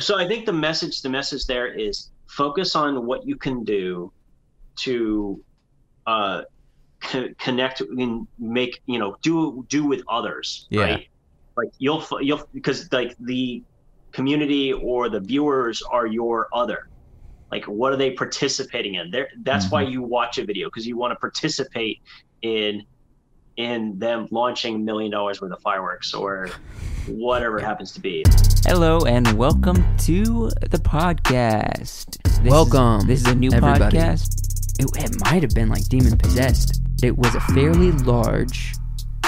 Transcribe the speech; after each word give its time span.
So 0.00 0.18
I 0.18 0.26
think 0.28 0.46
the 0.46 0.52
message, 0.52 1.02
the 1.02 1.08
message 1.08 1.46
there 1.46 1.66
is 1.66 2.10
focus 2.26 2.76
on 2.76 3.06
what 3.06 3.26
you 3.26 3.36
can 3.36 3.64
do 3.64 4.12
to 4.76 5.42
uh, 6.06 6.42
co- 7.00 7.30
connect 7.38 7.80
and 7.80 8.26
make 8.38 8.80
you 8.86 8.98
know 8.98 9.16
do 9.22 9.64
do 9.68 9.84
with 9.84 10.02
others. 10.08 10.66
Yeah. 10.70 10.82
Right? 10.82 11.08
Like 11.56 11.68
you'll 11.78 12.06
you'll 12.20 12.46
because 12.52 12.90
like 12.92 13.16
the 13.18 13.62
community 14.12 14.72
or 14.72 15.08
the 15.08 15.20
viewers 15.20 15.82
are 15.82 16.06
your 16.06 16.48
other. 16.52 16.88
Like 17.50 17.64
what 17.64 17.92
are 17.92 17.96
they 17.96 18.12
participating 18.12 18.94
in? 18.96 19.10
There. 19.10 19.28
That's 19.42 19.70
why 19.70 19.82
you 19.82 20.02
watch 20.02 20.38
a 20.38 20.44
video 20.44 20.68
because 20.68 20.86
you 20.86 20.96
want 20.96 21.12
to 21.12 21.16
participate 21.16 22.00
in 22.42 22.84
in 23.56 23.98
them 23.98 24.28
launching 24.30 24.84
million 24.84 25.10
dollars 25.10 25.40
worth 25.40 25.52
of 25.52 25.60
fireworks 25.60 26.14
or 26.14 26.50
whatever 27.08 27.58
it 27.58 27.62
happens 27.64 27.92
to 27.92 28.00
be. 28.00 28.24
Hello 28.66 29.00
and 29.06 29.32
welcome 29.32 29.84
to 29.98 30.50
the 30.70 30.78
podcast. 30.78 32.22
This 32.22 32.32
is- 32.34 32.40
Welcome, 32.50 33.06
this 33.06 33.20
is 33.22 33.26
a 33.28 33.34
new 33.34 33.50
everybody. 33.52 33.96
podcast. 33.96 34.78
It, 34.78 35.04
it 35.04 35.20
might 35.24 35.42
have 35.42 35.54
been 35.54 35.68
like 35.68 35.84
demon 35.88 36.16
possessed. 36.18 36.80
It 37.02 37.16
was 37.16 37.34
a 37.34 37.40
fairly 37.40 37.92
large, 37.92 38.74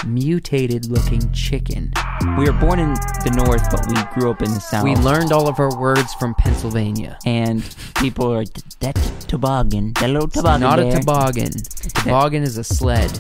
mutated 0.06 0.86
looking 0.86 1.30
chicken. 1.32 1.92
We 2.38 2.44
were 2.44 2.52
born 2.52 2.78
in 2.78 2.92
the 2.94 3.32
north, 3.46 3.68
but 3.70 3.86
we 3.88 4.20
grew 4.20 4.30
up 4.30 4.42
in 4.42 4.52
the 4.52 4.60
south. 4.60 4.84
We 4.84 4.94
learned 4.96 5.32
all 5.32 5.48
of 5.48 5.58
our 5.58 5.76
words 5.78 6.14
from 6.14 6.34
Pennsylvania. 6.34 7.18
and 7.26 7.62
people 7.96 8.32
are 8.32 8.44
that's 8.80 9.10
toboggan. 9.24 9.92
That 9.94 10.10
little 10.10 10.28
toboggan. 10.28 10.60
Not 10.60 10.78
a 10.78 10.82
there." 10.84 11.00
toboggan. 11.00 11.50
Toboggan 12.04 12.42
is 12.42 12.56
a 12.58 12.64
sled. 12.64 13.10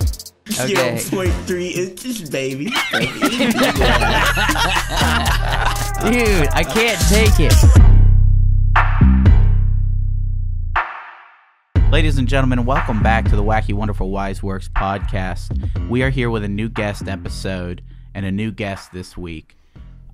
Okay. 0.48 0.96
Zero 0.98 0.98
point 1.10 1.32
three 1.46 1.68
inches, 1.68 2.28
baby. 2.30 2.64
Dude, 2.64 2.74
I 6.52 6.64
can't 6.66 7.00
take 7.08 7.38
it. 7.38 7.54
Ladies 11.92 12.18
and 12.18 12.26
gentlemen, 12.26 12.64
welcome 12.64 13.02
back 13.02 13.26
to 13.26 13.36
the 13.36 13.42
Wacky 13.42 13.74
Wonderful 13.74 14.10
Wise 14.10 14.42
Works 14.42 14.68
podcast. 14.68 15.88
We 15.88 16.02
are 16.02 16.10
here 16.10 16.30
with 16.30 16.42
a 16.44 16.48
new 16.48 16.68
guest 16.68 17.06
episode 17.06 17.82
and 18.14 18.24
a 18.24 18.32
new 18.32 18.50
guest 18.50 18.92
this 18.92 19.16
week. 19.16 19.56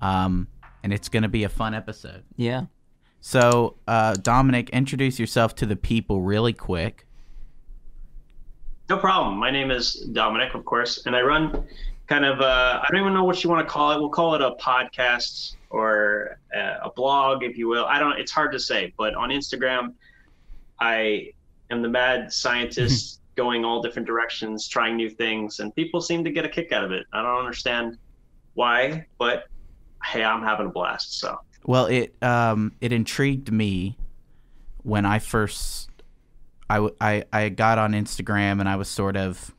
Um, 0.01 0.47
and 0.83 0.93
it's 0.93 1.07
going 1.09 1.23
to 1.23 1.29
be 1.29 1.45
a 1.45 1.49
fun 1.49 1.73
episode. 1.73 2.23
Yeah. 2.35 2.65
So, 3.21 3.77
uh, 3.87 4.15
Dominic, 4.15 4.69
introduce 4.71 5.19
yourself 5.19 5.55
to 5.55 5.65
the 5.65 5.75
people 5.75 6.21
really 6.21 6.53
quick. 6.53 7.06
No 8.89 8.97
problem. 8.97 9.37
My 9.37 9.51
name 9.51 9.69
is 9.69 9.95
Dominic, 10.13 10.53
of 10.53 10.63
course, 10.63 11.05
and 11.05 11.15
I 11.15 11.21
run 11.21 11.65
kind 12.07 12.23
of 12.23 12.39
uh, 12.39 12.81
I 12.81 12.87
don't 12.89 13.01
even 13.01 13.13
know 13.13 13.25
what 13.25 13.43
you 13.43 13.49
want 13.49 13.67
to 13.67 13.71
call 13.71 13.91
it. 13.91 13.99
We'll 13.99 14.09
call 14.09 14.33
it 14.35 14.41
a 14.41 14.51
podcast 14.51 15.57
or 15.69 16.39
a, 16.53 16.77
a 16.85 16.91
blog, 16.95 17.43
if 17.43 17.57
you 17.57 17.67
will. 17.67 17.85
I 17.85 17.99
don't. 17.99 18.17
It's 18.17 18.31
hard 18.31 18.53
to 18.53 18.59
say, 18.59 18.93
but 18.97 19.13
on 19.15 19.29
Instagram, 19.29 19.93
I 20.79 21.33
am 21.69 21.81
the 21.81 21.89
mad 21.89 22.31
scientist 22.31 23.19
going 23.35 23.65
all 23.65 23.81
different 23.81 24.07
directions, 24.07 24.69
trying 24.69 24.95
new 24.95 25.09
things, 25.09 25.59
and 25.59 25.75
people 25.75 25.99
seem 25.99 26.23
to 26.23 26.31
get 26.31 26.45
a 26.45 26.49
kick 26.49 26.71
out 26.71 26.85
of 26.85 26.91
it. 26.93 27.05
I 27.11 27.21
don't 27.21 27.39
understand 27.39 27.97
why, 28.53 29.05
but 29.17 29.47
hey, 30.05 30.23
I'm 30.23 30.41
having 30.41 30.67
a 30.67 30.69
blast. 30.69 31.19
So 31.19 31.37
Well, 31.65 31.87
it 31.87 32.15
um, 32.23 32.71
it 32.79 32.93
intrigued 32.93 33.51
me 33.51 33.97
when 34.83 35.05
I 35.05 35.19
first 35.19 35.89
I, 36.69 36.89
I 36.99 37.23
I 37.31 37.49
got 37.49 37.77
on 37.77 37.93
Instagram 37.93 38.59
and 38.59 38.67
I 38.67 38.75
was 38.75 38.89
sort 38.89 39.15
of 39.15 39.53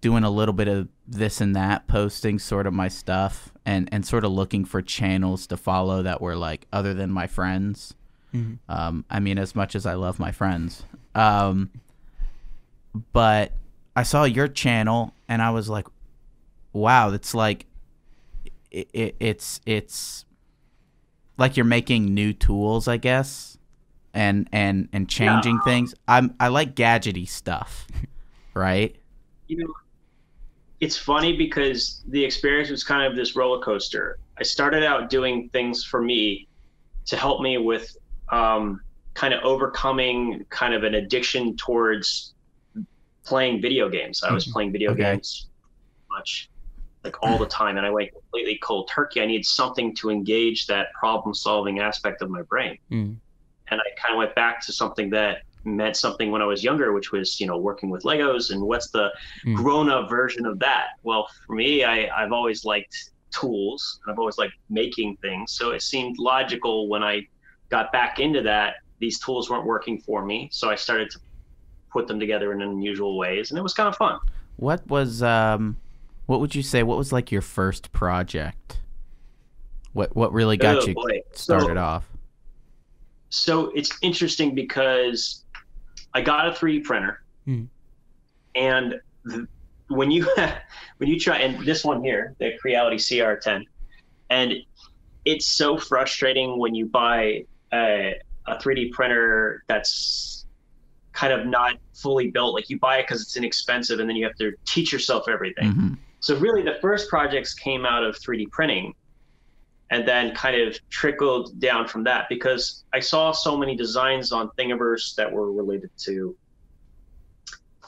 doing 0.00 0.24
a 0.24 0.30
little 0.30 0.54
bit 0.54 0.68
of 0.68 0.88
this 1.06 1.40
and 1.40 1.54
that, 1.56 1.86
posting 1.86 2.38
sort 2.38 2.66
of 2.66 2.72
my 2.72 2.88
stuff 2.88 3.52
and 3.64 3.88
and 3.92 4.04
sort 4.06 4.24
of 4.24 4.32
looking 4.32 4.64
for 4.64 4.82
channels 4.82 5.46
to 5.48 5.56
follow 5.56 6.02
that 6.02 6.20
were 6.20 6.36
like 6.36 6.66
other 6.72 6.94
than 6.94 7.10
my 7.10 7.26
friends. 7.26 7.94
Um, 8.68 9.04
I 9.10 9.18
mean, 9.18 9.38
as 9.38 9.54
much 9.56 9.74
as 9.74 9.86
I 9.86 9.94
love 9.94 10.18
my 10.20 10.30
friends, 10.30 10.84
um, 11.14 11.70
but 13.12 13.52
I 13.96 14.04
saw 14.04 14.24
your 14.24 14.46
channel 14.46 15.14
and 15.28 15.42
I 15.42 15.50
was 15.50 15.68
like, 15.68 15.86
wow, 16.72 17.10
it's 17.10 17.34
like 17.34 17.66
it, 18.70 18.88
it, 18.92 19.16
it's 19.18 19.60
it's 19.66 20.24
like 21.38 21.56
you're 21.56 21.64
making 21.64 22.14
new 22.14 22.32
tools, 22.32 22.86
I 22.86 22.98
guess, 22.98 23.58
and 24.14 24.48
and 24.52 24.88
and 24.92 25.08
changing 25.08 25.56
Yeah. 25.56 25.62
things. 25.62 25.94
I'm 26.08 26.34
I 26.40 26.48
like 26.48 26.74
gadgety 26.74 27.28
stuff, 27.28 27.86
right? 28.54 28.96
you 29.48 29.56
know, 29.58 29.72
it's 30.80 30.96
funny 30.96 31.36
because 31.36 32.02
the 32.08 32.24
experience 32.24 32.70
was 32.70 32.84
kind 32.84 33.04
of 33.10 33.16
this 33.16 33.36
roller 33.36 33.62
coaster. 33.62 34.18
I 34.38 34.42
started 34.44 34.82
out 34.84 35.10
doing 35.10 35.50
things 35.52 35.84
for 35.84 36.00
me 36.00 36.48
to 37.06 37.16
help 37.16 37.42
me 37.42 37.58
with 37.58 37.90
um, 38.32 38.80
kind 39.14 39.34
of 39.34 39.42
overcoming 39.44 40.44
kind 40.50 40.74
of 40.74 40.84
an 40.84 40.94
addiction 40.94 41.56
towards 41.56 42.34
playing 43.26 43.60
video 43.62 43.88
games. 43.88 44.22
I 44.22 44.32
was 44.32 44.46
playing 44.46 44.72
video 44.72 44.92
Okay. 44.92 45.02
games 45.12 45.48
much 46.10 46.50
like 47.04 47.16
all 47.22 47.38
the 47.38 47.46
time 47.46 47.76
and 47.78 47.86
I 47.86 47.90
went 47.90 48.10
completely 48.12 48.58
cold 48.62 48.90
turkey. 48.92 49.20
I 49.22 49.26
needed 49.26 49.46
something 49.46 49.94
to 49.96 50.10
engage 50.10 50.66
that 50.66 50.88
problem 50.98 51.34
solving 51.34 51.80
aspect 51.80 52.22
of 52.22 52.30
my 52.30 52.42
brain. 52.42 52.76
Mm. 52.90 53.16
And 53.70 53.80
I 53.80 53.84
kind 54.00 54.12
of 54.14 54.18
went 54.18 54.34
back 54.34 54.60
to 54.66 54.72
something 54.72 55.10
that 55.10 55.42
meant 55.64 55.96
something 55.96 56.30
when 56.30 56.40
I 56.42 56.46
was 56.46 56.64
younger, 56.64 56.92
which 56.92 57.12
was, 57.12 57.38
you 57.40 57.46
know, 57.46 57.58
working 57.58 57.90
with 57.90 58.02
Legos 58.04 58.50
and 58.50 58.62
what's 58.62 58.90
the 58.90 59.10
Mm. 59.46 59.54
grown 59.56 59.90
up 59.90 60.08
version 60.08 60.46
of 60.46 60.58
that? 60.60 60.88
Well, 61.02 61.28
for 61.46 61.54
me, 61.54 61.84
I, 61.84 62.08
I've 62.16 62.32
always 62.32 62.64
liked 62.64 63.10
tools. 63.30 64.00
and 64.02 64.12
I've 64.12 64.18
always 64.18 64.38
liked 64.38 64.54
making 64.70 65.16
things. 65.18 65.52
So 65.52 65.70
it 65.70 65.82
seemed 65.82 66.16
logical 66.18 66.88
when 66.88 67.02
I 67.04 67.26
got 67.68 67.92
back 67.92 68.18
into 68.18 68.42
that, 68.42 68.76
these 68.98 69.18
tools 69.20 69.48
weren't 69.50 69.66
working 69.66 70.00
for 70.00 70.24
me. 70.24 70.48
So 70.50 70.68
I 70.70 70.74
started 70.74 71.10
to 71.10 71.18
put 71.92 72.06
them 72.08 72.18
together 72.18 72.52
in 72.52 72.60
unusual 72.62 73.16
ways 73.18 73.50
and 73.50 73.58
it 73.58 73.62
was 73.62 73.74
kind 73.74 73.88
of 73.88 73.96
fun. 73.96 74.18
What 74.56 74.86
was 74.88 75.22
um, 75.22 75.76
what 76.26 76.40
would 76.40 76.54
you 76.54 76.62
say? 76.62 76.82
What 76.82 76.98
was 76.98 77.12
like 77.12 77.30
your 77.32 77.40
first 77.42 77.92
project? 77.92 78.78
What 79.92 80.14
what 80.16 80.32
really 80.32 80.56
got 80.56 80.78
Oh, 80.82 80.86
you 80.86 80.94
boy. 80.94 81.20
started 81.32 81.76
So- 81.76 81.78
off? 81.78 82.06
So 83.30 83.70
it's 83.74 83.96
interesting 84.02 84.54
because 84.54 85.44
I 86.14 86.20
got 86.20 86.48
a 86.48 86.50
3D 86.52 86.84
printer, 86.84 87.22
Hmm. 87.46 87.64
and 88.54 89.00
the, 89.24 89.46
when 89.88 90.10
you 90.10 90.26
when 90.98 91.08
you 91.08 91.18
try 91.18 91.38
and 91.38 91.64
this 91.64 91.84
one 91.84 92.02
here, 92.02 92.34
the 92.38 92.52
Creality 92.60 92.96
CR10, 92.96 93.64
and 94.28 94.52
it's 95.24 95.46
so 95.46 95.76
frustrating 95.78 96.58
when 96.58 96.74
you 96.74 96.86
buy 96.86 97.44
a, 97.72 98.14
a 98.46 98.56
3D 98.56 98.90
printer 98.92 99.62
that's 99.68 100.46
kind 101.12 101.32
of 101.32 101.46
not 101.46 101.74
fully 101.94 102.30
built. 102.30 102.54
Like 102.54 102.70
you 102.70 102.78
buy 102.78 102.98
it 102.98 103.02
because 103.06 103.22
it's 103.22 103.36
inexpensive, 103.36 104.00
and 104.00 104.08
then 104.08 104.16
you 104.16 104.24
have 104.26 104.36
to 104.36 104.52
teach 104.66 104.92
yourself 104.92 105.28
everything. 105.28 105.72
Mhm. 105.72 105.98
So 106.20 106.36
really, 106.38 106.62
the 106.62 106.78
first 106.82 107.08
projects 107.08 107.54
came 107.54 107.86
out 107.86 108.02
of 108.04 108.16
3D 108.18 108.46
printing, 108.50 108.94
and 109.90 110.06
then 110.06 110.34
kind 110.34 110.60
of 110.60 110.78
trickled 110.88 111.58
down 111.58 111.86
from 111.88 112.04
that 112.04 112.26
because 112.28 112.84
I 112.92 113.00
saw 113.00 113.32
so 113.32 113.56
many 113.56 113.74
designs 113.76 114.30
on 114.32 114.50
Thingiverse 114.58 115.14
that 115.16 115.30
were 115.30 115.52
related 115.52 115.90
to 116.04 116.36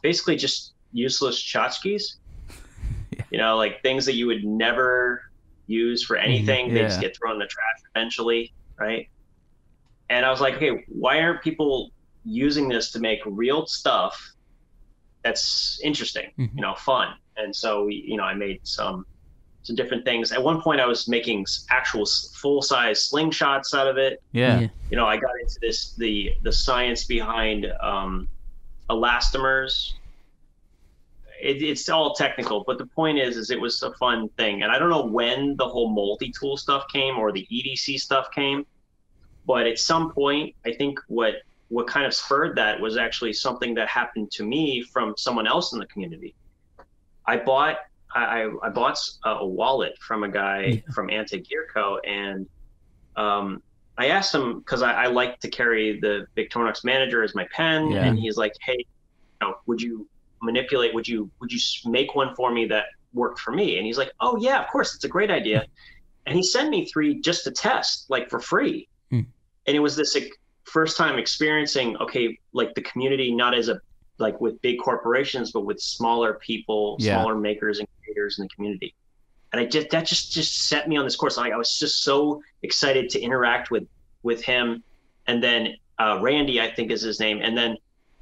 basically 0.03 0.37
just 0.37 0.75
useless 0.93 1.41
tchotchkes. 1.43 2.17
You 3.31 3.39
know, 3.39 3.57
like 3.57 3.81
things 3.83 4.05
that 4.05 4.15
you 4.15 4.27
would 4.27 4.45
never 4.45 5.23
use 5.67 6.03
for 6.05 6.17
anything. 6.17 6.75
They 6.75 6.81
just 6.83 7.01
get 7.01 7.17
thrown 7.17 7.35
in 7.35 7.39
the 7.39 7.47
trash 7.47 7.79
eventually, 7.95 8.53
right? 8.79 9.09
And 10.11 10.27
I 10.27 10.31
was 10.31 10.43
like, 10.43 10.55
okay, 10.57 10.85
why 10.89 11.21
aren't 11.21 11.41
people 11.43 11.93
using 12.27 12.69
this 12.69 12.91
to 12.93 13.01
make 13.01 13.21
real 13.25 13.65
stuff 13.67 14.35
that's 15.23 15.81
interesting, 15.83 16.31
Mhm. 16.39 16.55
you 16.57 16.61
know, 16.61 16.75
fun? 16.75 17.15
And 17.39 17.57
so 17.57 17.85
we, 17.85 18.05
you 18.07 18.19
know, 18.19 18.25
I 18.25 18.35
made 18.35 18.61
some 18.67 19.07
some 19.63 19.77
different 19.77 20.05
things. 20.05 20.33
At 20.33 20.43
one 20.43 20.61
point, 20.61 20.81
I 20.81 20.87
was 20.87 21.09
making 21.09 21.47
actual 21.71 22.05
full 22.35 22.63
size 22.63 23.11
slingshots 23.11 23.75
out 23.75 23.87
of 23.87 23.97
it. 23.97 24.23
Yeah. 24.33 24.61
Yeah. 24.61 24.69
You 24.91 24.97
know, 24.97 25.07
I 25.07 25.17
got 25.17 25.31
into 25.41 25.59
this 25.61 25.95
the 25.95 26.35
the 26.43 26.53
science 26.53 27.05
behind 27.05 27.73
um, 27.81 28.29
elastomers. 28.91 29.93
It, 31.41 31.63
it's 31.63 31.89
all 31.89 32.15
technical, 32.15 32.63
but 32.65 32.79
the 32.79 32.87
point 32.87 33.19
is, 33.19 33.37
is 33.37 33.51
it 33.51 33.61
was 33.61 33.83
a 33.83 33.93
fun 33.95 34.29
thing. 34.37 34.63
And 34.63 34.71
I 34.71 34.79
don't 34.79 34.91
know 34.91 35.05
when 35.05 35.57
the 35.57 35.67
whole 35.67 35.91
multi-tool 35.91 36.57
stuff 36.57 36.85
came 36.93 37.19
or 37.19 37.33
the 37.33 37.45
EDC 37.51 37.99
stuff 37.99 38.31
came, 38.33 38.65
but 39.45 39.67
at 39.67 39.81
some 39.81 40.13
point, 40.13 40.55
I 40.65 40.73
think 40.73 41.01
what 41.09 41.37
what 41.69 41.87
kind 41.87 42.05
of 42.05 42.13
spurred 42.13 42.55
that 42.55 42.79
was 42.79 42.97
actually 42.99 43.33
something 43.33 43.75
that 43.75 43.89
happened 43.89 44.31
to 44.31 44.45
me 44.45 44.83
from 44.83 45.15
someone 45.17 45.47
else 45.47 45.73
in 45.73 45.79
the 45.79 45.87
community. 45.87 46.35
I 47.27 47.39
bought 47.39 47.79
I, 48.15 48.43
I 48.43 48.51
I 48.65 48.69
bought 48.71 48.99
a, 49.25 49.31
a 49.31 49.47
wallet 49.47 49.97
from 50.01 50.25
a 50.25 50.29
guy 50.29 50.83
from 50.95 51.11
Anti 51.11 51.41
Gear 51.41 51.67
Co. 51.73 51.99
and 52.07 52.47
um, 53.17 53.63
I 53.99 54.07
asked 54.09 54.35
him 54.35 54.59
because 54.61 54.83
I, 54.83 54.93
I 55.05 55.07
like 55.09 55.39
to 55.41 55.49
carry 55.49 56.01
the 56.01 56.27
Victorinox 56.37 56.85
Manager 56.85 57.23
as 57.23 57.35
my 57.35 57.47
pen, 57.55 57.91
Yeah. 57.91 58.05
and 58.05 58.19
he's 58.19 58.37
like, 58.37 58.53
"Hey, 58.63 58.77
you 58.79 58.85
know, 59.49 59.55
would 59.67 59.81
you 59.83 60.09
manipulate? 60.41 60.95
Would 60.95 61.07
you 61.07 61.31
would 61.41 61.53
you 61.53 61.59
make 61.87 62.15
one 62.15 62.35
for 62.35 62.51
me 62.53 62.67
that 62.67 62.87
worked 63.13 63.39
for 63.41 63.53
me?" 63.53 63.77
And 63.77 63.87
he's 63.87 63.99
like, 63.99 64.11
"Oh 64.21 64.37
yeah, 64.41 64.63
of 64.63 64.69
course, 64.71 64.95
it's 64.95 65.05
a 65.05 65.09
great 65.09 65.31
idea." 65.31 65.67
and 66.27 66.37
he 66.37 66.43
sent 66.43 66.71
me 66.71 66.87
three 66.87 67.21
just 67.21 67.45
to 67.45 67.51
test, 67.51 68.07
like 68.09 68.31
for 68.31 68.41
free. 68.41 68.89
Hmm. 69.11 69.21
And 69.67 69.77
it 69.77 69.81
was 69.81 69.97
this 69.97 70.15
like, 70.15 70.31
first 70.65 70.97
time 70.97 71.19
experiencing, 71.19 71.97
okay, 71.99 72.39
like 72.53 72.75
the 72.75 72.83
community, 72.83 73.35
not 73.35 73.55
as 73.55 73.69
a 73.69 73.81
like 74.19 74.41
with 74.41 74.61
big 74.63 74.79
corporations, 74.79 75.53
but 75.53 75.65
with 75.65 75.81
smaller 75.81 76.35
people, 76.35 76.97
Yeah. 77.01 77.15
smaller 77.17 77.35
makers 77.37 77.79
and 77.79 77.89
creators 78.03 78.39
in 78.39 78.45
the 78.45 78.49
community. 78.51 78.95
And 79.53 79.61
I 79.61 79.67
just 79.67 79.91
that 79.91 80.07
just 80.07 80.33
just 80.33 80.69
set 80.69 80.89
me 80.89 80.97
on 80.97 81.05
this 81.05 81.17
course. 81.17 81.37
Like 81.37 81.53
I 81.53 81.57
was 81.57 81.79
just 81.79 82.03
so 82.05 82.43
excited 82.63 83.11
to 83.11 83.21
interact 83.21 83.71
with 83.71 83.85
with 84.23 84.43
him, 84.43 84.83
and 85.27 85.43
then 85.43 85.75
uh, 85.99 86.19
Randy, 86.23 86.61
I 86.61 86.71
think 86.71 86.91
is 86.91 87.03
his 87.03 87.21
name, 87.21 87.41
and 87.43 87.57
then 87.57 87.77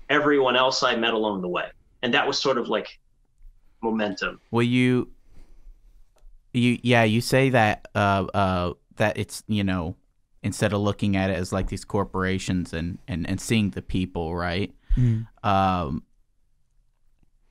everyone 0.09 0.57
else 0.57 0.83
I 0.83 0.97
met 0.97 1.15
along 1.15 1.43
the 1.43 1.49
way. 1.49 1.67
And 2.03 2.13
that 2.15 2.27
was 2.27 2.39
sort 2.39 2.59
of 2.59 2.69
like 2.69 2.99
momentum. 3.83 4.41
Well, 4.51 4.65
you, 4.65 5.09
you, 6.53 6.79
yeah, 6.83 7.05
you 7.05 7.21
say 7.21 7.51
that, 7.51 7.87
uh, 7.95 8.27
uh, 8.35 8.73
that 8.97 9.17
it's 9.17 9.45
you 9.47 9.63
know, 9.63 9.95
instead 10.43 10.73
of 10.73 10.81
looking 10.81 11.17
at 11.17 11.31
it 11.31 11.35
as 11.37 11.53
like 11.53 11.69
these 11.69 11.85
corporations 11.85 12.73
and 12.73 12.99
and 13.07 13.29
and 13.29 13.41
seeing 13.41 13.71
the 13.71 13.83
people, 13.83 14.35
right? 14.35 14.73
Mm. 14.97 15.27
Um, 15.43 16.03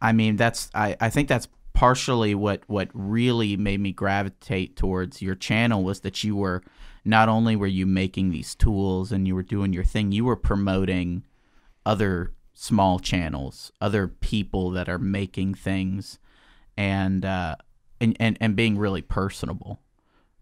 I 0.02 0.12
mean, 0.14 0.36
that's 0.36 0.70
I 0.74 0.96
I 1.00 1.10
think 1.10 1.28
that's 1.28 1.48
partially 1.74 2.36
what 2.36 2.62
what 2.68 2.90
really 2.94 3.56
made 3.56 3.80
me 3.80 3.92
gravitate 3.92 4.76
towards 4.76 5.22
your 5.22 5.36
channel 5.36 5.84
was 5.84 6.02
that 6.02 6.24
you 6.24 6.36
were 6.36 6.62
not 7.06 7.30
only 7.30 7.56
were 7.56 7.68
you 7.68 7.86
making 7.86 8.32
these 8.32 8.56
tools 8.56 9.12
and 9.12 9.28
you 9.28 9.36
were 9.36 9.44
doing 9.44 9.74
your 9.74 9.84
thing, 9.84 10.12
you 10.12 10.26
were 10.26 10.36
promoting 10.36 11.24
other 11.86 12.34
small 12.54 13.00
channels, 13.00 13.72
other 13.80 14.08
people 14.08 14.72
that 14.72 14.90
are 14.90 15.00
making 15.00 15.54
things, 15.54 16.20
and 16.78 17.26
uh, 17.26 17.56
and 18.02 18.16
and 18.20 18.38
and 18.42 18.56
being 18.56 18.78
really 18.78 19.02
personable. 19.02 19.80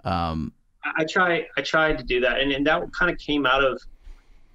Um, 0.03 0.53
I 0.83 1.03
I 1.03 1.05
try 1.05 1.47
I 1.57 1.61
tried 1.61 1.97
to 1.99 2.03
do 2.03 2.19
that, 2.21 2.39
and, 2.39 2.51
and 2.51 2.65
that 2.65 2.81
kind 2.93 3.11
of 3.11 3.17
came 3.17 3.45
out 3.45 3.63
of 3.63 3.81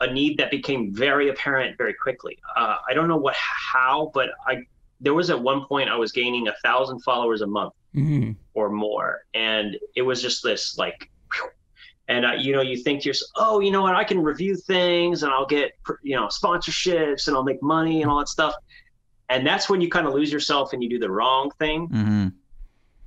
a 0.02 0.12
need 0.12 0.36
that 0.38 0.50
became 0.50 0.92
very 0.92 1.28
apparent 1.30 1.78
very 1.78 1.94
quickly. 1.94 2.36
Uh, 2.56 2.76
I 2.88 2.94
don't 2.94 3.08
know 3.08 3.16
what 3.16 3.34
how, 3.36 4.10
but 4.14 4.28
I 4.46 4.54
there 5.00 5.14
was 5.14 5.30
at 5.30 5.40
one 5.40 5.64
point 5.66 5.88
I 5.88 5.96
was 5.96 6.12
gaining 6.12 6.48
a 6.48 6.54
thousand 6.62 7.00
followers 7.00 7.40
a 7.42 7.46
month 7.46 7.74
Mhm. 7.94 8.36
or 8.54 8.70
more, 8.70 9.10
and 9.34 9.76
it 9.96 10.02
was 10.02 10.22
just 10.22 10.42
this 10.42 10.76
like. 10.78 11.10
And 12.08 12.26
uh, 12.26 12.32
you 12.32 12.52
know, 12.52 12.62
you 12.62 12.76
think 12.76 13.02
to 13.02 13.08
yourself, 13.10 13.30
"Oh, 13.36 13.60
you 13.60 13.70
know 13.70 13.82
what? 13.82 13.94
I 13.94 14.04
can 14.04 14.20
review 14.20 14.56
things, 14.56 15.22
and 15.22 15.32
I'll 15.32 15.46
get 15.46 15.72
you 16.02 16.16
know 16.16 16.26
sponsorships, 16.26 17.28
and 17.28 17.36
I'll 17.36 17.44
make 17.44 17.62
money, 17.62 18.02
and 18.02 18.10
all 18.10 18.18
that 18.18 18.28
stuff." 18.28 18.54
And 19.28 19.46
that's 19.46 19.70
when 19.70 19.80
you 19.80 19.88
kind 19.88 20.06
of 20.06 20.12
lose 20.12 20.30
yourself, 20.32 20.72
and 20.72 20.82
you 20.82 20.88
do 20.90 20.98
the 20.98 21.10
wrong 21.10 21.50
thing 21.58 21.88
mhm. 21.88 22.32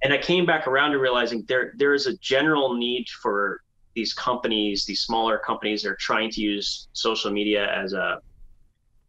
and 0.04 0.14
I 0.14 0.18
came 0.18 0.46
back 0.46 0.66
around 0.68 0.92
to 0.92 1.00
realizing 1.00 1.44
there 1.48 1.74
there 1.78 1.94
is 1.94 2.08
a 2.08 2.18
general 2.18 2.76
need 2.76 3.10
for 3.10 3.62
these 3.96 4.14
companies, 4.14 4.86
these 4.86 5.02
smaller 5.02 5.40
companies 5.40 5.82
that 5.84 5.90
are 5.90 5.98
trying 6.00 6.30
to 6.32 6.42
use 6.42 6.90
social 6.94 7.32
media 7.32 7.74
as 7.74 7.94
a 7.94 8.20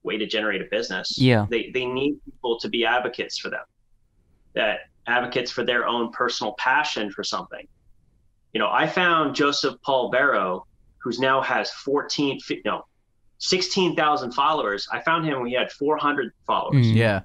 way 0.05 0.17
to 0.17 0.27
generate 0.27 0.63
a 0.63 0.67
business. 0.71 1.19
Yeah. 1.19 1.47
They 1.51 1.71
they 1.75 1.85
need 1.85 2.19
people 2.25 2.59
to 2.61 2.69
be 2.69 2.87
advocates 2.87 3.37
for 3.39 3.51
them. 3.51 3.65
That 4.55 4.79
advocates 5.07 5.51
for 5.51 5.65
their 5.65 5.87
own 5.87 6.13
personal 6.13 6.55
passion 6.59 7.11
for 7.11 7.25
something. 7.25 7.67
You 8.53 8.61
know, 8.61 8.71
I 8.71 8.87
found 8.87 9.35
Joseph 9.35 9.75
Paul 9.83 10.11
Barrow, 10.11 10.67
who's 10.99 11.19
now 11.19 11.43
has 11.43 11.71
14 11.73 12.41
fi- 12.41 12.63
no 12.65 12.85
16,000 13.39 14.33
followers. 14.33 14.89
I 14.91 15.01
found 15.01 15.27
him 15.27 15.39
when 15.41 15.49
he 15.49 15.55
had 15.55 15.71
400 15.73 16.33
followers. 16.47 16.87
Mhm. 16.87 16.95
yeah, 16.95 17.21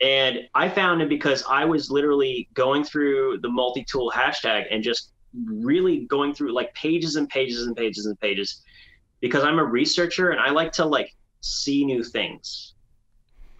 And 0.00 0.48
I 0.54 0.68
found 0.68 1.00
him 1.02 1.08
because 1.08 1.44
I 1.48 1.64
was 1.64 1.88
literally 1.90 2.48
going 2.54 2.82
through 2.84 3.38
the 3.42 3.48
multi 3.48 3.84
tool 3.84 4.10
hashtag 4.12 4.66
and 4.70 4.82
just 4.82 5.12
really 5.34 6.06
going 6.06 6.34
through 6.34 6.52
like 6.52 6.72
pages 6.74 7.16
and 7.16 7.28
pages 7.28 7.66
and 7.66 7.76
pages 7.76 8.06
and 8.06 8.18
pages 8.20 8.62
because 9.20 9.44
I'm 9.44 9.58
a 9.58 9.64
researcher 9.64 10.30
and 10.30 10.40
I 10.40 10.50
like 10.50 10.72
to 10.72 10.84
like 10.84 11.14
see 11.40 11.84
new 11.84 12.02
things. 12.02 12.74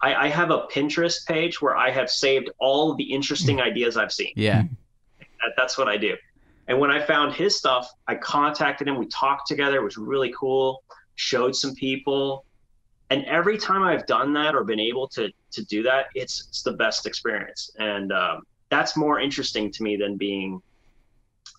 I, 0.01 0.15
I 0.15 0.27
have 0.29 0.51
a 0.51 0.65
Pinterest 0.73 1.25
page 1.27 1.61
where 1.61 1.75
I 1.75 1.91
have 1.91 2.09
saved 2.09 2.49
all 2.59 2.95
the 2.95 3.03
interesting 3.03 3.59
ideas 3.61 3.97
I've 3.97 4.13
seen. 4.13 4.31
yeah, 4.35 4.63
That, 5.19 5.51
that's 5.57 5.77
what 5.77 5.87
I 5.87 5.97
do. 5.97 6.15
And 6.67 6.79
when 6.79 6.91
I 6.91 7.03
found 7.03 7.33
his 7.33 7.55
stuff, 7.57 7.89
I 8.07 8.15
contacted 8.15 8.87
him. 8.87 8.97
We 8.97 9.07
talked 9.07 9.47
together. 9.47 9.77
It 9.77 9.83
was 9.83 9.97
really 9.97 10.33
cool. 10.39 10.83
Showed 11.15 11.55
some 11.55 11.73
people, 11.73 12.45
and 13.09 13.25
every 13.25 13.57
time 13.57 13.83
I've 13.83 14.05
done 14.05 14.33
that 14.33 14.55
or 14.55 14.63
been 14.63 14.79
able 14.79 15.07
to 15.09 15.31
to 15.51 15.65
do 15.65 15.83
that, 15.83 16.05
it's 16.13 16.45
it's 16.47 16.61
the 16.61 16.73
best 16.73 17.05
experience. 17.05 17.71
And 17.79 18.13
um, 18.13 18.43
that's 18.69 18.95
more 18.95 19.19
interesting 19.19 19.71
to 19.71 19.83
me 19.83 19.97
than 19.97 20.15
being 20.15 20.61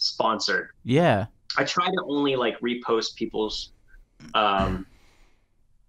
sponsored. 0.01 0.71
yeah, 0.85 1.27
I 1.57 1.65
try 1.65 1.87
to 1.87 2.03
only 2.07 2.35
like 2.37 2.59
repost 2.61 3.15
people's 3.17 3.73
um, 4.35 4.87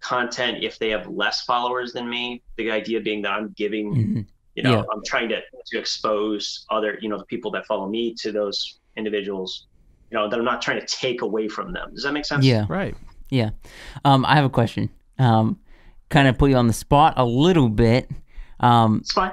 content 0.00 0.62
if 0.62 0.78
they 0.78 0.90
have 0.90 1.06
less 1.06 1.42
followers 1.42 1.92
than 1.92 2.08
me. 2.08 2.42
The 2.56 2.70
idea 2.70 3.00
being 3.00 3.22
that 3.22 3.32
I'm 3.32 3.52
giving 3.56 3.94
Mhm. 3.94 4.26
you 4.54 4.62
know 4.62 4.70
Yeah. 4.80 4.84
i'm 4.92 5.02
trying 5.06 5.30
to 5.30 5.40
to 5.66 5.78
expose 5.78 6.66
other 6.68 6.98
you 7.00 7.08
know 7.08 7.16
the 7.16 7.24
people 7.24 7.50
that 7.52 7.64
follow 7.64 7.88
me 7.88 8.12
to 8.16 8.30
those 8.32 8.80
individuals 8.98 9.66
you 10.10 10.18
know 10.18 10.28
that 10.28 10.38
i'm 10.38 10.44
not 10.44 10.60
trying 10.60 10.78
to 10.78 10.84
take 10.86 11.22
away 11.22 11.48
from 11.48 11.72
them 11.72 11.90
does 11.94 12.02
that 12.02 12.12
make 12.12 12.26
sense 12.26 12.44
Yeah. 12.44 12.66
right. 12.68 12.94
Yeah. 13.30 13.50
Um, 14.04 14.26
I 14.26 14.34
have 14.34 14.44
a 14.44 14.50
question. 14.50 14.90
Um, 15.18 15.58
kind 16.10 16.28
of 16.28 16.36
put 16.36 16.50
you 16.50 16.56
on 16.56 16.66
the 16.66 16.74
spot 16.74 17.14
a 17.16 17.24
little 17.24 17.70
bit. 17.70 18.10
Um, 18.60 18.98
it's 19.00 19.12
fine 19.12 19.32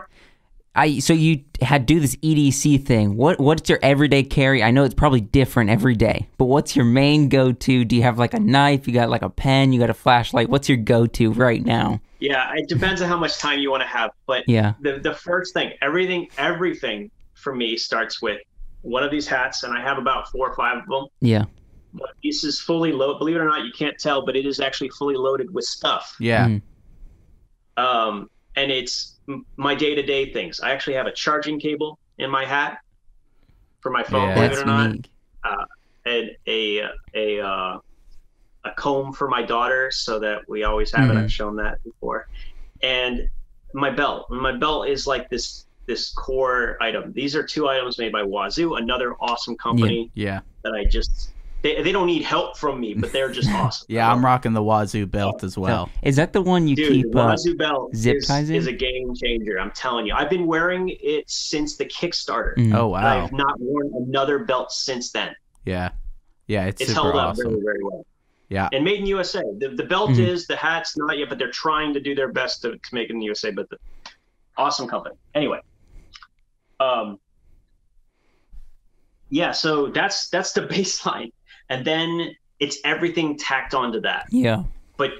I 0.76 1.00
so 1.00 1.14
you 1.14 1.44
had 1.62 1.86
do 1.86 2.00
this 2.00 2.16
EDC 2.18 2.86
thing. 2.86 3.18
What 3.18 3.40
what's 3.40 3.68
your 3.70 3.80
everyday 3.82 4.24
carry? 4.24 4.62
I 4.64 4.72
know 4.72 4.84
it's 4.84 4.94
probably 4.94 5.20
different 5.22 5.70
every 5.72 5.96
day, 5.96 6.30
but 6.38 6.46
what's 6.46 6.76
your 6.76 6.86
main 6.86 7.28
go 7.28 7.52
to? 7.52 7.84
Do 7.86 7.96
you 7.96 8.04
have 8.04 8.20
like 8.20 8.34
a 8.34 8.40
knife? 8.40 8.88
You 8.88 8.94
got 8.94 9.10
like 9.10 9.24
a 9.24 9.30
pen? 9.30 9.74
You 9.74 9.80
got 9.80 9.90
a 9.90 9.94
flashlight? 9.96 10.48
What's 10.50 10.70
your 10.70 10.78
go 10.78 11.06
to 11.08 11.32
right 11.34 11.64
now? 11.66 12.02
yeah 12.22 12.52
it 12.54 12.68
depends 12.68 13.02
on 13.02 13.08
how 13.08 13.16
much 13.18 13.38
time 13.38 13.60
you 13.60 13.72
want 13.72 13.82
to 13.82 13.88
have 13.88 14.12
but 14.28 14.44
Yeah. 14.46 14.74
the, 14.82 15.00
the 15.00 15.14
first 15.14 15.54
thing 15.54 15.72
everything 15.82 16.28
everything 16.38 17.10
for 17.36 17.56
me 17.56 17.78
starts 17.78 18.22
with 18.22 18.42
one 18.82 19.04
of 19.06 19.10
these 19.10 19.26
hats 19.26 19.64
and 19.64 19.74
i 19.74 19.80
have 19.82 19.98
about 19.98 20.28
four 20.30 20.50
or 20.50 20.54
five 20.54 20.80
of 20.80 20.86
them 20.88 21.06
Yeah. 21.22 21.46
but 21.94 22.10
this 22.22 22.44
is 22.44 22.60
fully 22.60 22.92
loaded 22.92 23.20
believe 23.20 23.38
it 23.38 23.40
or 23.40 23.46
not 23.46 23.64
you 23.64 23.72
can't 23.72 23.98
tell 23.98 24.26
but 24.26 24.36
it 24.36 24.46
is 24.46 24.60
actually 24.60 24.90
fully 24.90 25.16
loaded 25.16 25.54
with 25.54 25.64
stuff 25.64 26.14
Yeah, 26.20 26.48
Mhm. 26.50 26.62
um, 27.78 28.30
and 28.58 28.70
it's 28.70 29.18
my 29.58 29.76
day-to-day 29.76 30.32
things 30.34 30.60
i 30.60 30.72
actually 30.72 30.94
have 30.96 31.06
a 31.08 31.12
charging 31.12 31.60
cable 31.60 32.00
in 32.18 32.30
my 32.30 32.46
hat 32.46 32.80
for 33.82 33.92
my 33.92 34.04
phone 34.04 34.30
Yeah. 34.30 34.36
believe 34.36 34.52
it 34.52 34.60
or 34.60 34.66
not 34.66 34.88
unique. 34.90 35.10
and 36.06 36.32
a 36.48 36.82
a 37.14 37.40
uh, 37.42 37.78
a 38.66 38.72
comb 38.76 39.14
for 39.14 39.28
my 39.30 39.42
daughter 39.42 39.90
so 39.92 40.20
that 40.20 40.42
we 40.48 40.64
always 40.64 40.92
have 40.92 41.10
Mhm. 41.10 41.12
it. 41.12 41.24
I've 41.24 41.32
shown 41.32 41.56
that 41.58 41.82
before, 41.84 42.28
and 42.82 43.30
my 43.74 43.90
belt. 43.90 44.30
My 44.30 44.52
belt 44.52 44.88
is 44.88 45.06
like 45.08 45.30
this 45.30 45.66
this 45.86 46.12
core 46.14 46.78
item. 46.82 47.14
These 47.14 47.36
are 47.36 47.44
two 47.44 47.68
items 47.68 47.98
made 47.98 48.12
by 48.12 48.24
Wazoo, 48.24 48.76
another 48.76 49.16
awesome 49.20 49.56
company 49.58 50.12
yeah, 50.14 50.42
that 50.64 50.74
I 50.74 50.84
just 50.86 51.34
they, 51.62 51.82
they 51.84 51.92
don't 51.92 52.08
need 52.08 52.24
help 52.24 52.58
from 52.58 52.80
me, 52.80 52.94
but 52.94 53.12
they're 53.12 53.32
just 53.32 53.50
awesome. 53.54 53.86
yeah. 53.90 54.12
I'm 54.12 54.24
rocking 54.24 54.54
the 54.54 54.64
Wazoo 54.64 55.06
belt 55.06 55.44
as 55.44 55.56
So, 55.56 55.62
well. 55.62 55.90
is 56.04 56.16
that 56.16 56.32
the 56.34 56.42
one 56.42 56.68
you 56.68 56.76
Dude, 56.76 56.90
keep? 56.92 57.12
the 57.12 57.20
Uh, 57.20 57.28
Wazoo 57.32 57.56
belt 57.58 57.96
zip 57.96 58.18
is, 58.18 58.28
ties 58.28 58.50
in? 58.50 58.56
is 58.56 58.68
a 58.68 58.72
game 58.74 59.14
changer. 59.16 59.60
I'm 59.60 59.72
telling 59.72 60.06
you. 60.08 60.14
I've 60.14 60.30
been 60.30 60.46
wearing 60.48 60.90
it 61.02 61.30
since 61.30 61.76
the 61.78 61.86
Kickstarter. 61.86 62.56
mhm. 62.56 62.74
Oh 62.76 62.88
wow, 62.90 63.24
I've 63.26 63.32
not 63.34 63.60
worn 63.60 63.92
another 64.08 64.40
belt 64.40 64.72
since 64.72 65.12
then. 65.12 65.36
yeah, 65.66 65.90
yeah. 66.48 66.66
It's, 66.66 66.82
It's 66.82 66.92
super 66.92 67.04
held 67.12 67.16
up 67.16 67.30
awesome. 67.32 67.50
very, 67.52 67.62
very 67.62 67.84
well. 67.84 68.06
Yeah. 68.50 68.68
And 68.74 68.84
made 68.84 69.00
in 69.00 69.06
USA. 69.06 69.44
The, 69.60 69.70
the 69.70 69.84
belt 69.84 70.10
Mhm. 70.12 70.28
is, 70.28 70.48
the 70.48 70.56
hat's 70.56 70.98
not 70.98 71.18
yet, 71.20 71.30
but 71.30 71.38
they're 71.38 71.52
trying 71.52 71.94
to 71.94 72.00
do 72.00 72.16
their 72.16 72.32
best 72.32 72.62
to, 72.64 72.72
to 72.72 72.90
make 72.96 73.10
it 73.10 73.14
in 73.14 73.20
the 73.20 73.26
USA. 73.26 73.52
But 73.52 73.70
the 73.70 73.78
awesome 74.58 74.88
company. 74.88 75.16
Anyway. 75.36 75.60
Um 76.80 77.20
yeah, 79.30 79.52
so 79.52 79.88
that's 79.88 80.30
that's 80.30 80.54
the 80.54 80.62
baseline. 80.76 81.32
And 81.70 81.86
then 81.86 82.32
it's 82.60 82.78
everything 82.84 83.38
tacked 83.38 83.74
onto 83.74 84.02
that. 84.02 84.26
Yeah. 84.32 84.64
But 84.98 85.12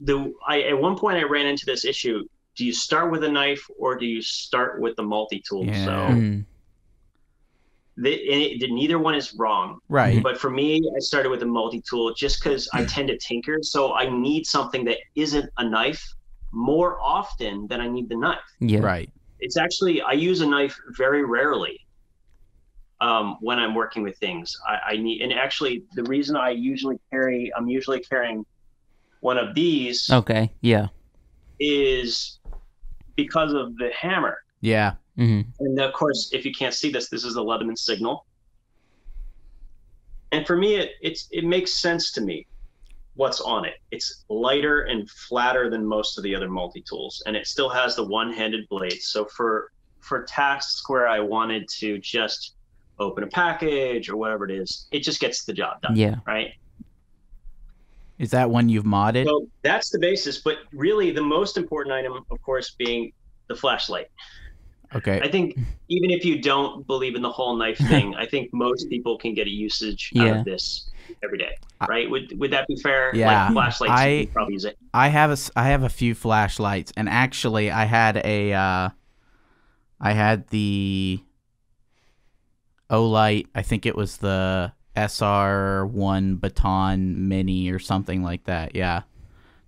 the 0.00 0.32
I 0.46 0.62
at 0.62 0.78
one 0.78 0.96
point 0.96 1.18
I 1.18 1.24
ran 1.24 1.46
into 1.46 1.66
this 1.66 1.84
issue. 1.84 2.24
Do 2.56 2.64
you 2.64 2.72
start 2.72 3.10
with 3.10 3.24
a 3.24 3.28
knife 3.28 3.64
or 3.78 3.96
do 3.96 4.06
you 4.06 4.22
start 4.22 4.80
with 4.80 4.96
the 4.96 5.02
multi-tool? 5.02 5.66
Yeah. 5.66 5.84
So 5.84 5.90
Mhm. 5.90 6.44
the, 7.96 8.12
and 8.32 8.62
it, 8.62 8.70
neither 8.70 8.98
one 8.98 9.14
is 9.14 9.34
wrong. 9.34 9.78
Right. 9.88 10.22
But 10.22 10.38
for 10.38 10.50
me, 10.50 10.80
I 10.96 11.00
started 11.00 11.28
with 11.28 11.42
a 11.42 11.46
multi 11.46 11.82
tool 11.88 12.14
just 12.14 12.42
because 12.42 12.68
I 12.72 12.84
tend 12.84 13.08
to 13.08 13.18
tinker. 13.18 13.58
So 13.62 13.94
I 13.94 14.08
need 14.08 14.46
something 14.46 14.84
that 14.86 14.98
isn't 15.14 15.48
a 15.58 15.68
knife 15.68 16.02
more 16.52 17.00
often 17.00 17.66
than 17.68 17.80
I 17.80 17.88
need 17.88 18.08
the 18.08 18.16
knife. 18.16 18.38
Yeah. 18.58 18.80
Right. 18.80 19.10
It's 19.38 19.56
actually, 19.56 20.02
I 20.02 20.12
use 20.12 20.40
a 20.40 20.46
knife 20.46 20.76
very 20.96 21.24
rarely 21.24 21.78
um, 23.00 23.36
when 23.40 23.58
I'm 23.58 23.74
working 23.74 24.02
with 24.02 24.16
things. 24.18 24.52
I, 24.68 24.92
I 24.92 24.96
need, 24.96 25.22
and 25.22 25.32
actually, 25.32 25.84
the 25.94 26.04
reason 26.04 26.36
I 26.36 26.50
usually 26.50 26.98
carry, 27.12 27.50
I'm 27.56 27.68
usually 27.68 28.00
carrying 28.00 28.44
one 29.20 29.38
of 29.38 29.54
these 29.54 30.08
Okay. 30.10 30.52
Yeah. 30.60 30.88
is 31.58 32.38
because 33.16 33.52
of 33.52 33.76
the 33.76 33.90
hammer. 33.98 34.38
Yeah. 34.60 34.94
hmm 35.16 35.42
And 35.60 35.80
of 35.80 35.92
course, 35.92 36.30
if 36.32 36.44
you 36.44 36.52
can't 36.52 36.74
see 36.74 36.90
this, 36.90 37.08
this 37.08 37.24
is 37.24 37.34
the 37.34 37.44
Leatherman 37.44 37.76
signal. 37.78 38.26
and 40.32 40.46
for 40.46 40.56
me, 40.56 40.76
it 40.76 40.90
it's 41.02 41.26
it 41.30 41.44
makes 41.44 41.80
sense 41.80 42.12
to 42.12 42.20
me 42.20 42.46
what's 43.14 43.40
on 43.40 43.64
it. 43.64 43.74
It's 43.90 44.24
lighter 44.28 44.82
and 44.82 45.08
flatter 45.28 45.68
than 45.68 45.84
most 45.84 46.16
of 46.18 46.24
the 46.24 46.34
other 46.34 46.48
multi 46.48 46.82
tools, 46.88 47.22
and 47.26 47.36
it 47.36 47.46
still 47.46 47.68
has 47.68 47.96
the 47.96 48.04
one-handed 48.06 48.68
blade. 48.68 49.00
So 49.00 49.26
for 49.36 49.70
for 50.00 50.24
tasks 50.24 50.82
where 50.88 51.08
I 51.08 51.20
wanted 51.20 51.64
to 51.80 51.98
just 51.98 52.54
open 53.00 53.24
a 53.24 53.26
package 53.26 54.08
or 54.08 54.16
whatever 54.16 54.44
it 54.44 54.50
is, 54.52 54.86
it 54.92 55.00
just 55.02 55.20
gets 55.20 55.44
the 55.44 55.52
job 55.52 55.80
done. 55.82 55.96
Yeah. 55.96 56.16
Right. 56.26 56.52
Is 58.18 58.30
that 58.32 58.50
one 58.50 58.68
you've 58.68 58.84
modded? 58.84 59.24
So 59.24 59.46
that's 59.62 59.88
the 59.90 59.98
basis, 59.98 60.38
but 60.42 60.58
really 60.72 61.10
the 61.10 61.22
most 61.22 61.56
important 61.56 61.94
item, 61.94 62.12
of 62.30 62.42
course, 62.42 62.74
being 62.78 63.12
the 63.48 63.54
flashlight. 63.56 64.08
okay. 64.94 65.20
I 65.22 65.28
think 65.28 65.58
even 65.88 66.10
if 66.10 66.24
you 66.24 66.40
don't 66.42 66.86
believe 66.86 67.14
in 67.14 67.22
the 67.22 67.30
whole 67.32 67.56
knife 67.56 67.78
thing, 67.88 68.14
I 68.16 68.26
think 68.26 68.50
most 68.52 68.88
people 68.90 69.16
can 69.16 69.32
get 69.34 69.46
a 69.46 69.50
usage 69.50 70.12
out 70.18 70.36
of 70.38 70.44
this 70.44 70.90
every 71.24 71.38
day, 71.38 71.56
I- 71.80 71.86
right? 71.86 72.10
Would 72.10 72.38
would 72.38 72.50
that 72.52 72.66
be 72.68 72.76
fair? 72.76 73.10
Yeah. 73.16 73.44
like 73.46 73.52
flashlights, 73.54 73.92
I- 74.00 74.06
you 74.08 74.26
probably 74.28 74.52
use 74.54 74.66
it. 74.66 74.76
I 74.92 75.08
have 75.08 75.30
a 75.30 75.32
s- 75.32 75.50
I 75.56 75.68
have 75.68 75.82
a 75.82 75.88
few 75.88 76.14
flashlights, 76.14 76.92
and 76.98 77.08
actually, 77.08 77.70
I 77.70 77.84
had 77.86 78.18
a 78.22 78.52
uh, 78.52 78.88
I 80.00 80.12
had 80.12 80.46
the 80.48 81.20
Olight. 82.90 83.46
I 83.54 83.62
think 83.62 83.86
it 83.86 83.96
was 83.96 84.18
the 84.18 84.72
SR 84.96 85.86
one 85.86 86.36
Baton 86.36 87.28
Mini 87.28 87.70
or 87.70 87.78
something 87.78 88.22
like 88.22 88.44
that. 88.44 88.74
Yeah, 88.74 89.02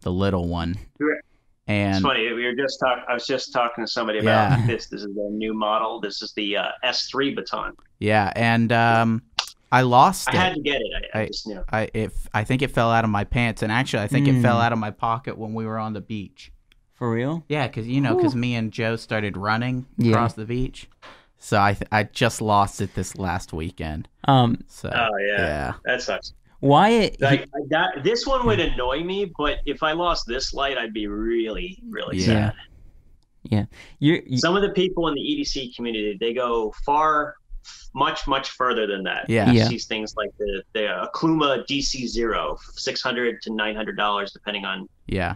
the 0.01 0.13
little 0.13 0.49
one. 0.49 0.77
And 1.69 1.95
it's 1.95 2.03
funny. 2.03 2.33
We 2.33 2.45
were 2.45 2.55
just 2.55 2.79
talking. 2.81 3.05
I 3.09 3.15
was 3.15 3.27
just 3.27 3.53
talking 3.53 3.85
to 3.85 3.91
somebody 3.91 4.19
about 4.19 4.59
Yeah. 4.59 4.67
this. 4.67 4.87
This 4.89 5.03
is 5.03 5.15
the 5.15 5.29
new 5.31 5.55
model. 5.55 6.01
This 6.01 6.21
is 6.21 6.33
the 6.35 6.57
uh, 6.57 6.65
S3 6.85 7.35
baton. 7.37 7.75
yeah, 8.01 8.33
and 8.35 8.73
um, 8.73 9.23
I 9.71 9.83
lost 9.83 10.29
I 10.29 10.33
it. 10.33 10.37
had 10.39 10.55
to 10.55 10.61
get 10.61 10.81
it. 10.81 10.93
I, 11.15 11.19
I 11.19 11.23
I- 11.23 11.27
just 11.29 11.47
knew. 11.47 11.63
I 11.71 11.89
if 11.95 12.29
I 12.35 12.43
think 12.45 12.63
it 12.63 12.73
fell 12.73 12.91
out 12.91 13.05
of 13.05 13.11
my 13.11 13.25
pants, 13.25 13.63
and 13.63 13.71
actually, 13.71 14.03
I 14.03 14.09
think 14.09 14.27
it 14.27 14.35
Mm. 14.35 14.43
fell 14.43 14.59
out 14.59 14.73
of 14.73 14.79
my 14.79 14.91
pocket 14.91 15.39
when 15.39 15.55
we 15.55 15.65
were 15.65 15.79
on 15.79 15.93
the 15.93 16.01
beach. 16.01 16.51
For 16.95 17.11
real? 17.11 17.45
Yeah, 17.49 17.67
because 17.69 17.87
you 17.87 18.01
know, 18.01 18.17
because 18.17 18.35
me 18.37 18.55
and 18.57 18.73
Joe 18.73 18.97
started 18.97 19.37
running 19.37 19.87
Yeah. 19.99 20.13
across 20.13 20.35
the 20.35 20.45
beach, 20.45 20.89
so 21.45 21.61
I 21.61 21.75
th- 21.75 21.89
I 21.91 22.05
just 22.05 22.41
lost 22.41 22.81
it 22.81 22.95
this 22.95 23.17
last 23.19 23.53
weekend. 23.53 24.09
Um, 24.29 24.59
So 24.69 24.91
Oh 24.95 25.09
yeah. 25.19 25.37
yeah, 25.39 25.73
that 25.85 26.01
sucks. 26.03 26.33
Wyatt, 26.61 27.17
he- 27.19 27.25
Like 27.25 27.49
that. 27.71 28.05
This 28.05 28.25
one 28.27 28.47
would 28.47 28.61
annoy 28.61 29.03
me, 29.03 29.33
but 29.37 29.59
if 29.67 29.83
I 29.83 29.93
lost 29.93 30.27
this 30.29 30.55
light, 30.55 30.79
I'd 30.79 30.93
be 30.95 31.09
really, 31.09 31.79
really 31.89 32.19
Yeah. 32.19 32.27
sad. 32.27 32.55
yeah, 33.43 33.65
you're, 33.99 34.21
you, 34.25 34.39
some 34.39 34.55
of 34.55 34.63
the 34.63 34.69
people 34.71 35.09
in 35.09 35.15
the 35.15 35.21
EDC 35.21 35.75
community 35.75 36.17
they 36.21 36.33
go 36.33 36.73
far, 36.87 37.35
much 37.95 38.27
much 38.29 38.51
further 38.51 38.87
than 38.87 39.03
that. 39.03 39.29
Yeah. 39.29 39.51
You 39.51 39.59
Yeah. 39.59 39.69
see 39.69 39.79
things 39.79 40.15
like 40.17 40.31
the 40.39 40.63
the 40.75 41.09
Okluma 41.13 41.67
DC 41.67 42.07
Zero, 42.07 42.57
six 42.75 43.03
hundred 43.03 43.43
to 43.43 43.53
nine 43.53 43.75
hundred 43.75 43.97
dollars 43.97 44.31
depending 44.33 44.65
on. 44.65 44.89
yeah. 45.09 45.35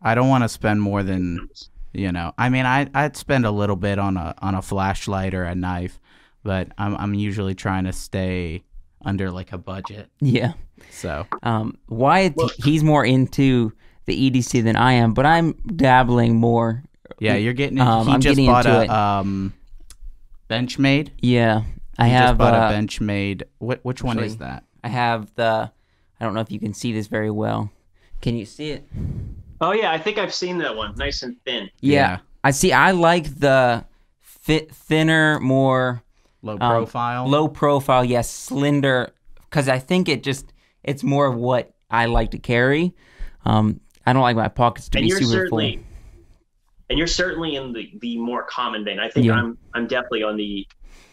I 0.00 0.14
don't 0.14 0.28
want 0.28 0.44
to 0.44 0.48
spend 0.48 0.80
more 0.80 1.02
than 1.02 1.48
you 1.92 2.12
know. 2.12 2.32
I 2.38 2.48
mean, 2.48 2.66
I 2.66 2.88
I'd 2.94 3.16
spend 3.16 3.46
a 3.46 3.50
little 3.50 3.76
bit 3.76 3.98
on 3.98 4.16
a 4.16 4.34
on 4.38 4.54
a 4.54 4.62
flashlight 4.62 5.34
or 5.34 5.44
a 5.44 5.54
knife, 5.54 5.98
but 6.42 6.68
I'm 6.78 6.96
I'm 6.96 7.14
usually 7.14 7.54
trying 7.54 7.84
to 7.84 7.92
stay 7.92 8.62
under 9.04 9.30
like 9.30 9.52
a 9.52 9.58
budget. 9.58 10.08
yeah. 10.20 10.52
So 10.90 11.26
Um, 11.42 11.76
Wyatt, 11.88 12.34
he's 12.64 12.82
more 12.84 13.04
into 13.04 13.72
the 14.06 14.30
EDC 14.30 14.62
than 14.64 14.76
I 14.76 14.92
am, 14.94 15.12
but 15.12 15.26
I'm 15.26 15.52
dabbling 15.66 16.36
more. 16.36 16.82
yeah, 17.18 17.34
you're 17.34 17.52
getting. 17.52 17.80
Um, 17.80 18.06
he 18.06 18.12
I'm 18.12 18.20
just 18.20 18.36
getting 18.36 18.46
bought 18.50 18.64
into 18.66 18.78
a 18.78 18.84
it. 18.84 18.90
um, 18.90 19.52
Benchmade. 20.48 21.10
Yeah, 21.20 21.62
I 21.98 22.06
He 22.06 22.12
have. 22.12 22.30
just 22.30 22.38
bought 22.38 22.54
uh, 22.54 22.74
a 22.74 22.78
Benchmade. 22.78 23.42
What 23.58 23.80
which 23.84 24.02
one 24.02 24.18
is 24.20 24.38
that? 24.38 24.64
I 24.84 24.88
have 24.88 25.34
the. 25.34 25.70
I 26.20 26.24
don't 26.24 26.34
know 26.34 26.40
if 26.40 26.50
you 26.50 26.58
can 26.58 26.74
see 26.74 26.92
this 26.92 27.06
very 27.06 27.30
well. 27.30 27.70
Can 28.20 28.36
you 28.36 28.44
see 28.46 28.70
it? 28.70 28.88
Oh 29.60 29.72
yeah, 29.72 29.90
I 29.92 29.98
think 29.98 30.18
I've 30.18 30.34
seen 30.34 30.58
that 30.58 30.74
one. 30.76 30.94
Nice 30.96 31.22
and 31.22 31.36
thin. 31.44 31.68
Yeah, 31.80 31.92
Yeah. 31.94 32.18
I 32.44 32.50
see. 32.52 32.72
I 32.72 32.92
like 32.92 33.24
the 33.40 33.84
fit, 34.20 34.72
thinner, 34.74 35.40
more 35.40 36.02
Low 36.42 36.52
um, 36.54 36.58
profile. 36.58 37.28
low 37.28 37.48
profile. 37.48 38.04
Yes, 38.04 38.30
slender. 38.30 39.12
Because 39.50 39.68
I 39.68 39.78
think 39.78 40.08
it 40.08 40.22
just 40.22 40.52
it's 40.84 41.02
more 41.02 41.26
of 41.26 41.34
what 41.34 41.72
I 41.90 42.06
like 42.06 42.30
to 42.32 42.38
carry. 42.38 42.94
Um, 43.44 43.80
I 44.06 44.12
don't 44.12 44.22
like 44.22 44.36
my 44.36 44.48
pockets 44.48 44.88
to 44.90 44.98
and 44.98 45.04
be 45.04 45.08
you're 45.08 45.18
super 45.20 45.30
certainly, 45.32 45.76
full. 45.76 45.84
and 46.90 46.98
you're 46.98 47.06
certainly 47.08 47.56
in 47.56 47.72
the 47.72 47.90
the 48.00 48.16
more 48.18 48.44
common 48.44 48.84
vein. 48.84 48.98
I 49.00 49.08
think 49.10 49.26
Yeah. 49.26 49.34
I'm 49.34 49.58
I'm 49.74 49.86
definitely 49.86 50.22
on 50.22 50.36
the 50.36 50.66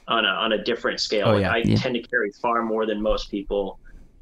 on 0.08 0.24
a 0.26 0.30
on 0.30 0.52
a 0.54 0.64
different 0.64 1.00
scale. 1.00 1.30
Oh, 1.30 1.32
Like, 1.34 1.42
yeah. 1.42 1.52
I 1.54 1.58
Yeah. 1.66 1.76
tend 1.78 1.96
to 1.96 2.02
carry 2.04 2.32
far 2.42 2.62
more 2.64 2.86
than 2.86 3.02
most 3.02 3.32
people. 3.32 3.80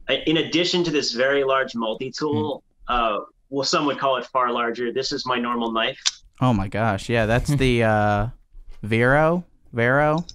In 0.10 0.38
addition 0.38 0.84
to 0.86 0.92
this 0.92 1.12
very 1.14 1.44
large 1.44 1.76
multi 1.76 2.12
tool, 2.12 2.64
Hmm. 2.88 2.94
uh, 2.94 3.18
well, 3.54 3.64
some 3.64 3.86
would 3.86 4.00
call 4.00 4.18
it 4.18 4.26
far 4.26 4.52
larger. 4.52 4.92
This 4.92 5.12
is 5.12 5.26
my 5.26 5.38
normal 5.38 5.72
knife. 5.72 6.02
Oh 6.42 6.54
my 6.54 6.68
gosh, 6.68 7.08
yeah, 7.08 7.26
that's 7.28 7.50
the 7.56 7.84
uh, 7.96 8.28
Vero. 8.82 9.44
Vero. 9.72 10.26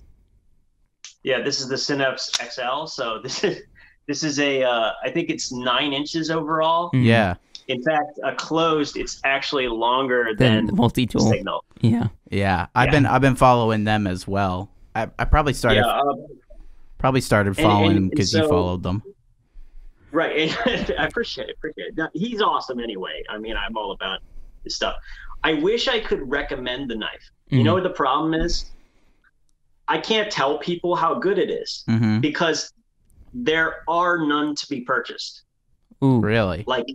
Yeah, 1.22 1.42
this 1.42 1.60
is 1.60 1.68
the 1.68 1.76
Synapse 1.76 2.30
XL. 2.40 2.86
So 2.86 3.18
this 3.22 3.42
is 3.44 3.62
this 4.06 4.22
is 4.22 4.38
a 4.38 4.62
uh, 4.62 4.92
I 5.04 5.10
think 5.10 5.30
it's 5.30 5.52
nine 5.52 5.92
inches 5.92 6.30
overall. 6.30 6.90
Mhm. 6.92 7.04
Yeah, 7.04 7.34
In 7.66 7.82
fact, 7.82 8.18
a 8.24 8.34
closed, 8.34 8.96
it's 8.96 9.20
actually 9.24 9.66
longer 9.68 10.28
Then 10.38 10.56
than 10.56 10.66
the 10.66 10.72
multi 10.74 11.06
tool. 11.06 11.28
Signal. 11.28 11.64
Yeah. 11.80 12.08
yeah. 12.30 12.66
I've 12.74 12.86
Yeah. 12.86 12.90
been 12.92 13.06
I've 13.06 13.20
been 13.20 13.36
following 13.36 13.84
them 13.84 14.06
as 14.06 14.26
well. 14.26 14.70
I, 14.94 15.08
I 15.18 15.24
probably 15.24 15.52
started 15.54 15.80
Yeah, 15.84 16.00
um, 16.00 16.24
probably 16.98 17.20
started 17.20 17.56
following 17.56 18.08
because 18.08 18.32
and 18.34 18.44
you 18.44 18.48
followed 18.48 18.82
them. 18.82 19.02
Right. 20.12 20.56
And 20.66 20.94
I 20.98 21.06
appreciate 21.06 21.48
it. 21.48 21.56
Appreciate 21.58 21.88
it. 21.88 21.96
Now, 21.96 22.08
he's 22.14 22.40
awesome 22.40 22.80
anyway. 22.80 23.22
I 23.28 23.38
mean, 23.38 23.56
I'm 23.56 23.76
all 23.76 23.92
about 23.92 24.20
his 24.64 24.74
stuff. 24.76 24.94
I 25.44 25.54
wish 25.54 25.86
I 25.88 26.00
could 26.00 26.20
recommend 26.28 26.90
the 26.90 26.96
knife. 26.96 27.30
You 27.50 27.60
Mhm. 27.60 27.64
know 27.64 27.74
what 27.74 27.82
the 27.84 27.90
problem 27.90 28.34
is? 28.34 28.72
I 29.86 29.98
can't 29.98 30.30
tell 30.30 30.58
people 30.58 30.96
how 30.96 31.18
good 31.18 31.38
it 31.38 31.50
is 31.50 31.84
hmm 31.86 32.20
because 32.20 32.70
there 33.32 33.76
are 33.88 34.18
none 34.26 34.54
to 34.54 34.66
be 34.68 34.80
purchased, 34.82 35.44
Ooh. 36.02 36.20
Really, 36.20 36.64
like 36.66 36.86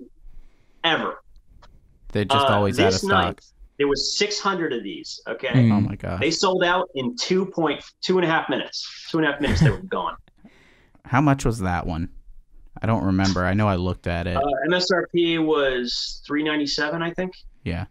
ever. 0.84 1.16
they're 2.12 2.26
just 2.26 2.48
Uh, 2.48 2.54
always 2.56 2.80
out 2.80 2.88
of 2.88 2.92
this 2.94 3.02
stock. 3.04 3.10
knife, 3.36 3.40
there 3.80 3.88
was 3.88 4.18
600 4.18 4.74
of 4.74 4.84
these. 4.84 5.20
Okay. 5.28 5.48
Mm. 5.50 5.72
Oh 5.72 5.82
my 5.82 5.96
god. 5.96 6.22
They 6.22 6.30
sold 6.32 6.64
out 6.64 6.90
in 6.96 7.16
two 7.16 7.46
point 7.48 7.84
two 8.02 8.18
and 8.18 8.26
a 8.26 8.30
half 8.30 8.50
minutes. 8.50 9.08
Two 9.10 9.18
and 9.20 9.28
a 9.28 9.32
half 9.32 9.42
minutes, 9.42 9.62
they 9.62 9.70
were 9.72 9.82
gone. 9.84 10.16
how 11.06 11.22
much 11.22 11.46
was 11.46 11.60
that 11.60 11.86
one? 11.88 12.10
I 12.82 12.86
don't 12.88 13.04
remember. 13.04 13.46
I 13.46 13.54
know 13.54 13.68
I 13.68 13.76
looked 13.76 14.08
at 14.08 14.28
it. 14.28 14.36
Uh, 14.36 14.42
MSRP 14.70 15.44
was 15.46 16.22
397, 16.28 17.02
I 17.02 17.12
think. 17.14 17.34
yeah, 17.64 17.86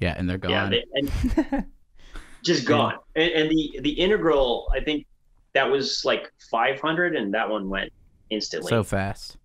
yeah, 0.00 0.14
and 0.16 0.28
they're 0.28 0.38
gone. 0.38 0.50
Yeah, 0.50 0.68
they, 0.70 0.84
and 0.94 1.66
just 2.44 2.66
gone. 2.66 2.94
And, 3.16 3.32
and 3.32 3.50
the 3.50 3.80
the 3.82 3.90
integral, 3.90 4.68
I 4.74 4.80
think 4.80 5.06
that 5.54 5.70
was 5.70 6.02
like 6.04 6.30
500, 6.50 7.16
and 7.16 7.32
that 7.34 7.48
one 7.48 7.68
went 7.68 7.90
instantly. 8.30 8.70
so 8.70 8.82
fast. 8.82 9.36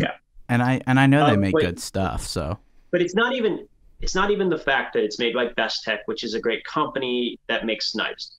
Yeah. 0.00 0.12
and 0.48 0.62
I 0.62 0.80
and 0.86 1.00
I 1.00 1.06
know 1.06 1.26
they 1.26 1.32
Um, 1.32 1.40
make 1.40 1.54
wait. 1.54 1.64
good 1.64 1.80
stuff. 1.80 2.22
So 2.26 2.58
but 2.92 3.00
it's 3.02 3.14
not 3.14 3.34
even 3.34 3.66
it's 4.00 4.14
not 4.14 4.30
even 4.30 4.48
the 4.50 4.58
fact 4.58 4.92
that 4.94 5.02
it's 5.02 5.18
made 5.18 5.32
by 5.34 5.48
Bestech, 5.48 6.00
which 6.04 6.22
is 6.22 6.34
a 6.34 6.40
great 6.40 6.62
company 6.64 7.38
that 7.48 7.64
makes 7.64 7.94
knives. 7.94 8.38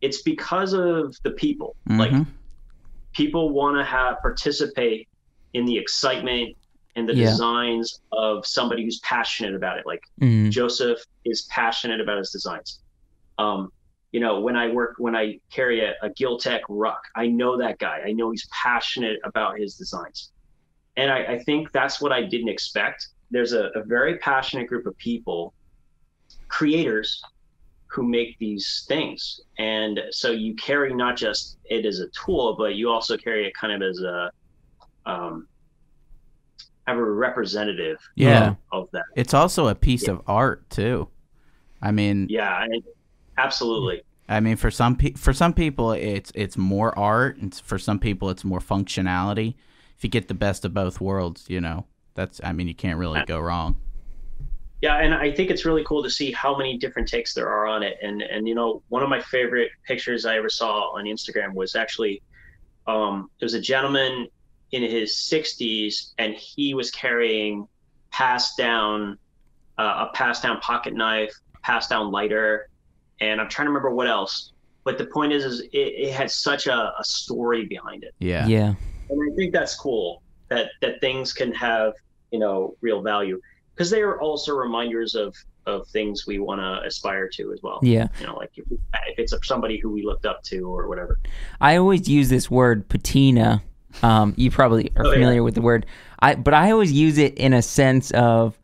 It's 0.00 0.22
because 0.22 0.72
of 0.72 1.14
the 1.22 1.30
people. 1.32 1.76
Like 1.86 2.10
Mhm. 2.10 2.26
People 3.14 3.50
want 3.50 3.76
to 3.78 3.84
have 3.84 4.20
participate 4.20 5.08
in 5.54 5.64
the 5.64 5.76
excitement 5.78 6.56
and 6.96 7.08
the 7.08 7.14
Yeah. 7.14 7.26
designs 7.30 8.00
of 8.12 8.46
somebody 8.46 8.84
who's 8.84 9.00
passionate 9.00 9.54
about 9.54 9.78
it. 9.78 9.86
Like 9.86 10.02
Mhm. 10.20 10.50
Joseph 10.50 11.00
is 11.24 11.42
passionate 11.50 12.00
about 12.00 12.18
his 12.18 12.30
designs. 12.30 12.80
Um, 13.38 13.72
you 14.12 14.20
know, 14.20 14.40
when 14.40 14.54
I 14.56 14.68
work, 14.68 14.94
when 14.98 15.16
I 15.16 15.40
carry 15.50 15.80
a, 15.80 15.94
a 16.02 16.10
Giltech 16.10 16.60
Ruck, 16.68 17.02
I 17.16 17.26
know 17.26 17.56
that 17.56 17.78
guy. 17.78 18.02
I 18.06 18.12
know 18.12 18.30
he's 18.30 18.46
passionate 18.52 19.18
about 19.24 19.58
his 19.58 19.74
designs. 19.76 20.30
And 20.96 21.10
I, 21.10 21.24
I 21.34 21.38
think 21.40 21.72
that's 21.72 22.00
what 22.00 22.12
I 22.12 22.22
didn't 22.22 22.48
expect. 22.48 23.08
There's 23.32 23.52
a, 23.52 23.70
a 23.74 23.82
very 23.82 24.18
passionate 24.18 24.68
group 24.68 24.86
of 24.86 24.96
people, 24.98 25.52
creators, 26.46 27.20
who 27.94 28.02
make 28.02 28.36
these 28.38 28.84
things. 28.88 29.40
And 29.58 30.00
so 30.10 30.32
you 30.32 30.54
carry 30.56 30.92
not 30.92 31.16
just 31.16 31.58
it 31.66 31.86
as 31.86 32.00
a 32.00 32.08
tool, 32.08 32.56
but 32.58 32.74
you 32.74 32.90
also 32.90 33.16
carry 33.16 33.46
it 33.46 33.54
kind 33.54 33.72
of 33.72 33.88
as 33.88 34.00
a, 34.00 34.30
um, 35.06 35.46
have 36.88 36.98
a 36.98 37.04
representative 37.04 37.98
yeah, 38.16 38.54
of 38.72 38.88
that. 38.92 39.04
it's 39.16 39.32
also 39.32 39.68
a 39.68 39.74
piece 39.74 40.08
of 40.08 40.20
art 40.26 40.68
too. 40.70 41.08
I 41.80 41.92
mean, 41.92 42.26
Yeah, 42.28 42.50
I, 42.50 42.68
absolutely. 43.38 44.02
I 44.28 44.40
mean, 44.40 44.56
for 44.56 44.70
some 44.70 44.96
pe- 44.96 45.12
for 45.12 45.32
some 45.32 45.52
people, 45.52 45.92
it's 45.92 46.32
it's 46.34 46.56
more 46.56 46.98
art, 46.98 47.36
and 47.36 47.54
for 47.54 47.78
some 47.78 47.98
people, 47.98 48.28
it's 48.30 48.42
more 48.42 48.60
functionality. 48.60 49.54
If 49.96 50.02
you 50.02 50.10
get 50.10 50.28
the 50.28 50.34
best 50.34 50.64
of 50.64 50.74
both 50.74 51.00
worlds, 51.00 51.44
you 51.48 51.60
know, 51.60 51.86
that's 52.14 52.40
I 52.42 52.52
mean, 52.52 52.66
you 52.66 52.74
can't 52.74 52.98
really 52.98 53.22
go 53.26 53.38
wrong. 53.38 53.76
Yeah, 54.84 54.98
and 54.98 55.14
I 55.14 55.32
think 55.32 55.50
it's 55.50 55.64
really 55.64 55.82
cool 55.84 56.02
to 56.02 56.10
see 56.10 56.30
how 56.30 56.54
many 56.54 56.76
different 56.76 57.08
takes 57.08 57.32
there 57.32 57.48
are 57.48 57.66
on 57.66 57.82
it. 57.82 57.96
And 58.02 58.20
and 58.20 58.46
you 58.46 58.54
know, 58.54 58.82
one 58.90 59.02
of 59.02 59.08
my 59.08 59.18
favorite 59.18 59.70
pictures 59.86 60.26
I 60.26 60.36
ever 60.36 60.50
saw 60.50 60.90
on 60.94 61.06
Instagram 61.06 61.54
was 61.54 61.74
actually 61.74 62.20
um, 62.86 63.30
there 63.40 63.46
was 63.46 63.54
a 63.54 63.62
gentleman 63.62 64.28
in 64.72 64.82
his 64.82 65.12
60s, 65.14 66.12
and 66.18 66.34
he 66.34 66.74
was 66.74 66.90
carrying 66.90 67.66
passed 68.10 68.58
down 68.58 69.16
uh, 69.78 70.06
a 70.06 70.12
passed 70.14 70.42
down 70.42 70.60
pocket 70.60 70.92
knife, 70.92 71.32
passed 71.62 71.88
down 71.88 72.10
lighter, 72.10 72.68
and 73.22 73.40
I'm 73.40 73.48
trying 73.48 73.64
to 73.64 73.70
remember 73.70 73.94
what 73.94 74.06
else. 74.06 74.52
But 74.84 74.98
the 74.98 75.06
point 75.06 75.32
is, 75.32 75.46
is 75.46 75.60
it, 75.60 75.70
it 75.72 76.12
had 76.12 76.30
such 76.30 76.66
a, 76.66 76.92
a 76.98 77.04
story 77.04 77.64
behind 77.64 78.04
it, 78.04 78.12
Yeah. 78.18 78.46
Yeah. 78.46 78.74
and 79.08 79.32
I 79.32 79.34
think 79.34 79.54
that's 79.54 79.76
cool 79.76 80.22
that 80.48 80.72
that 80.82 81.00
things 81.00 81.32
can 81.32 81.54
have 81.54 81.94
you 82.30 82.38
know 82.38 82.76
real 82.82 83.00
value 83.00 83.40
because 83.74 83.90
they 83.90 84.00
are 84.02 84.20
also 84.20 84.54
reminders 84.54 85.14
of 85.14 85.34
of 85.66 85.86
things 85.88 86.26
we 86.26 86.38
want 86.38 86.60
to 86.60 86.86
aspire 86.86 87.26
to 87.26 87.50
as 87.52 87.60
well. 87.62 87.78
Yeah. 87.82 88.08
You 88.20 88.26
know, 88.26 88.36
like 88.36 88.50
if, 88.56 88.66
if 88.70 89.18
it's 89.18 89.34
somebody 89.46 89.78
who 89.78 89.90
we 89.90 90.04
looked 90.04 90.26
up 90.26 90.42
to 90.44 90.60
or 90.68 90.88
whatever. 90.88 91.18
I 91.60 91.76
always 91.76 92.06
use 92.06 92.28
this 92.28 92.50
word 92.50 92.86
patina. 92.90 93.62
Um, 94.02 94.34
you 94.36 94.50
probably 94.50 94.90
are 94.96 95.06
Oh, 95.06 95.08
yeah. 95.08 95.14
familiar 95.14 95.42
with 95.42 95.54
the 95.54 95.62
word. 95.62 95.86
I 96.20 96.34
but 96.34 96.52
I 96.52 96.70
always 96.70 96.92
use 96.92 97.16
it 97.16 97.34
in 97.38 97.52
a 97.54 97.62
sense 97.62 98.10
of 98.10 98.58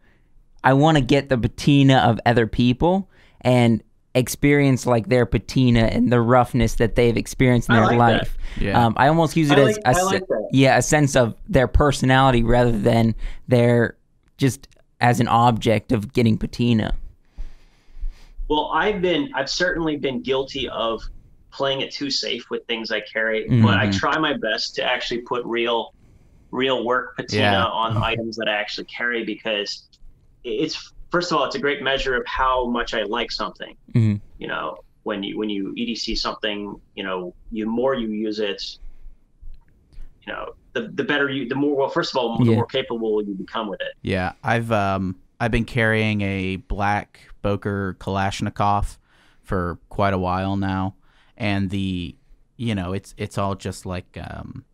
I 0.63 0.75
want 0.75 0.99
to 0.99 1.03
get 1.03 1.29
the 1.31 1.39
patina 1.39 1.99
of 1.99 2.21
other 2.27 2.47
people 2.47 3.09
and 3.41 3.83
experience 4.15 4.85
like 4.87 5.09
their 5.09 5.25
patina 5.25 5.85
and 5.85 6.13
the 6.13 6.21
roughness 6.21 6.75
that 6.75 6.97
they've 6.97 7.17
experienced 7.17 7.69
in 7.71 7.77
I 7.77 7.89
their 7.89 7.99
like 7.99 8.13
that. 8.13 8.19
life. 8.19 8.39
Yeah. 8.61 8.85
Um, 8.87 8.95
I 8.99 9.07
almost 9.09 9.37
use 9.37 9.51
it 9.51 9.59
I 9.59 9.63
as 9.63 9.77
like- 9.77 9.85
a, 9.87 9.89
I 9.89 10.03
like 10.03 10.27
that. 10.27 10.49
yeah, 10.53 10.77
a 10.77 10.83
sense 10.83 11.17
of 11.17 11.35
their 11.49 11.69
personality 11.69 12.43
rather 12.43 12.73
than 12.77 13.15
their 13.49 13.97
just 14.37 14.67
as 15.01 15.21
an 15.21 15.29
object 15.29 15.93
of 15.93 16.13
getting 16.13 16.37
patina. 16.37 16.95
Well, 18.49 18.71
I've 18.75 19.01
been, 19.01 19.31
I've 19.35 19.49
certainly 19.51 19.97
been 19.97 20.23
guilty 20.23 20.69
of 20.69 21.03
playing 21.53 21.81
it 21.81 21.91
too 21.91 22.11
safe 22.11 22.51
with 22.51 22.65
things 22.67 22.91
I 22.91 23.01
carry, 23.01 23.49
Mhm. 23.49 23.63
but 23.63 23.79
I 23.79 23.91
try 23.91 24.19
my 24.19 24.37
best 24.37 24.75
to 24.77 24.85
actually 24.85 25.23
put 25.23 25.45
real, 25.45 25.95
real 26.51 26.85
work 26.85 27.17
patina 27.17 27.43
Yeah. 27.43 27.65
on 27.67 27.97
items 27.97 28.37
that 28.37 28.49
I 28.49 28.53
actually 28.55 28.85
carry 28.87 29.25
because 29.25 29.85
it's 30.45 30.93
first 31.11 31.33
of 31.33 31.39
all, 31.39 31.45
it's 31.45 31.57
a 31.57 31.61
great 31.61 31.83
measure 31.83 32.15
of 32.15 32.25
how 32.27 32.67
much 32.67 32.95
I 32.95 33.03
like 33.03 33.33
something. 33.33 33.77
Mhm. 33.95 34.21
You 34.39 34.47
know, 34.47 34.77
when 35.03 35.23
you 35.25 35.37
when 35.39 35.51
you 35.51 35.75
EDC 35.77 36.15
something, 36.17 36.81
you 36.95 37.03
know, 37.03 37.35
you 37.51 37.67
more 37.67 37.95
you 37.95 38.09
use 38.09 38.39
it, 38.39 38.63
you 40.25 40.33
know, 40.33 40.55
the 40.73 40.89
the 40.95 41.05
better 41.05 41.29
you, 41.29 41.49
the 41.49 41.55
more 41.55 41.77
well, 41.77 41.89
first 41.89 42.13
of 42.15 42.19
all, 42.19 42.45
the 42.45 42.51
Yeah. 42.51 42.55
more 42.55 42.67
capable 42.67 43.23
you 43.23 43.35
become 43.35 43.69
with 43.69 43.81
it. 43.81 43.95
Yeah, 44.03 44.33
I've 44.43 44.73
um 44.73 45.17
I've 45.39 45.51
been 45.51 45.65
carrying 45.65 46.21
a 46.23 46.57
black 46.57 47.21
Boker 47.43 47.97
Kalashnikov 47.99 48.97
for 49.43 49.79
quite 49.89 50.15
a 50.15 50.19
while 50.19 50.57
now, 50.57 50.95
and 51.37 51.71
the 51.71 52.17
you 52.57 52.75
know 52.75 52.93
it's 52.93 53.15
it's 53.17 53.39
all 53.39 53.55
just 53.55 53.87
like 53.87 54.19
um, 54.21 54.65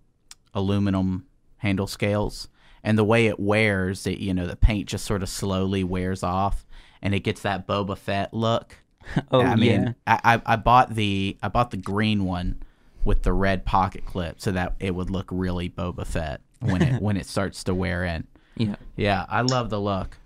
aluminum 0.55 1.27
handle 1.59 1.87
scales, 1.87 2.49
and 2.85 2.99
the 2.99 3.05
way 3.05 3.27
it 3.27 3.41
wears, 3.41 4.07
it 4.07 4.19
you 4.19 4.35
know 4.35 4.47
the 4.47 4.57
paint 4.57 4.89
just 4.89 5.05
sort 5.05 5.23
of 5.23 5.29
slowly 5.29 5.85
wears 5.85 6.23
off, 6.23 6.67
and 7.03 7.15
it 7.15 7.21
gets 7.21 7.43
that 7.43 7.67
Boba 7.67 7.97
Fett 7.97 8.33
look. 8.35 8.77
Oh 9.31 9.53
I 9.53 9.55
yeah. 9.55 9.61
mean, 9.61 9.95
I, 10.07 10.21
I 10.25 10.43
I 10.55 10.57
bought 10.57 10.95
the 10.95 11.37
I 11.43 11.49
bought 11.49 11.71
the 11.71 11.77
green 11.77 12.25
one 12.25 12.63
with 13.07 13.23
the 13.23 13.33
red 13.33 13.65
pocket 13.65 14.05
clip 14.05 14.41
so 14.41 14.51
that 14.51 14.75
it 14.81 14.93
would 14.95 15.09
look 15.09 15.29
really 15.31 15.71
Boba 15.71 16.05
Fett 16.05 16.41
when 16.61 16.83
it 16.83 17.01
when 17.01 17.17
it 17.17 17.25
starts 17.25 17.63
to 17.65 17.75
wear 17.75 18.05
in. 18.05 18.27
Yeah. 18.57 18.75
Yeah, 18.97 19.25
I 19.29 19.43
love 19.43 19.71
the 19.71 19.81
look. 19.81 20.19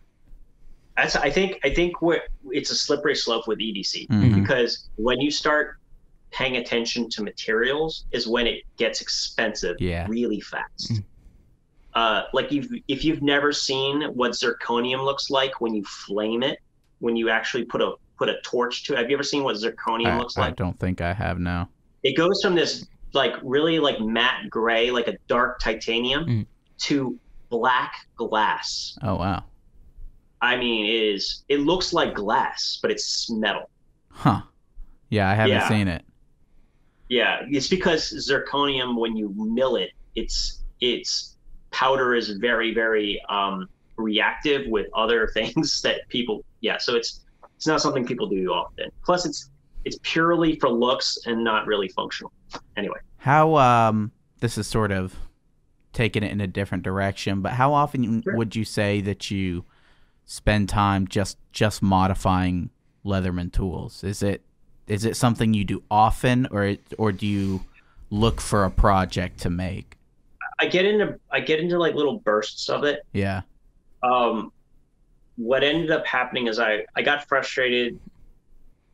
That's 0.97 1.15
I 1.15 1.31
think 1.31 1.61
I 1.63 1.71
think 1.73 2.01
where 2.03 2.23
it's 2.51 2.71
a 2.71 2.75
slippery 2.75 3.15
slope 3.15 3.47
with 3.47 3.59
EDC 3.61 4.09
Mhm. 4.09 4.41
because 4.41 4.89
when 4.97 5.21
you 5.21 5.31
start 5.31 5.77
paying 6.31 6.57
attention 6.57 7.09
to 7.11 7.23
materials 7.23 8.07
is 8.13 8.27
when 8.27 8.47
it 8.47 8.63
gets 8.79 9.01
expensive 9.03 9.77
Yeah. 9.81 10.07
really 10.09 10.41
fast. 10.41 11.03
Uh, 11.95 12.23
like 12.33 12.51
if 12.53 12.67
if 12.89 13.05
you've 13.05 13.21
never 13.23 13.53
seen 13.53 14.03
what 14.15 14.31
zirconium 14.33 15.05
looks 15.05 15.29
like 15.29 15.61
when 15.61 15.75
you 15.75 15.85
flame 15.85 16.43
it, 16.43 16.61
when 17.01 17.14
you 17.16 17.29
actually 17.29 17.64
put 17.64 17.83
a 17.83 17.93
put 18.16 18.29
a 18.31 18.40
torch 18.43 18.85
to 18.85 18.95
it, 18.95 18.99
have 18.99 19.11
you 19.11 19.16
ever 19.16 19.23
seen 19.25 19.43
what 19.45 19.57
zirconium 19.57 20.07
I, 20.12 20.19
looks 20.19 20.38
like? 20.38 20.53
I 20.53 20.55
don't 20.55 20.79
think 20.79 21.01
I 21.03 21.12
have 21.12 21.38
now. 21.40 21.69
It 22.03 22.17
goes 22.17 22.41
from 22.43 22.55
this 22.55 22.87
like 23.13 23.33
really 23.43 23.79
like 23.79 24.01
matte 24.01 24.49
gray, 24.49 24.91
like 24.91 25.09
a 25.09 25.17
dark 25.29 25.61
titanium, 25.61 26.25
Mm. 26.27 26.47
to 26.79 27.19
black 27.49 27.93
glass. 28.17 28.97
Oh 29.03 29.17
wow. 29.17 29.45
I 30.41 30.57
mean, 30.57 30.87
it 30.87 31.15
is 31.15 31.45
it 31.49 31.61
looks 31.61 31.93
like 31.93 32.15
glass, 32.15 32.79
but 32.81 32.91
it's 32.91 33.31
metal. 33.31 33.69
Huh. 34.11 34.43
Yeah, 35.11 35.29
I 35.29 35.35
haven't 35.35 35.51
Yeah. 35.57 35.69
seen 35.69 35.89
it. 35.89 36.05
Yeah, 37.09 37.41
it's 37.49 37.67
because 37.69 38.13
zirconium, 38.13 38.97
when 38.97 39.17
you 39.17 39.35
mill 39.37 39.77
it, 39.77 39.91
it's 40.15 40.63
its 40.81 41.37
powder 41.73 42.15
is 42.15 42.31
very, 42.31 42.73
very 42.73 43.21
um, 43.29 43.69
reactive 43.97 44.67
with 44.69 44.87
other 44.95 45.29
things 45.35 45.83
that 45.83 46.09
people. 46.09 46.45
Yeah, 46.61 46.79
so 46.79 46.95
it's 46.95 47.21
it's 47.57 47.67
not 47.67 47.83
something 47.83 48.07
people 48.07 48.27
do 48.29 48.53
often. 48.53 48.91
Plus, 49.05 49.27
it's 49.27 49.51
it's 49.85 49.99
purely 50.03 50.57
for 50.57 50.69
looks 50.71 51.19
and 51.27 51.43
not 51.43 51.66
really 51.66 51.88
functional. 51.88 52.33
Anyway, 52.77 52.99
How 53.19 53.57
um 53.57 54.12
this 54.40 54.57
is 54.59 54.66
sort 54.66 54.90
of 54.93 55.14
taking 55.93 56.23
it 56.23 56.31
in 56.33 56.40
a 56.40 56.47
different 56.47 56.83
direction, 56.85 57.40
but 57.43 57.53
how 57.53 57.73
often 57.73 58.23
Sure. 58.23 58.37
would 58.37 58.55
you 58.57 58.64
say 58.64 59.01
that 59.03 59.31
you 59.31 59.64
spend 60.25 60.69
time 60.69 61.07
just 61.09 61.37
just 61.53 61.83
modifying 61.83 62.71
Leatherman 63.05 63.53
tools? 63.53 64.05
Is 64.05 64.23
it 64.23 64.43
is 64.87 65.05
it 65.05 65.16
something 65.16 65.55
you 65.55 65.64
do 65.64 65.83
often 65.90 66.47
or 66.51 66.64
it, 66.64 66.81
or 66.99 67.12
do 67.12 67.27
you 67.27 67.61
look 68.11 68.40
for 68.40 68.64
a 68.64 68.71
project 68.71 69.38
to 69.40 69.51
make? 69.51 69.97
I 70.59 70.66
get 70.66 70.85
into 70.85 71.19
I 71.31 71.40
get 71.40 71.61
into 71.61 71.79
like 71.79 71.95
little 71.95 72.19
bursts 72.21 72.69
of 72.69 72.85
it. 72.85 73.01
Yeah. 73.12 73.43
um, 74.03 74.53
what 75.37 75.62
ended 75.64 75.90
up 75.90 76.05
happening 76.07 76.49
is 76.49 76.59
I, 76.59 76.85
I 76.97 77.03
got 77.03 77.27
frustrated 77.27 77.99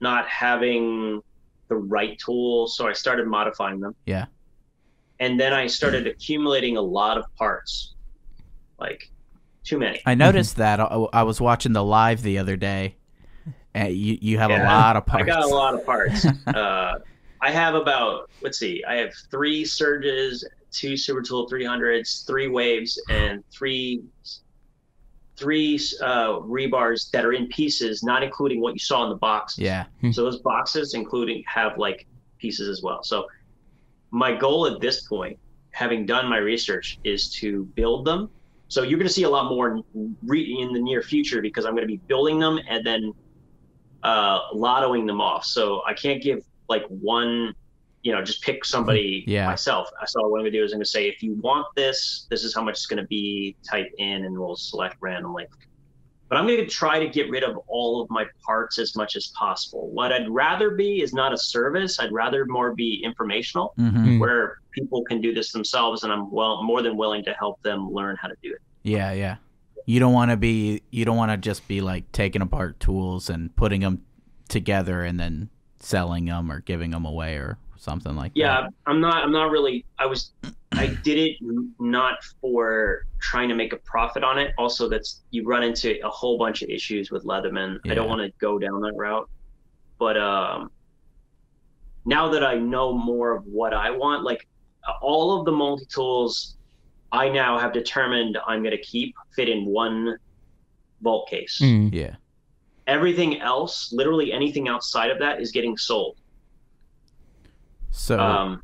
not 0.01 0.29
having 0.29 1.23
the 1.69 1.77
right 1.77 2.19
tools, 2.19 2.77
so 2.77 2.87
I 2.87 2.93
started 2.93 3.27
modifying 3.27 3.81
them. 3.81 3.95
Yeah. 4.05 4.27
And 5.19 5.41
then 5.41 5.53
I 5.53 5.67
started 5.67 6.07
accumulating 6.07 6.77
a 6.77 6.83
lot 6.83 7.17
of 7.19 7.25
parts, 7.37 7.95
like 8.79 9.11
too 9.65 9.79
many. 9.79 10.01
I 10.07 10.15
noticed 10.15 10.53
mm-hmm. 10.53 10.63
that 10.63 10.81
uh, 10.81 11.07
I, 11.13 11.21
I 11.21 11.23
was 11.23 11.41
watching 11.41 11.73
the 11.73 11.85
live 11.85 12.23
the 12.23 12.39
other 12.39 12.57
day. 12.57 12.97
And 13.75 13.95
you 13.95 14.17
you 14.23 14.39
have 14.39 14.51
a 14.51 14.65
lot 14.65 14.97
of 14.97 15.05
parts. 15.05 15.23
I 15.23 15.27
got 15.27 15.43
a 15.43 15.47
lot 15.47 15.75
of 15.75 15.85
parts. 15.85 16.25
uh, 16.47 16.99
I 17.43 17.51
have 17.51 17.75
about 17.75 18.31
let's 18.41 18.59
see, 18.59 18.83
I 18.89 18.95
have 18.95 19.13
three 19.31 19.67
surges, 19.67 20.49
two 20.71 20.97
Super 20.97 21.21
Tool 21.21 21.49
300s, 21.49 22.27
three 22.27 22.49
waves, 22.49 23.01
and 23.11 23.45
three 23.51 24.03
three 25.37 25.79
uh, 26.01 26.41
rebars 26.41 27.11
that 27.11 27.25
are 27.25 27.33
in 27.33 27.47
pieces, 27.49 28.03
not 28.03 28.23
including 28.23 28.61
what 28.61 28.73
you 28.73 28.79
saw 28.79 29.05
in 29.05 29.11
the 29.11 29.17
box. 29.17 29.59
Yeah. 29.59 29.85
So 30.13 30.25
those 30.25 30.41
boxes, 30.41 30.95
including, 30.95 31.45
have 31.47 31.79
like 31.79 32.07
pieces 32.39 32.69
as 32.69 32.83
well. 32.83 33.03
So 33.03 33.27
my 34.11 34.35
goal 34.35 34.67
at 34.67 34.81
this 34.81 35.03
point, 35.03 35.39
having 35.71 36.07
done 36.07 36.29
my 36.29 36.39
research, 36.39 36.99
is 37.05 37.31
to 37.35 37.65
build 37.75 38.07
them. 38.07 38.31
So 38.69 38.83
you're 38.83 38.99
going 38.99 39.09
to 39.09 39.13
see 39.13 39.25
a 39.25 39.31
lot 39.31 39.49
more 39.49 39.81
re- 40.25 40.59
in 40.61 40.73
the 40.73 40.81
near 40.81 41.03
future 41.03 41.41
because 41.41 41.65
I'm 41.67 41.73
going 41.73 41.83
to 41.83 41.89
be 41.89 42.01
building 42.09 42.39
them 42.39 42.59
and 42.69 42.85
then 42.85 43.13
uh, 44.03 44.51
lottoing 44.55 45.07
them 45.07 45.21
off. 45.21 45.45
So 45.45 45.83
I 45.87 45.95
can't 45.95 46.23
give 46.23 46.45
like 46.69 46.85
one, 46.89 47.55
you 48.07 48.13
know, 48.13 48.23
just 48.23 48.41
pick 48.43 48.65
somebody 48.65 49.25
Yeah. 49.37 49.47
myself. 49.47 49.89
So 50.07 50.21
what 50.29 50.39
I'm 50.39 50.43
going 50.43 50.53
to 50.53 50.59
do 50.59 50.65
is 50.65 50.73
I'm 50.73 50.79
going 50.79 50.85
to 50.85 50.91
say, 50.91 51.09
if 51.09 51.23
you 51.25 51.35
want 51.43 51.67
this, 51.75 52.27
this 52.31 52.45
is 52.45 52.55
how 52.55 52.63
much 52.63 52.75
it's 52.75 52.87
going 52.87 53.03
to 53.03 53.09
be. 53.09 53.57
Type 53.69 53.89
in, 53.99 54.25
and 54.25 54.39
we'll 54.39 54.57
select 54.57 54.97
randomly 55.01 55.45
but 56.29 56.37
I'm 56.39 56.47
going 56.49 56.59
to 56.59 56.67
try 56.67 56.99
to 56.99 57.07
get 57.09 57.31
rid 57.31 57.45
of 57.45 57.57
all 57.69 58.03
of 58.03 58.11
my 58.11 58.25
parts 58.45 58.81
as 58.81 58.97
much 58.97 59.15
as 59.15 59.29
possible. 59.39 59.89
What 59.91 60.13
I'd 60.13 60.29
rather 60.29 60.71
be 60.73 61.01
is 61.01 61.15
not 61.15 61.33
a 61.33 61.39
service. 61.39 62.01
I'd 62.01 62.11
rather 62.11 62.45
more 62.47 62.75
be 62.75 63.01
informational, 63.05 63.75
hmm 63.77 63.91
Mm. 63.97 64.19
where 64.19 64.57
people 64.73 65.05
can 65.05 65.21
do 65.21 65.33
this 65.33 65.53
themselves, 65.53 66.03
and 66.03 66.13
I'm 66.13 66.29
well 66.33 66.65
more 66.65 66.83
than 66.83 66.97
willing 66.97 67.23
to 67.27 67.33
help 67.35 67.63
them 67.63 67.89
learn 67.93 68.17
how 68.21 68.27
to 68.27 68.35
do 68.43 68.51
it. 68.51 68.59
Yeah, 68.83 69.13
yeah. 69.13 69.37
You 69.85 70.01
don't 70.01 70.13
want 70.13 70.33
to 70.33 70.37
be 70.37 70.83
you 70.91 71.05
don't 71.05 71.17
want 71.17 71.31
to 71.31 71.37
just 71.37 71.69
be 71.69 71.81
like 71.81 72.11
taking 72.11 72.43
apart 72.43 72.81
tools 72.81 73.31
and 73.31 73.55
putting 73.55 73.83
them 73.83 74.03
together 74.49 75.03
and 75.05 75.21
then 75.21 75.49
selling 75.79 76.25
them 76.25 76.51
or 76.51 76.59
giving 76.59 76.91
them 76.91 77.05
away 77.05 77.37
or 77.37 77.57
something 77.79 78.15
like 78.15 78.35
that. 78.35 78.39
Yeah, 78.39 78.69
I'm 78.87 79.01
not. 79.01 79.25
I'm 79.25 79.33
not 79.33 79.51
really. 79.51 79.85
I 79.99 80.07
was. 80.07 80.33
I 80.73 80.87
did 80.87 81.19
it 81.19 81.37
not 81.79 82.23
for 82.41 83.07
trying 83.21 83.49
to 83.49 83.55
make 83.55 83.73
a 83.73 83.79
profit 83.79 84.23
on 84.23 84.39
it. 84.39 84.53
Also, 84.59 84.89
that's 84.89 85.23
you 85.31 85.45
run 85.45 85.63
into 85.63 85.99
a 86.05 86.09
whole 86.09 86.39
bunch 86.39 86.63
of 86.63 86.69
issues 86.69 87.11
with 87.11 87.25
Leatherman. 87.25 87.79
I 87.91 87.95
don't 87.95 88.09
want 88.09 88.21
to 88.21 88.33
go 88.39 88.59
down 88.59 88.81
that 88.83 88.95
route. 88.95 89.29
But 89.99 90.19
um, 90.19 90.71
now 92.05 92.29
that 92.29 92.45
I 92.45 92.55
know 92.57 92.93
more 92.93 93.35
of 93.35 93.45
what 93.47 93.73
I 93.73 93.91
want, 93.91 94.25
like 94.25 94.47
all 95.01 95.39
of 95.39 95.45
the 95.45 95.53
multi 95.53 95.87
tools, 95.87 96.57
I 97.13 97.29
now 97.29 97.59
have 97.59 97.73
determined 97.73 98.39
I'm 98.47 98.63
going 98.63 98.77
to 98.77 98.83
keep 98.83 99.15
fit 99.35 99.49
in 99.49 99.65
one 99.65 100.19
vault 101.01 101.29
case. 101.29 101.59
Mm. 101.63 101.93
Yeah. 101.93 102.17
Everything 102.87 103.41
else, 103.41 103.93
literally 103.93 104.33
anything 104.33 104.69
outside 104.69 105.11
of 105.11 105.19
that, 105.19 105.41
is 105.41 105.51
getting 105.51 105.77
sold. 105.77 106.17
So 107.97 108.21
Um, 108.21 108.63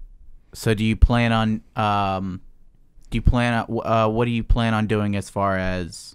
So 0.53 0.75
do 0.75 0.85
you 0.85 0.95
plan 0.95 1.33
on 1.33 1.62
um 1.75 2.42
do 3.11 3.16
you 3.16 3.23
plan 3.23 3.55
on 3.55 3.81
uh 3.85 4.09
what 4.09 4.27
do 4.27 4.31
you 4.31 4.45
plan 4.45 4.75
on 4.75 4.87
doing 4.87 5.16
as 5.16 5.31
far 5.31 5.57
as 5.57 6.14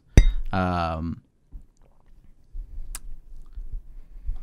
um 0.53 1.21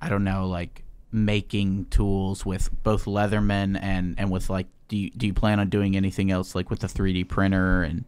I 0.01 0.09
don't 0.09 0.25
know 0.25 0.49
like 0.49 0.83
making 1.13 1.87
tools 1.87 2.45
with 2.45 2.69
both 2.83 3.05
Leatherman 3.05 3.79
and 3.81 4.19
and 4.19 4.31
with 4.31 4.51
like 4.51 4.67
do 4.89 4.97
you 4.97 5.11
do 5.11 5.29
you 5.29 5.33
plan 5.35 5.61
on 5.61 5.69
doing 5.71 5.97
anything 5.97 6.33
else 6.33 6.55
like 6.57 6.69
with 6.69 6.81
the 6.81 6.89
3D 6.89 7.29
printer 7.29 7.85
and 7.85 8.05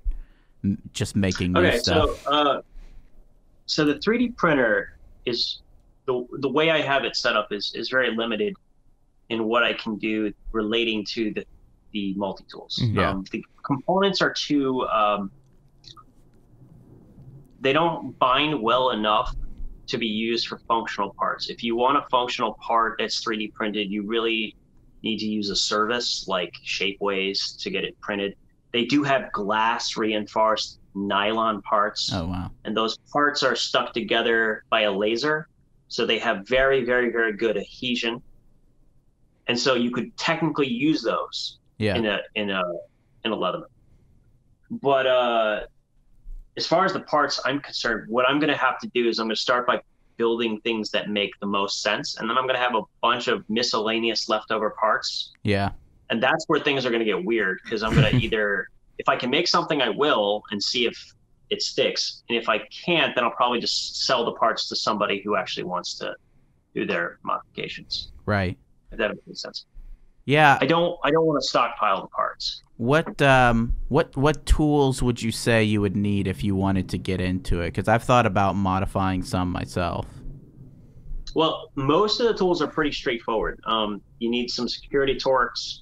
just 0.93 1.15
making 1.15 1.53
new 1.53 1.61
Okay, 1.61 1.79
stuff? 1.79 2.21
so 2.25 2.31
uh, 2.33 2.61
so 3.67 3.85
the 3.85 3.95
3D 3.95 4.37
printer 4.37 4.99
is 5.25 5.61
the 6.07 6.27
the 6.41 6.49
way 6.49 6.71
I 6.73 6.81
have 6.83 7.05
it 7.05 7.15
set 7.15 7.37
up 7.37 7.53
is 7.53 7.73
is 7.77 7.89
very 7.89 8.11
limited 8.15 8.55
in 9.29 9.45
what 9.45 9.63
I 9.63 9.73
can 9.73 9.97
do 9.97 10.33
relating 10.53 11.05
to 11.07 11.33
the 11.33 11.45
the 11.93 12.15
multi 12.15 12.45
tools. 12.51 12.79
Mhm. 12.83 12.95
Yeah. 12.95 13.11
Um, 13.11 13.25
the 13.31 13.45
components 13.65 14.21
are 14.21 14.33
too 14.33 14.87
um, 14.89 15.31
they 17.61 17.73
don't 17.73 18.19
bind 18.19 18.61
well 18.61 18.91
enough 18.91 19.35
to 19.87 19.99
be 19.99 20.07
used 20.07 20.49
for 20.49 20.59
functional 20.69 21.15
parts. 21.15 21.49
If 21.49 21.63
you 21.63 21.77
want 21.77 21.97
a 21.97 22.03
functional 22.11 22.55
part 22.55 22.97
that's 22.99 23.25
3D 23.25 23.55
printed, 23.55 23.91
you 23.91 24.03
really 24.03 24.57
need 25.03 25.19
to 25.19 25.27
use 25.27 25.49
a 25.49 25.57
service 25.57 26.27
like 26.27 26.55
Shapeways 26.65 27.59
to 27.63 27.71
get 27.71 27.85
it 27.85 27.99
printed. 28.01 28.37
They 28.73 28.85
do 28.85 29.05
have 29.05 29.33
glass 29.33 29.97
reinforced 29.97 30.81
nylon 30.97 31.61
parts 31.61 32.11
oh 32.13 32.27
wow. 32.27 32.51
and 32.65 32.75
those 32.75 32.97
parts 33.13 33.43
are 33.43 33.55
stuck 33.55 33.93
together 33.93 34.65
by 34.71 34.83
a 34.83 34.91
laser 34.91 35.47
so 35.89 36.07
they 36.07 36.19
have 36.19 36.49
very 36.49 36.85
very 36.85 37.13
very 37.13 37.35
good 37.35 37.57
adhesion 37.59 38.23
and 39.49 39.59
so 39.59 39.75
you 39.75 39.91
could 39.91 40.17
technically 40.17 40.67
use 40.69 41.03
those 41.03 41.59
Yeah. 41.79 41.97
in 41.97 42.07
a 42.07 42.19
in 42.35 42.51
a 42.51 42.63
in 43.25 43.33
a 43.33 43.37
leatherman 43.37 43.67
but 44.71 45.07
uh 45.07 45.61
as 46.57 46.67
far 46.67 46.85
as 46.85 46.93
the 46.93 47.01
parts 47.01 47.41
i'm 47.45 47.61
concerned 47.61 48.09
what 48.09 48.29
i'm 48.29 48.39
going 48.39 48.51
to 48.51 48.57
have 48.57 48.79
to 48.81 48.89
do 48.95 49.09
is 49.09 49.19
i'm 49.19 49.27
going 49.27 49.35
to 49.35 49.41
start 49.41 49.67
by 49.67 49.81
building 50.17 50.61
things 50.63 50.91
that 50.91 51.11
make 51.11 51.31
the 51.41 51.47
most 51.47 51.83
sense 51.83 52.17
and 52.19 52.29
then 52.29 52.37
i'm 52.39 52.45
going 52.45 52.55
to 52.57 52.61
have 52.61 52.75
a 52.75 52.83
bunch 53.03 53.29
of 53.29 53.45
miscellaneous 53.49 54.29
leftover 54.29 54.71
parts 54.81 55.33
Yeah. 55.43 55.71
and 56.11 56.23
that's 56.23 56.45
where 56.49 56.61
things 56.61 56.87
are 56.87 56.91
going 56.91 57.01
to 57.01 57.05
get 57.05 57.23
weird 57.25 57.59
because 57.65 57.83
I'm 57.83 57.95
going 57.95 58.11
to 58.13 58.17
either, 58.17 58.69
if 58.99 59.09
I 59.09 59.17
can 59.17 59.29
make 59.29 59.47
something, 59.49 59.83
I 59.83 59.91
will 59.91 60.43
and 60.51 60.63
see 60.63 60.87
if 60.87 60.97
it 61.51 61.61
sticks, 61.63 62.23
and 62.29 62.39
if 62.39 62.49
I 62.49 62.59
can't, 62.85 63.15
then 63.15 63.25
I'll 63.25 63.31
probably 63.43 63.61
just 63.61 64.05
sell 64.07 64.25
the 64.25 64.33
parts 64.33 64.69
to 64.71 64.77
somebody 64.77 65.21
who 65.23 65.37
actually 65.37 65.65
wants 65.65 65.99
to 65.99 66.15
do 66.75 66.87
their 66.87 67.19
modifications. 67.23 68.11
Right. 68.25 68.57
If 68.91 68.99
that 68.99 69.13
makes 69.27 69.43
sense. 69.43 69.67
Yeah. 70.25 70.59
I 70.61 70.67
don't, 70.67 70.99
I 71.05 71.11
don't 71.11 71.25
want 71.25 71.41
to 71.41 71.49
stockpile 71.49 72.03
the 72.03 72.09
parts. 72.09 72.63
What 72.79 73.23
um 73.23 73.75
what 73.89 74.15
what 74.19 74.45
tools 74.45 75.03
would 75.03 75.23
you 75.23 75.33
say 75.33 75.65
you 75.65 75.81
would 75.81 75.97
need 75.97 76.27
if 76.27 76.45
you 76.45 76.55
wanted 76.55 76.91
to 76.91 76.99
get 76.99 77.23
into 77.23 77.63
it? 77.63 77.69
Because 77.69 77.89
I've 77.89 78.03
thought 78.03 78.27
about 78.27 78.55
modifying 78.55 79.23
some 79.23 79.51
myself. 79.51 80.07
Well, 81.35 81.71
most 81.75 82.21
of 82.21 82.27
the 82.27 82.35
tools 82.35 82.61
are 82.61 82.67
pretty 82.67 82.93
straightforward. 82.93 83.61
Um, 83.67 84.03
you 84.19 84.31
need 84.31 84.51
some 84.51 84.69
security 84.69 85.15
Torx. 85.15 85.81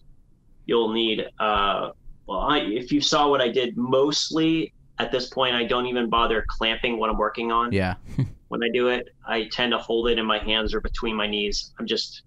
You'll 0.67 0.93
need, 0.93 1.27
uh, 1.39 1.91
well, 2.27 2.41
I, 2.41 2.59
if 2.61 2.91
you 2.91 3.01
saw 3.01 3.29
what 3.29 3.41
I 3.41 3.49
did, 3.49 3.77
mostly 3.77 4.73
at 4.99 5.13
this 5.13 5.29
point, 5.29 5.55
I 5.55 5.65
don't 5.65 5.87
even 5.87 6.09
bother 6.09 6.45
clamping 6.49 6.99
what 6.99 7.11
I'm 7.11 7.19
working 7.19 7.53
on. 7.53 7.73
Yeah. 7.73 7.95
when 8.55 8.63
I 8.63 8.69
do 8.73 8.87
it. 8.87 9.09
I 9.27 9.49
tend 9.51 9.73
to 9.73 9.79
hold 9.79 10.09
it 10.09 10.17
in 10.17 10.25
my 10.25 10.39
hands 10.39 10.75
or 10.75 10.81
between 10.81 11.17
my 11.17 11.27
knees. 11.27 11.73
I'm 11.79 11.87
just 11.87 12.23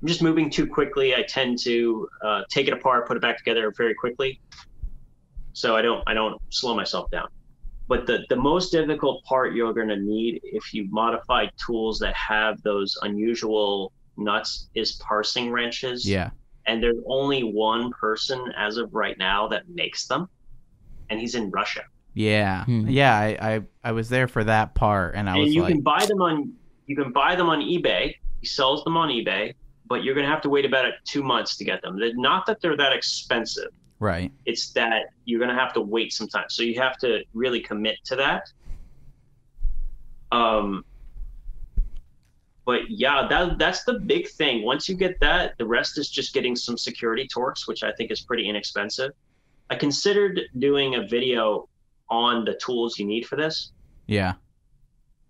I'm 0.00 0.08
just 0.08 0.22
moving 0.22 0.48
too 0.48 0.66
quickly. 0.66 1.14
I 1.14 1.22
tend 1.22 1.58
to 1.60 2.08
uh, 2.24 2.42
take 2.50 2.68
it 2.68 2.72
apart, 2.72 3.06
put 3.06 3.16
it 3.16 3.20
back 3.20 3.36
together 3.36 3.70
very 3.76 3.94
quickly. 3.94 4.40
So 5.52 5.76
I 5.76 5.82
don't 5.82 6.02
I 6.06 6.14
don't 6.14 6.40
slow 6.48 6.74
myself 6.74 7.10
down. 7.10 7.28
But 7.86 8.06
the 8.06 8.24
the 8.28 8.36
most 8.36 8.70
difficult 8.70 9.22
part 9.24 9.54
you're 9.54 9.74
going 9.74 9.88
to 9.88 9.96
need 9.96 10.40
if 10.42 10.72
you 10.72 10.88
modify 10.90 11.46
tools 11.64 11.98
that 11.98 12.14
have 12.14 12.62
those 12.62 12.96
unusual 13.02 13.92
nuts 14.16 14.68
is 14.74 14.92
parsing 14.92 15.50
wrenches. 15.50 16.08
Yeah. 16.08 16.30
And 16.66 16.82
there's 16.82 17.02
only 17.06 17.42
one 17.42 17.90
person 17.90 18.40
as 18.56 18.76
of 18.76 18.94
right 18.94 19.18
now 19.18 19.48
that 19.48 19.68
makes 19.68 20.06
them, 20.06 20.28
and 21.10 21.18
he's 21.18 21.34
in 21.34 21.50
Russia. 21.50 21.82
Yeah. 22.14 22.64
Hmm. 22.64 22.88
Yeah, 22.88 23.16
I, 23.16 23.54
I 23.54 23.60
I 23.84 23.92
was 23.92 24.08
there 24.08 24.28
for 24.28 24.44
that 24.44 24.74
part 24.74 25.14
and 25.14 25.28
I 25.28 25.34
and 25.34 25.42
was 25.42 25.54
you 25.54 25.62
like 25.62 25.72
can 25.72 25.82
buy 25.82 26.06
them 26.06 26.22
on 26.22 26.52
you 26.86 26.96
can 26.96 27.12
buy 27.12 27.36
them 27.36 27.48
on 27.48 27.60
eBay. 27.60 28.14
He 28.40 28.46
sells 28.46 28.82
them 28.84 28.96
on 28.96 29.10
eBay, 29.10 29.54
but 29.90 30.04
you're 30.04 30.14
gonna 30.14 30.26
have 30.28 30.40
to 30.40 30.48
wait 30.48 30.64
about 30.64 30.86
two 31.04 31.22
months 31.22 31.56
to 31.58 31.64
get 31.64 31.82
them. 31.82 31.98
They're, 31.98 32.14
not 32.14 32.46
that 32.46 32.62
they're 32.62 32.76
that 32.76 32.92
expensive. 32.94 33.70
right. 33.98 34.32
It's 34.46 34.70
that 34.70 35.06
you're 35.26 35.40
gonna 35.40 35.58
have 35.58 35.74
to 35.74 35.80
wait 35.82 36.12
some 36.14 36.28
time. 36.28 36.46
So 36.48 36.62
you 36.62 36.80
have 36.80 36.96
to 36.98 37.22
really 37.34 37.60
commit 37.60 37.96
to 38.04 38.16
that. 38.16 38.44
Um, 40.32 40.84
but 42.64 42.82
yeah, 42.88 43.26
that 43.28 43.58
that's 43.58 43.82
the 43.82 43.94
big 43.94 44.28
thing. 44.28 44.62
Once 44.64 44.88
you 44.88 44.94
get 44.94 45.18
that, 45.20 45.58
the 45.58 45.66
rest 45.66 45.98
is 45.98 46.08
just 46.08 46.32
getting 46.32 46.54
some 46.54 46.78
security 46.78 47.26
Torx, 47.26 47.66
which 47.66 47.82
I 47.82 47.90
think 47.92 48.12
is 48.12 48.20
pretty 48.20 48.48
inexpensive. 48.48 49.10
I 49.70 49.74
considered 49.74 50.40
doing 50.58 50.94
a 50.94 51.06
video 51.06 51.68
on 52.08 52.44
the 52.44 52.54
tools 52.54 52.98
you 52.98 53.06
need 53.06 53.26
for 53.26 53.36
this 53.36 53.72
Yeah. 54.06 54.34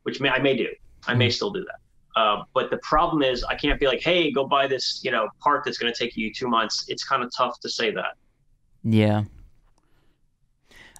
which 0.03 0.21
may, 0.21 0.29
I 0.31 0.39
may 0.39 0.57
do. 0.57 0.69
I 1.07 1.15
may 1.15 1.29
still 1.31 1.51
do 1.51 1.65
that. 1.65 1.80
Uh, 2.21 2.45
but 2.53 2.71
the 2.71 2.77
problem 2.79 3.23
is, 3.23 3.43
I 3.45 3.55
can't 3.55 3.81
be 3.81 3.87
like, 3.87 4.03
"Hey, 4.03 4.31
go 4.31 4.47
buy 4.47 4.67
this," 4.67 5.01
you 5.03 5.11
know, 5.11 5.29
part 5.41 5.65
that's 5.65 5.79
going 5.79 5.93
to 5.93 5.99
take 5.99 6.17
you 6.17 6.33
two 6.33 6.49
months. 6.49 6.85
It's 6.89 7.05
kind 7.05 7.23
of 7.23 7.31
tough 7.35 7.59
to 7.61 7.69
say 7.69 7.91
that. 7.93 8.15
Yeah. 8.85 9.25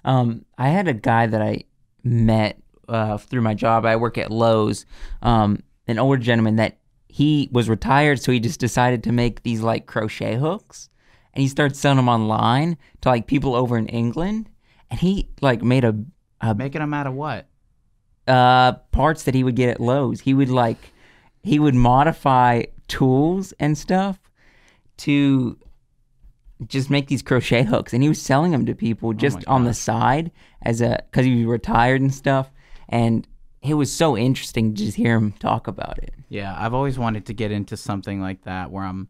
Um, 0.03 0.45
I 0.57 0.69
had 0.69 0.87
a 0.87 0.93
guy 0.93 1.27
that 1.27 1.41
I 1.41 1.65
met 2.03 2.59
uh, 2.87 3.17
through 3.17 3.41
my 3.41 3.53
job. 3.53 3.85
I 3.85 3.95
work 3.97 4.17
at 4.17 4.31
Lowe's. 4.31 4.85
Um, 5.21 5.61
an 5.87 5.99
older 5.99 6.21
gentleman 6.21 6.55
that 6.55 6.77
he 7.07 7.49
was 7.51 7.69
retired, 7.69 8.21
so 8.21 8.31
he 8.31 8.39
just 8.39 8.59
decided 8.59 9.03
to 9.03 9.11
make 9.11 9.43
these 9.43 9.61
like 9.61 9.85
crochet 9.85 10.35
hooks, 10.35 10.89
and 11.33 11.41
he 11.41 11.47
started 11.47 11.75
selling 11.75 11.97
them 11.97 12.09
online 12.09 12.77
to 13.01 13.09
like 13.09 13.27
people 13.27 13.55
over 13.55 13.77
in 13.77 13.87
England. 13.87 14.49
And 14.89 14.99
he 14.99 15.29
like 15.41 15.61
made 15.61 15.83
a, 15.83 15.95
a 16.41 16.55
Making 16.55 16.81
them 16.81 16.93
out 16.93 17.07
of 17.07 17.13
what? 17.13 17.47
uh, 18.27 18.73
parts 18.91 19.23
that 19.23 19.35
he 19.35 19.43
would 19.43 19.55
get 19.55 19.69
at 19.69 19.79
Lowe's. 19.79 20.21
He 20.21 20.33
would 20.33 20.49
like 20.49 20.93
he 21.43 21.59
would 21.59 21.75
modify 21.75 22.63
tools 22.87 23.53
and 23.59 23.77
stuff 23.77 24.19
to 24.97 25.57
just 26.67 26.89
make 26.89 27.07
these 27.07 27.21
crochet 27.21 27.63
hooks, 27.63 27.93
and 27.93 28.03
he 28.03 28.09
was 28.09 28.21
selling 28.21 28.51
them 28.51 28.65
to 28.65 28.75
people 28.75 29.09
oh 29.09 29.13
just 29.13 29.37
my 29.47 29.53
on 29.53 29.63
the 29.65 29.73
side 29.73 30.31
as 30.61 30.81
a 30.81 31.03
because 31.09 31.25
he 31.25 31.37
was 31.37 31.45
retired 31.45 32.01
and 32.01 32.13
stuff. 32.13 32.51
And 32.89 33.27
it 33.61 33.75
was 33.75 33.91
so 33.91 34.17
interesting 34.17 34.73
to 34.73 34.85
just 34.85 34.97
hear 34.97 35.15
him 35.15 35.31
talk 35.33 35.67
about 35.67 35.97
it. 35.99 36.13
Yeah, 36.29 36.55
I've 36.57 36.73
always 36.73 36.97
wanted 36.97 37.25
to 37.27 37.33
get 37.33 37.51
into 37.51 37.77
something 37.77 38.21
like 38.21 38.43
that 38.43 38.71
where 38.71 38.83
I'm 38.83 39.09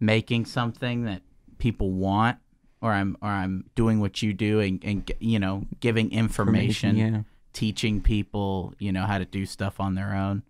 making 0.00 0.46
something 0.46 1.04
that 1.04 1.22
people 1.58 1.90
want 1.92 2.38
or 2.80 2.92
I'm 2.92 3.16
or 3.22 3.28
I'm 3.28 3.64
doing 3.74 4.00
what 4.00 4.22
you 4.22 4.32
do 4.32 4.60
and, 4.60 4.84
and 4.84 5.10
you 5.18 5.38
know, 5.38 5.64
giving 5.80 6.12
information, 6.12 6.96
yeah. 6.96 7.20
teaching 7.52 8.00
people, 8.00 8.74
you 8.78 8.92
know, 8.92 9.04
how 9.04 9.18
to 9.18 9.24
do 9.24 9.46
stuff 9.46 9.80
on 9.80 9.94
their 9.94 10.14
own. 10.14 10.42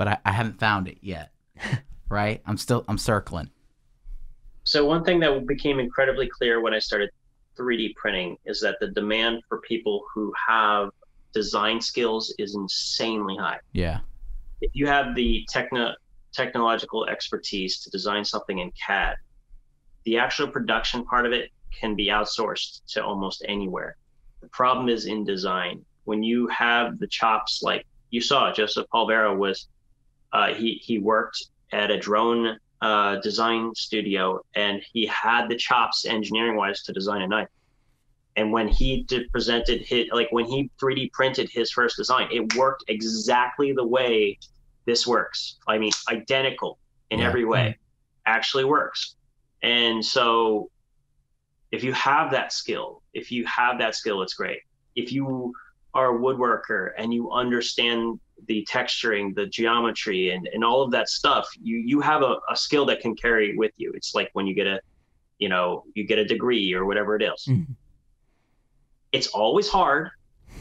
But 0.00 0.08
I, 0.08 0.18
I 0.24 0.32
haven't 0.32 0.58
found 0.58 0.88
it 0.88 0.96
yet. 1.02 1.30
right? 2.08 2.40
I'm 2.46 2.56
still 2.56 2.86
I'm 2.88 2.96
circling. 2.96 3.50
So 4.64 4.86
one 4.86 5.04
thing 5.04 5.20
that 5.20 5.46
became 5.46 5.78
incredibly 5.78 6.26
clear 6.26 6.62
when 6.62 6.72
I 6.72 6.78
started 6.78 7.10
3D 7.58 7.94
printing 7.96 8.38
is 8.46 8.62
that 8.62 8.78
the 8.80 8.88
demand 8.88 9.42
for 9.46 9.60
people 9.60 10.02
who 10.14 10.32
have 10.48 10.88
design 11.34 11.82
skills 11.82 12.34
is 12.38 12.54
insanely 12.54 13.36
high. 13.36 13.58
Yeah. 13.72 13.98
If 14.62 14.70
you 14.72 14.86
have 14.86 15.14
the 15.14 15.44
techno 15.50 15.92
technological 16.32 17.04
expertise 17.04 17.80
to 17.80 17.90
design 17.90 18.24
something 18.24 18.60
in 18.60 18.72
CAD, 18.86 19.16
the 20.06 20.16
actual 20.16 20.48
production 20.48 21.04
part 21.04 21.26
of 21.26 21.32
it 21.32 21.50
can 21.78 21.94
be 21.94 22.06
outsourced 22.06 22.80
to 22.92 23.04
almost 23.04 23.44
anywhere. 23.46 23.98
The 24.40 24.48
problem 24.48 24.88
is 24.88 25.04
in 25.04 25.24
design. 25.24 25.84
When 26.04 26.22
you 26.22 26.46
have 26.46 26.98
the 26.98 27.06
chops, 27.06 27.60
like 27.62 27.84
you 28.08 28.22
saw, 28.22 28.50
Joseph 28.50 28.86
Palvero 28.94 29.36
was, 29.36 29.68
uh, 30.32 30.54
he 30.54 30.80
he 30.84 30.98
worked 30.98 31.38
at 31.72 31.90
a 31.90 31.98
drone 31.98 32.58
uh, 32.80 33.16
design 33.16 33.74
studio, 33.74 34.40
and 34.54 34.82
he 34.92 35.06
had 35.06 35.48
the 35.48 35.56
chops 35.56 36.04
engineering 36.06 36.56
wise 36.56 36.82
to 36.82 36.92
design 36.92 37.22
a 37.22 37.28
knife. 37.28 37.48
And 38.36 38.52
when 38.52 38.68
he 38.68 39.02
did 39.04 39.30
presented 39.32 39.82
his, 39.82 40.06
like 40.12 40.28
when 40.30 40.46
he 40.46 40.70
3D 40.80 41.12
printed 41.12 41.50
his 41.52 41.70
first 41.72 41.96
design, 41.96 42.28
it 42.32 42.54
worked 42.56 42.84
exactly 42.88 43.72
the 43.72 43.86
way 43.86 44.38
this 44.86 45.06
works. 45.06 45.58
I 45.68 45.78
mean, 45.78 45.92
identical 46.10 46.78
in 47.10 47.18
Yeah. 47.18 47.26
every 47.26 47.44
way, 47.44 47.76
actually 48.26 48.64
works. 48.64 49.16
And 49.62 50.04
so, 50.04 50.70
if 51.70 51.84
you 51.84 51.92
have 51.92 52.30
that 52.30 52.52
skill, 52.52 53.02
if 53.12 53.30
you 53.30 53.44
have 53.46 53.78
that 53.78 53.94
skill, 53.94 54.22
it's 54.22 54.34
great. 54.34 54.60
If 54.96 55.12
you 55.12 55.52
are 55.94 56.16
a 56.16 56.18
woodworker 56.18 56.92
and 56.96 57.12
you 57.12 57.30
understand 57.32 58.20
the 58.46 58.66
texturing, 58.70 59.34
the 59.34 59.46
geometry, 59.46 60.30
and, 60.30 60.48
and 60.52 60.64
all 60.64 60.82
of 60.82 60.90
that 60.92 61.08
stuff, 61.08 61.48
you 61.60 61.76
you 61.78 62.00
have 62.00 62.22
a, 62.22 62.36
a 62.50 62.56
skill 62.56 62.84
that 62.86 63.00
can 63.00 63.14
carry 63.14 63.56
with 63.56 63.72
you. 63.76 63.92
It's 63.94 64.14
like 64.14 64.30
when 64.32 64.46
you 64.46 64.54
get 64.54 64.66
a 64.66 64.80
you 65.38 65.48
know, 65.48 65.84
you 65.94 66.06
get 66.06 66.18
a 66.18 66.24
degree 66.24 66.72
or 66.74 66.84
whatever 66.84 67.16
it 67.16 67.22
is. 67.22 67.46
Mhm. 67.48 67.74
It's 69.12 69.28
always 69.28 69.68
hard 69.68 70.10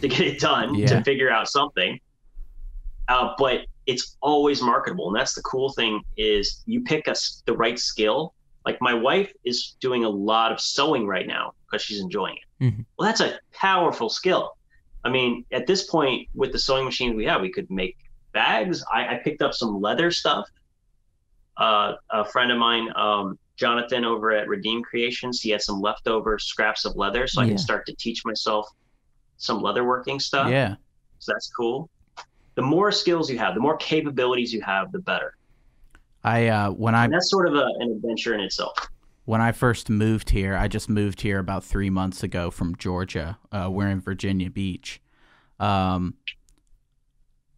to 0.02 0.08
get 0.08 0.22
it 0.22 0.40
done 0.40 0.74
Yeah. 0.76 0.88
to 0.88 1.04
figure 1.04 1.30
out 1.30 1.50
something, 1.50 2.00
uh, 3.10 3.34
but 3.38 3.66
it's 3.86 4.18
always 4.22 4.62
marketable. 4.62 5.08
And 5.10 5.16
that's 5.18 5.34
the 5.34 5.42
cool 5.42 5.72
thing 5.74 6.02
is 6.16 6.64
you 6.66 6.82
pick 6.82 7.08
us 7.08 7.44
the 7.46 7.54
right 7.54 7.78
skill. 7.78 8.34
Like 8.66 8.78
my 8.82 8.94
wife 8.94 9.32
is 9.44 9.76
doing 9.82 10.06
a 10.06 10.10
lot 10.10 10.52
of 10.52 10.60
sewing 10.62 11.08
right 11.08 11.28
now 11.28 11.54
because 11.66 11.82
she's 11.82 12.00
enjoying 12.00 12.38
it. 12.38 12.64
Mhm. 12.64 12.86
Well, 12.98 13.08
that's 13.08 13.22
a 13.22 13.40
powerful 13.52 14.10
skill. 14.10 14.56
I 15.04 15.10
mean, 15.10 15.46
at 15.52 15.66
this 15.68 15.84
point, 15.90 16.28
with 16.34 16.52
the 16.52 16.60
sewing 16.60 16.86
machines 16.86 17.16
we 17.16 17.26
have, 17.26 17.42
we 17.42 17.52
could 17.52 17.70
make 17.70 17.96
bags. 18.34 18.84
I, 18.94 19.16
I 19.16 19.22
picked 19.24 19.42
up 19.42 19.54
some 19.54 19.80
leather 19.80 20.12
stuff. 20.12 20.46
Uh, 21.58 21.94
a 22.12 22.26
friend 22.26 22.52
of 22.52 22.58
mine, 22.58 22.90
um, 22.96 23.38
Jonathan, 23.58 24.06
over 24.06 24.32
at 24.32 24.48
Redeem 24.48 24.82
Creations, 24.84 25.42
he 25.42 25.50
had 25.50 25.62
some 25.62 25.82
leftover 25.82 26.40
scraps 26.40 26.86
of 26.86 26.96
leather, 26.96 27.28
so 27.28 27.42
I 27.42 27.46
Yeah. 27.46 27.50
can 27.50 27.58
start 27.58 27.86
to 27.88 27.96
teach 27.96 28.24
myself 28.26 28.68
some 29.38 29.62
leather 29.62 29.84
working 29.84 30.20
stuff. 30.20 30.50
Yeah. 30.50 30.76
So 31.20 31.34
that's 31.34 31.50
cool. 31.58 31.90
The 32.56 32.62
more 32.62 32.92
skills 32.92 33.30
you 33.30 33.38
have, 33.38 33.54
the 33.56 33.62
more 33.62 33.78
capabilities 33.78 34.54
you 34.54 34.62
have, 34.62 34.92
the 34.92 35.00
better. 35.00 35.34
I 36.24 36.48
uh 36.48 36.72
when 36.72 36.96
I 36.96 37.06
And 37.06 37.14
that's 37.14 37.30
sort 37.30 37.48
of 37.48 37.56
a, 37.56 37.66
an 37.80 37.92
adventure 37.92 38.34
in 38.34 38.42
itself. 38.42 38.78
When 39.30 39.42
I 39.42 39.52
first 39.52 39.92
moved 39.92 40.32
here, 40.32 40.56
I 40.56 40.68
just 40.68 40.90
moved 40.90 41.22
here 41.22 41.38
about 41.38 41.64
three 41.64 41.92
months 41.92 42.24
ago 42.24 42.50
from 42.50 42.76
Georgia. 42.78 43.38
Uh, 43.52 43.70
we're 43.72 43.88
in 43.88 44.02
Virginia 44.02 44.50
Beach. 44.50 45.00
Um, 45.60 46.16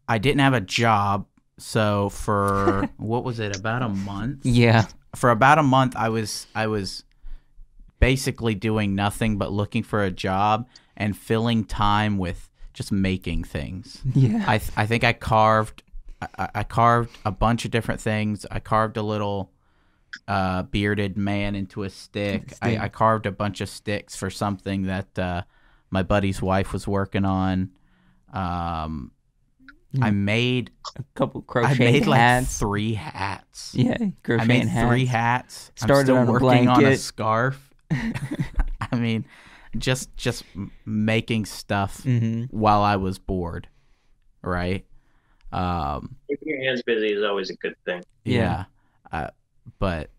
I 0.06 0.18
didn't 0.18 0.40
have 0.40 0.52
a 0.52 0.60
job, 0.60 1.24
so 1.56 2.10
for 2.10 2.90
what 2.98 3.24
was 3.24 3.40
it, 3.40 3.56
about 3.56 3.80
a 3.80 3.88
month? 3.88 4.44
Yeah. 4.44 4.84
For 5.16 5.30
about 5.30 5.58
a 5.58 5.62
month, 5.62 5.96
I 5.96 6.10
was 6.10 6.46
I 6.54 6.66
was 6.66 7.04
basically 8.00 8.54
doing 8.54 8.94
nothing 8.94 9.38
but 9.38 9.50
looking 9.50 9.82
for 9.82 10.04
a 10.04 10.10
job 10.10 10.68
and 10.94 11.16
filling 11.16 11.64
time 11.64 12.18
with 12.18 12.50
just 12.74 12.92
making 12.92 13.44
things. 13.44 14.02
Yeah. 14.14 14.44
I 14.46 14.58
th- 14.58 14.72
I 14.76 14.84
think 14.84 15.04
I 15.04 15.14
carved 15.14 15.82
I- 16.20 16.28
I, 16.36 16.48
I 16.56 16.62
carved 16.64 17.16
a 17.24 17.30
bunch 17.30 17.64
of 17.64 17.70
different 17.70 18.02
things. 18.02 18.44
I 18.50 18.60
carved 18.60 18.98
a 18.98 19.02
little 19.02 19.50
uh, 20.28 20.62
bearded 20.64 21.16
man 21.16 21.54
into 21.54 21.82
a 21.84 21.90
stick. 21.90 22.52
I, 22.62 22.76
I 22.78 22.88
carved 22.88 23.26
a 23.26 23.32
bunch 23.32 23.60
of 23.60 23.68
sticks 23.68 24.14
for 24.16 24.30
something 24.30 24.82
that 24.84 25.18
uh, 25.18 25.42
my 25.90 26.02
buddy's 26.02 26.40
wife 26.42 26.72
was 26.72 26.86
working 26.88 27.24
on. 27.24 27.70
Um, 28.32 29.12
I 30.00 30.10
made 30.10 30.70
A 30.96 31.04
couple 31.14 31.42
crochets. 31.42 31.74
I 31.74 31.76
crochet 31.76 31.92
made 31.92 32.06
like 32.06 32.46
three 32.46 32.94
hats. 32.94 33.74
yeah. 33.74 33.98
Crochet 34.22 34.42
I 34.42 34.46
made 34.46 34.66
hats. 34.68 34.88
three 34.88 35.04
hats. 35.06 35.72
I'm 35.82 35.86
Started 35.86 36.06
still 36.06 36.16
on 36.16 36.28
a 36.28 36.32
working 36.32 36.68
on 36.68 36.84
a 36.84 36.96
scarf. 36.96 37.74
I 37.90 38.96
mean, 38.96 39.26
just 39.76 40.16
just 40.16 40.44
making 40.86 41.44
stuff 41.44 42.02
Mhm. 42.04 42.48
while 42.50 42.80
I 42.82 42.96
was 42.96 43.18
bored, 43.18 43.68
right? 44.42 44.86
Um, 45.52 46.16
Keeping 46.28 46.48
your 46.48 46.62
hands 46.64 46.82
busy 46.82 47.08
is 47.12 47.22
always 47.22 47.50
a 47.50 47.56
good 47.56 47.74
thing. 47.84 48.02
yeah. 48.24 48.64
Yeah. 49.12 49.18
Uh, 49.26 49.30
but 49.78 50.10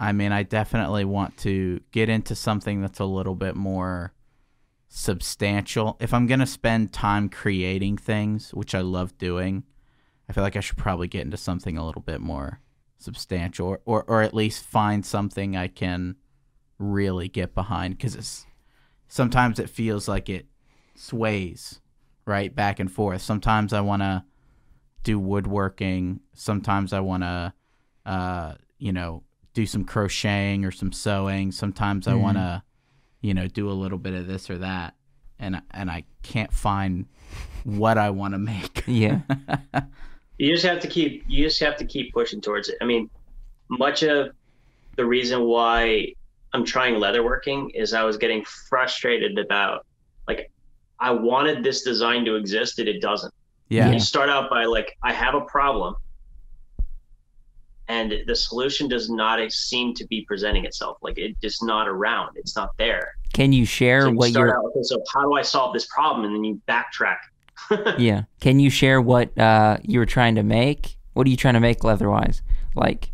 I 0.00 0.12
mean, 0.12 0.32
I 0.32 0.42
definitely 0.42 1.04
want 1.04 1.36
to 1.38 1.80
get 1.90 2.08
into 2.08 2.34
something 2.34 2.80
that's 2.80 3.00
a 3.00 3.04
little 3.04 3.34
bit 3.34 3.56
more 3.56 4.12
substantial. 4.88 5.96
If 6.00 6.14
I'm 6.14 6.26
going 6.26 6.40
to 6.40 6.46
spend 6.46 6.92
time 6.92 7.28
creating 7.28 7.98
things, 7.98 8.54
which 8.54 8.74
I 8.74 8.80
love 8.80 9.18
doing, 9.18 9.64
I 10.28 10.32
feel 10.32 10.44
like 10.44 10.56
I 10.56 10.60
should 10.60 10.76
probably 10.78 11.08
get 11.08 11.24
into 11.24 11.36
something 11.36 11.76
a 11.76 11.84
little 11.84 12.02
bit 12.02 12.20
more 12.20 12.60
substantial 12.98 13.68
or, 13.68 13.80
or, 13.84 14.04
or 14.04 14.22
at 14.22 14.34
least 14.34 14.64
find 14.64 15.04
something 15.04 15.56
I 15.56 15.68
can 15.68 16.16
really 16.78 17.28
get 17.28 17.54
behind 17.54 17.96
because 17.96 18.14
it's 18.14 18.46
sometimes 19.08 19.58
it 19.58 19.70
feels 19.70 20.06
like 20.06 20.28
it 20.28 20.46
sways 20.94 21.80
right 22.24 22.54
back 22.54 22.78
and 22.78 22.90
forth. 22.90 23.22
Sometimes 23.22 23.72
I 23.72 23.80
want 23.80 24.02
to 24.02 24.24
do 25.02 25.18
woodworking. 25.18 26.20
Sometimes 26.34 26.92
I 26.92 27.00
want 27.00 27.22
to, 27.22 27.52
uh, 28.04 28.54
you 28.78 28.92
know, 28.92 29.22
do 29.54 29.66
some 29.66 29.84
crocheting 29.84 30.64
or 30.64 30.70
some 30.70 30.92
sewing. 30.92 31.52
Sometimes 31.52 32.06
I 32.06 32.12
Mhm. 32.12 32.20
want 32.20 32.36
to, 32.38 32.62
you 33.20 33.34
know, 33.34 33.46
do 33.48 33.68
a 33.70 33.72
little 33.72 33.98
bit 33.98 34.14
of 34.14 34.26
this 34.26 34.48
or 34.50 34.58
that, 34.58 34.94
and 35.38 35.60
and 35.72 35.90
I 35.90 36.04
can't 36.22 36.52
find 36.52 37.06
what 37.64 37.98
I 37.98 38.10
want 38.10 38.34
to 38.34 38.38
make. 38.38 38.84
Yeah. 38.86 39.20
You 40.40 40.52
just 40.52 40.64
have 40.64 40.78
to 40.80 40.86
keep 40.88 41.24
you 41.26 41.42
just 41.44 41.58
have 41.60 41.76
to 41.78 41.84
keep 41.84 42.12
pushing 42.14 42.40
towards 42.40 42.68
it. 42.68 42.76
I 42.80 42.84
mean, 42.84 43.10
much 43.70 44.04
of 44.04 44.30
the 44.96 45.04
reason 45.04 45.42
why 45.42 46.14
I'm 46.52 46.64
trying 46.64 46.94
leatherworking 46.94 47.70
is 47.74 47.92
I 47.92 48.04
was 48.04 48.16
getting 48.16 48.44
frustrated 48.44 49.36
about 49.36 49.84
like 50.28 50.52
I 51.00 51.10
wanted 51.10 51.64
this 51.64 51.82
design 51.82 52.24
to 52.26 52.36
exist 52.36 52.78
and 52.78 52.88
it 52.88 53.00
doesn't. 53.02 53.34
yeah, 53.68 53.90
You 53.90 53.98
start 53.98 54.28
out 54.30 54.48
by 54.48 54.64
like 54.64 54.96
I 55.02 55.12
have 55.12 55.34
a 55.34 55.40
problem 55.40 55.96
and 57.88 58.14
the 58.26 58.36
solution 58.36 58.86
does 58.88 59.08
not 59.10 59.40
seem 59.50 59.94
to 59.94 60.06
be 60.06 60.24
presenting 60.26 60.64
itself. 60.64 60.98
Like 61.02 61.16
it's 61.18 61.38
just 61.40 61.64
not 61.64 61.88
around. 61.88 62.36
It's 62.36 62.54
not 62.54 62.70
there. 62.78 63.14
Can 63.32 63.52
you 63.52 63.64
share 63.64 64.02
So 64.02 64.08
you 64.10 64.16
what 64.16 64.30
start 64.30 64.48
your 64.48 64.58
out, 64.58 64.64
okay, 64.66 64.82
so 64.82 65.02
how 65.12 65.22
do 65.22 65.32
I 65.34 65.42
solve 65.42 65.72
this 65.72 65.86
problem? 65.86 66.26
And 66.26 66.34
then 66.34 66.44
you 66.44 66.60
backtrack. 66.68 67.18
yeah? 67.98 68.22
Can 68.40 68.60
you 68.60 68.70
share 68.70 69.00
what 69.00 69.36
uh, 69.38 69.78
you 69.82 69.98
were 69.98 70.06
trying 70.06 70.34
to 70.36 70.42
make? 70.42 70.96
What 71.14 71.26
are 71.26 71.30
you 71.30 71.36
trying 71.36 71.54
to 71.54 71.60
make 71.60 71.82
leather-wise? 71.82 72.42
Like, 72.74 73.10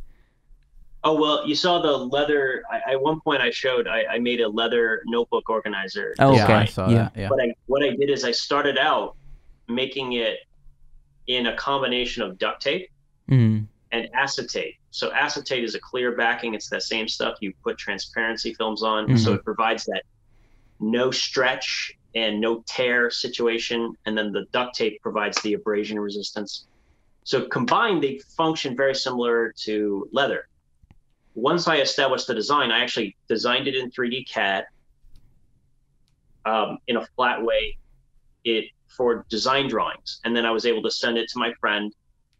Oh 1.07 1.21
well, 1.21 1.47
you 1.47 1.55
saw 1.55 1.83
the 1.83 1.93
leather. 1.93 2.63
I, 2.73 2.93
at 2.93 3.01
one 3.03 3.21
point, 3.21 3.43
I 3.43 3.51
showed 3.51 3.87
I, 3.87 4.05
I 4.13 4.19
made 4.19 4.41
a 4.41 4.49
leather 4.49 5.03
notebook 5.05 5.51
organizer. 5.51 6.15
Oh, 6.19 6.35
yeah, 6.35 6.45
okay. 6.45 6.53
I 6.55 6.65
saw 6.65 6.89
Yeah. 6.89 6.95
that. 6.95 7.13
Yeah, 7.15 7.29
What 7.29 7.43
I 7.43 7.55
what 7.67 7.83
I 7.85 7.91
did 7.91 8.09
is 8.09 8.25
I 8.25 8.31
started 8.31 8.79
out 8.79 9.15
making 9.69 10.15
it 10.15 10.39
in 11.27 11.47
a 11.49 11.55
combination 11.57 12.23
of 12.23 12.39
duct 12.39 12.63
tape 12.63 12.89
mm, 13.31 13.67
and 13.95 14.09
acetate. 14.13 14.75
So 14.91 15.13
acetate 15.13 15.63
is 15.63 15.77
a 15.77 15.81
clear 15.81 16.17
backing. 16.17 16.55
It's 16.55 16.69
that 16.71 16.83
same 16.83 17.07
stuff 17.07 17.37
you 17.41 17.53
put 17.63 17.79
transparency 17.79 18.53
films 18.55 18.83
on. 18.83 19.17
So 19.17 19.31
Mhm. 19.31 19.37
it 19.37 19.45
provides 19.45 19.85
that 19.85 20.03
no 20.81 21.13
stretch 21.13 21.93
and 22.17 22.41
no 22.41 22.65
tear 22.67 23.09
situation. 23.09 23.95
And 24.05 24.19
then 24.19 24.33
the 24.33 24.47
duct 24.53 24.75
tape 24.75 25.01
provides 25.01 25.41
the 25.43 25.55
abrasion 25.55 25.99
resistance. 26.01 26.67
So 27.23 27.47
combined, 27.47 28.03
they 28.03 28.19
function 28.37 28.77
very 28.77 28.97
similar 28.97 29.55
to 29.63 30.09
leather. 30.13 30.45
Once 31.35 31.69
I 31.69 31.77
established 31.77 32.27
the 32.27 32.35
design, 32.35 32.73
I 32.73 32.81
actually 32.81 33.17
designed 33.29 33.69
it 33.69 33.77
in 33.77 33.93
3D 33.93 34.25
CAD 34.25 34.65
um, 36.45 36.79
in 36.89 36.97
a 36.97 37.07
flat 37.15 37.43
way 37.43 37.79
it 38.45 38.65
for 38.97 39.25
design 39.31 39.69
drawings. 39.69 40.21
And 40.25 40.37
then 40.37 40.45
I 40.45 40.51
was 40.51 40.67
able 40.67 40.83
to 40.83 40.91
send 40.91 41.17
it 41.17 41.29
to 41.29 41.39
my 41.39 41.55
friend 41.61 41.95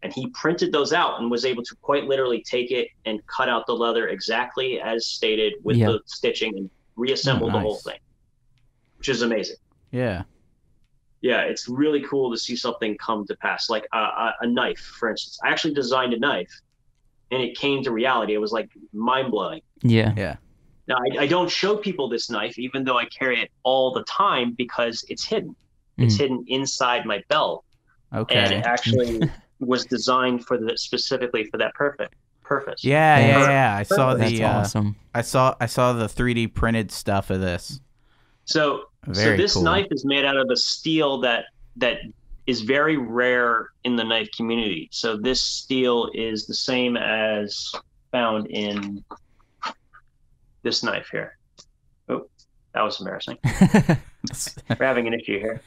and 0.05 0.13
he 0.13 0.27
printed 0.27 0.71
those 0.71 0.93
out 0.93 1.19
and 1.19 1.31
was 1.31 1.45
able 1.45 1.63
to 1.63 1.75
quite 1.81 2.03
literally 2.05 2.43
take 2.47 2.69
it 2.69 2.87
and 3.05 3.19
cut 3.25 3.49
out 3.49 3.65
the 3.65 3.73
leather 3.73 4.07
exactly 4.09 4.79
as 4.79 5.07
stated 5.07 5.53
with 5.63 5.77
Yeah. 5.77 5.87
the 5.87 5.99
stitching 6.05 6.55
and 6.59 6.69
reassemble 6.95 7.47
Oh, 7.49 7.53
the 7.53 7.59
whole 7.59 7.79
thing, 7.79 7.97
which 8.99 9.09
is 9.09 9.23
amazing. 9.23 9.55
yeah, 9.89 10.21
Yeah, 11.21 11.41
it's 11.41 11.67
really 11.67 12.01
cool 12.01 12.31
to 12.31 12.37
see 12.37 12.55
something 12.55 12.95
come 12.99 13.25
to 13.25 13.35
pass, 13.37 13.67
like 13.67 13.87
a, 13.93 13.97
a, 13.97 14.35
a 14.41 14.47
knife, 14.47 14.77
for 14.99 15.09
instance. 15.09 15.39
I 15.43 15.49
actually 15.49 15.73
designed 15.73 16.13
a 16.13 16.19
knife, 16.19 16.51
and 17.31 17.41
it 17.41 17.57
came 17.57 17.81
to 17.83 17.91
reality. 17.91 18.35
It 18.35 18.37
was 18.37 18.51
like 18.51 18.69
mind 18.93 19.31
blowing. 19.31 19.61
yeah. 19.81 20.13
yeah, 20.15 20.35
Now, 20.87 20.97
I, 20.97 21.23
I 21.23 21.27
don't 21.27 21.49
show 21.49 21.77
people 21.77 22.07
this 22.09 22.29
knife, 22.29 22.59
even 22.59 22.83
though 22.83 22.99
I 22.99 23.05
carry 23.05 23.41
it 23.41 23.49
all 23.63 23.91
the 23.91 24.03
time 24.03 24.53
because 24.55 25.03
it's 25.09 25.25
hidden. 25.25 25.55
It's 25.97 26.15
Mm. 26.15 26.19
hidden 26.19 26.45
inside 26.47 27.05
my 27.07 27.23
belt, 27.29 27.63
and 28.11 28.21
okay. 28.21 28.57
it 28.59 28.65
actually 28.65 29.19
was 29.65 29.85
designed 29.85 30.45
for 30.45 30.57
the 30.57 30.77
specifically 30.77 31.45
for 31.45 31.57
that 31.57 31.73
perfect 31.73 32.13
purpose. 32.43 32.83
Yeah, 32.83 33.19
yeah, 33.19 33.27
That's- 33.27 33.47
yeah. 33.49 33.75
I 33.77 33.83
saw 33.83 34.13
That's 34.13 34.31
the 34.31 34.43
uh, 34.43 34.59
awesome. 34.59 34.95
I 35.13 35.21
saw 35.21 35.55
I 35.59 35.65
saw 35.65 35.93
the 35.93 36.05
3D 36.07 36.53
printed 36.53 36.91
stuff 36.91 37.29
of 37.29 37.41
this. 37.41 37.79
So, 38.45 38.83
Very 39.07 39.37
so 39.37 39.41
this 39.41 39.53
cool. 39.55 39.63
knife 39.63 39.87
is 39.91 40.05
made 40.05 40.23
out 40.25 40.37
of 40.37 40.47
a 40.51 40.55
steel 40.57 41.19
that 41.21 41.45
that 41.77 41.97
is 42.45 42.61
very 42.61 42.95
rare 42.97 43.69
in 43.83 43.95
the 43.95 44.03
knife 44.03 44.29
community. 44.37 44.87
So 44.91 45.17
this 45.17 45.41
steel 45.41 46.11
is 46.13 46.45
the 46.45 46.53
same 46.53 46.95
as 46.95 47.71
found 48.11 48.45
in 48.51 49.03
this 50.61 50.83
knife 50.83 51.07
here. 51.11 51.37
Oh, 52.09 52.27
that 52.73 52.81
was 52.83 52.99
embarrassing. 52.99 53.37
We're 53.43 54.85
having 54.85 55.07
an 55.07 55.13
issue 55.15 55.39
here. 55.39 55.61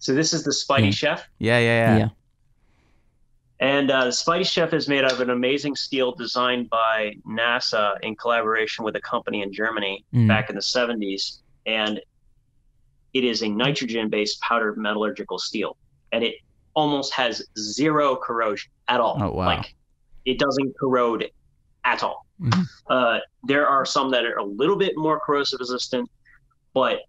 So 0.00 0.14
this 0.14 0.32
is 0.32 0.42
the 0.44 0.50
Spidey 0.50 0.86
Hmm. 0.86 0.90
Chef, 0.90 1.28
yeah, 1.38 1.58
yeah, 1.58 1.64
yeah. 1.92 1.98
yeah. 1.98 2.08
And 3.60 3.90
uh, 3.90 4.04
the 4.04 4.10
SpydieChef 4.10 4.72
is 4.72 4.88
made 4.88 5.04
out 5.04 5.12
of 5.12 5.20
an 5.20 5.30
amazing 5.30 5.74
steel 5.74 6.12
designed 6.12 6.70
by 6.70 7.14
NASA 7.26 7.96
in 8.02 8.14
collaboration 8.14 8.84
with 8.84 8.94
a 8.96 9.00
company 9.00 9.42
in 9.42 9.52
Germany 9.52 10.04
Mm. 10.14 10.28
back 10.28 10.48
in 10.48 10.54
the 10.54 10.62
70s. 10.62 11.40
And 11.66 12.00
it 13.14 13.24
is 13.24 13.42
a 13.42 13.48
nitrogen 13.48 14.08
based 14.10 14.40
powdered 14.42 14.78
metallurgical 14.78 15.38
steel. 15.38 15.76
And 16.12 16.22
it 16.22 16.36
almost 16.74 17.12
has 17.14 17.42
zero 17.58 18.14
corrosion 18.16 18.70
at 18.86 19.00
all. 19.00 19.18
Oh, 19.20 19.30
wow. 19.32 19.46
Like 19.46 19.74
it 20.24 20.38
doesn't 20.38 20.72
corrode 20.78 21.28
at 21.84 22.02
all. 22.04 22.26
Mhm. 22.40 22.64
Uh, 22.88 23.18
there 23.44 23.66
are 23.66 23.84
some 23.84 24.10
that 24.12 24.24
are 24.24 24.36
a 24.36 24.44
little 24.44 24.76
bit 24.76 24.96
more 24.96 25.18
corrosive 25.18 25.58
resistant, 25.58 26.08
but 26.74 27.00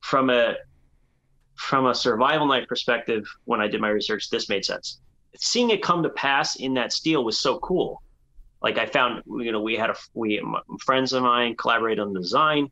from 0.00 0.30
a 0.30 0.56
from 1.54 1.86
a 1.86 1.94
survival 1.94 2.46
knife 2.46 2.66
perspective, 2.66 3.24
when 3.44 3.60
I 3.60 3.68
did 3.68 3.80
my 3.80 3.90
research, 3.90 4.30
this 4.30 4.48
made 4.48 4.64
sense. 4.64 5.00
Seeing 5.36 5.70
it 5.70 5.82
come 5.82 6.02
to 6.02 6.10
pass 6.10 6.56
in 6.56 6.74
that 6.74 6.92
steel 6.92 7.24
was 7.24 7.38
so 7.38 7.58
cool. 7.60 8.02
Like 8.62 8.78
I 8.78 8.86
found, 8.86 9.22
you 9.26 9.50
know, 9.50 9.60
we 9.60 9.76
had 9.76 9.90
a 9.90 9.96
we 10.14 10.42
friends 10.80 11.12
of 11.12 11.22
mine 11.22 11.56
collaborated 11.56 12.00
on 12.00 12.12
the 12.12 12.20
design. 12.20 12.70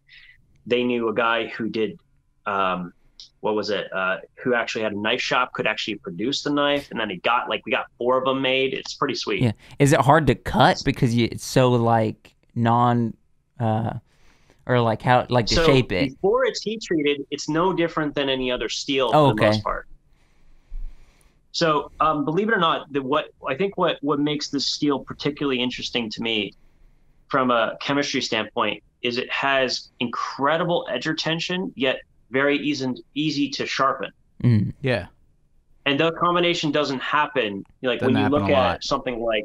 They 0.66 0.84
knew 0.84 1.08
a 1.08 1.14
guy 1.14 1.48
who 1.48 1.68
did, 1.68 1.98
um, 2.46 2.92
what 3.40 3.54
was 3.54 3.70
it? 3.70 3.92
Uh, 3.92 4.18
who 4.42 4.54
actually 4.54 4.82
had 4.82 4.92
a 4.92 5.00
knife 5.00 5.20
shop, 5.20 5.52
could 5.52 5.66
actually 5.66 5.96
produce 5.96 6.42
the 6.42 6.50
knife, 6.50 6.90
and 6.90 7.00
then 7.00 7.10
he 7.10 7.16
got 7.16 7.48
like 7.48 7.64
we 7.66 7.72
got 7.72 7.86
four 7.98 8.18
of 8.18 8.24
them 8.24 8.40
made. 8.40 8.72
It's 8.74 8.94
pretty 8.94 9.14
sweet. 9.14 9.42
Yeah. 9.42 9.52
Is 9.78 9.92
it 9.92 10.00
hard 10.00 10.26
to 10.28 10.34
cut 10.34 10.82
because 10.84 11.14
you, 11.14 11.28
it's 11.32 11.44
so 11.44 11.70
like 11.72 12.34
non, 12.54 13.16
uh, 13.58 13.94
or 14.66 14.80
like 14.80 15.02
how 15.02 15.26
like 15.28 15.46
to 15.46 15.54
so 15.56 15.66
shape 15.66 15.90
it? 15.90 16.10
before 16.10 16.44
it's 16.44 16.62
heat 16.62 16.82
treated, 16.82 17.26
it's 17.30 17.48
no 17.48 17.72
different 17.72 18.14
than 18.14 18.28
any 18.28 18.52
other 18.52 18.68
steel 18.68 19.10
Oh, 19.12 19.30
for 19.30 19.34
the 19.34 19.42
okay. 19.42 19.50
most 19.50 19.64
part. 19.64 19.88
So, 21.52 21.90
um, 22.00 22.24
believe 22.24 22.48
it 22.48 22.54
or 22.54 22.60
not, 22.60 22.92
the, 22.92 23.02
what 23.02 23.30
I 23.46 23.54
think 23.56 23.76
what 23.76 23.98
what 24.02 24.20
makes 24.20 24.48
this 24.50 24.66
steel 24.68 25.00
particularly 25.00 25.60
interesting 25.60 26.08
to 26.10 26.22
me, 26.22 26.52
from 27.28 27.50
a 27.50 27.76
chemistry 27.80 28.20
standpoint, 28.22 28.82
is 29.02 29.16
it 29.18 29.30
has 29.30 29.90
incredible 29.98 30.86
edge 30.90 31.06
retention, 31.06 31.72
yet 31.74 32.00
very 32.30 32.56
easy 32.58 32.86
easy 33.14 33.48
to 33.50 33.66
sharpen. 33.66 34.10
Mm. 34.44 34.72
Yeah. 34.80 35.06
And 35.86 35.98
the 35.98 36.12
combination 36.12 36.70
doesn't 36.70 37.00
happen. 37.00 37.64
Like 37.82 37.98
Doesn't 38.00 38.14
when 38.14 38.22
you 38.22 38.28
look 38.28 38.44
at 38.44 38.50
lot. 38.50 38.84
something 38.84 39.18
like 39.20 39.44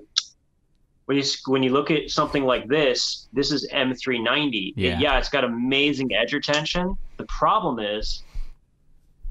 when 1.06 1.18
you 1.18 1.24
when 1.48 1.64
you 1.64 1.72
look 1.72 1.90
at 1.90 2.12
something 2.12 2.44
like 2.44 2.68
this, 2.68 3.28
this 3.34 3.52
is 3.52 3.68
M390. 3.74 4.70
It- 4.70 4.74
Yeah. 4.78 5.00
yeah, 5.00 5.18
it's 5.18 5.30
got 5.30 5.44
amazing 5.44 6.14
edge 6.14 6.34
retention. 6.34 6.96
The 7.18 7.26
problem 7.26 7.80
is, 7.80 8.22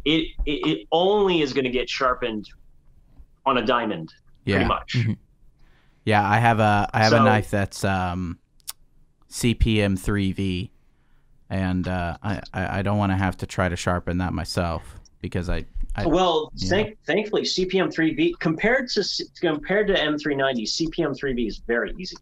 it 0.05 0.29
it, 0.45 0.67
it 0.67 0.89
only 0.91 1.41
is 1.43 1.53
going 1.53 1.65
to 1.65 1.71
get 1.71 1.89
sharpened 1.89 2.49
on 3.47 3.59
a 3.59 3.65
diamond, 3.65 4.13
pretty 4.45 4.61
Yeah. 4.61 4.67
much. 4.67 4.95
Mhm. 4.95 5.17
Yeah. 6.05 6.29
I 6.29 6.39
have 6.39 6.61
a 6.61 6.89
I 6.93 7.03
have 7.03 7.13
a 7.13 7.21
knife 7.21 7.51
that's 7.51 7.85
um, 7.85 8.39
CPM 9.31 9.99
three 9.99 10.33
V, 10.33 10.71
and 11.51 11.89
uh, 11.89 12.17
I 12.23 12.41
I 12.53 12.83
don't 12.83 12.99
want 12.99 13.13
to 13.13 13.17
have 13.17 13.37
to 13.39 13.47
try 13.47 13.69
to 13.69 13.77
sharpen 13.77 14.19
that 14.19 14.33
myself 14.33 14.83
because 15.21 15.49
I 15.49 15.65
I 15.97 16.07
Well, 16.07 16.53
thank, 16.69 16.99
thankfully, 17.07 17.43
CPM 17.43 17.89
3V 17.95 18.35
compared 18.41 18.89
to 18.89 19.05
compared 19.41 19.87
to 19.87 19.95
M390, 19.95 20.63
CPM 20.67 21.17
3V 21.17 21.47
is 21.47 21.59
very 21.59 21.95
easy. 21.97 22.17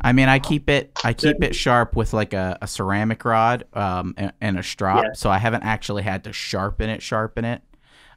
I 0.00 0.12
mean, 0.12 0.28
I 0.28 0.38
keep 0.38 0.68
it. 0.70 0.92
I 1.04 1.12
keep 1.12 1.42
it 1.42 1.52
sharp 1.54 1.96
with 1.96 2.12
like 2.12 2.32
a, 2.32 2.58
a 2.62 2.66
ceramic 2.68 3.24
rod 3.24 3.64
um, 3.72 4.14
and, 4.16 4.32
and 4.40 4.56
a 4.58 4.62
strop, 4.62 5.02
Yeah. 5.04 5.10
so 5.14 5.30
I 5.30 5.38
haven't 5.38 5.64
actually 5.64 6.02
had 6.04 6.24
to 6.24 6.32
sharpen 6.32 6.90
it, 6.90 7.02
sharpen 7.02 7.44
it. 7.44 7.62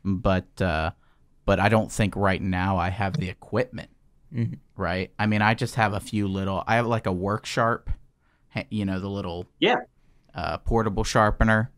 But 0.04 0.62
uh, 0.62 0.92
but 1.46 1.60
I 1.60 1.70
don't 1.70 1.92
think 1.92 2.16
right 2.16 2.42
now 2.42 2.78
I 2.78 2.90
have 2.90 3.14
the 3.14 3.30
equipment. 3.30 3.90
Mhm. 4.34 4.60
Right. 4.76 5.12
I 5.18 5.28
mean, 5.28 5.42
I 5.42 5.54
just 5.54 5.76
have 5.76 5.94
a 5.94 6.00
few 6.00 6.28
little. 6.28 6.64
I 6.68 6.76
have 6.76 6.88
like 6.88 7.06
a 7.06 7.12
work 7.14 7.46
sharp, 7.46 7.90
you 8.70 8.84
know, 8.86 9.00
the 9.00 9.10
little 9.10 9.46
Yeah. 9.60 9.76
uh, 10.34 10.58
portable 10.58 11.04
sharpener, 11.04 11.72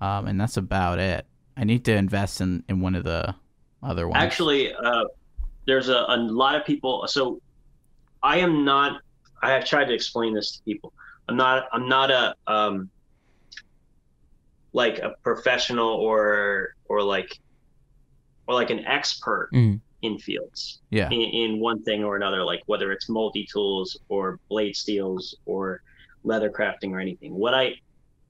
um, 0.00 0.26
and 0.26 0.40
that's 0.40 0.56
about 0.56 0.98
it. 0.98 1.26
I 1.56 1.64
need 1.64 1.84
to 1.84 1.94
invest 1.94 2.40
in 2.40 2.64
in 2.68 2.80
one 2.80 2.94
of 2.94 3.04
the 3.04 3.34
other 3.82 4.08
ones. 4.08 4.22
Actually, 4.22 4.72
uh, 4.72 5.04
there's 5.66 5.88
a, 5.90 6.04
a 6.08 6.16
lot 6.16 6.54
of 6.54 6.64
people. 6.64 7.06
So 7.08 7.40
I 8.22 8.38
am 8.38 8.64
not. 8.64 9.02
I 9.42 9.50
have 9.50 9.64
tried 9.64 9.86
to 9.86 9.94
explain 9.94 10.34
this 10.34 10.52
to 10.56 10.62
people. 10.62 10.92
I'm 11.28 11.36
not. 11.36 11.66
I'm 11.72 11.88
not 11.88 12.10
a 12.10 12.34
um, 12.46 12.88
like 14.72 14.98
a 15.00 15.14
professional 15.22 15.88
or 15.88 16.74
or 16.88 17.02
like 17.02 17.38
or 18.46 18.54
like 18.54 18.70
an 18.70 18.84
expert 18.86 19.50
Mhm. 19.52 19.80
in 20.02 20.18
fields 20.18 20.80
yeah, 20.90 21.08
in, 21.10 21.20
in 21.20 21.60
one 21.60 21.82
thing 21.82 22.02
or 22.04 22.16
another. 22.16 22.42
Like 22.44 22.62
whether 22.66 22.90
it's 22.92 23.08
multi 23.08 23.46
tools 23.50 23.98
or 24.08 24.38
blade 24.48 24.74
steels 24.76 25.36
or 25.46 25.82
leather 26.24 26.50
crafting 26.50 26.90
or 26.92 27.00
anything. 27.00 27.34
What 27.34 27.54
I 27.54 27.74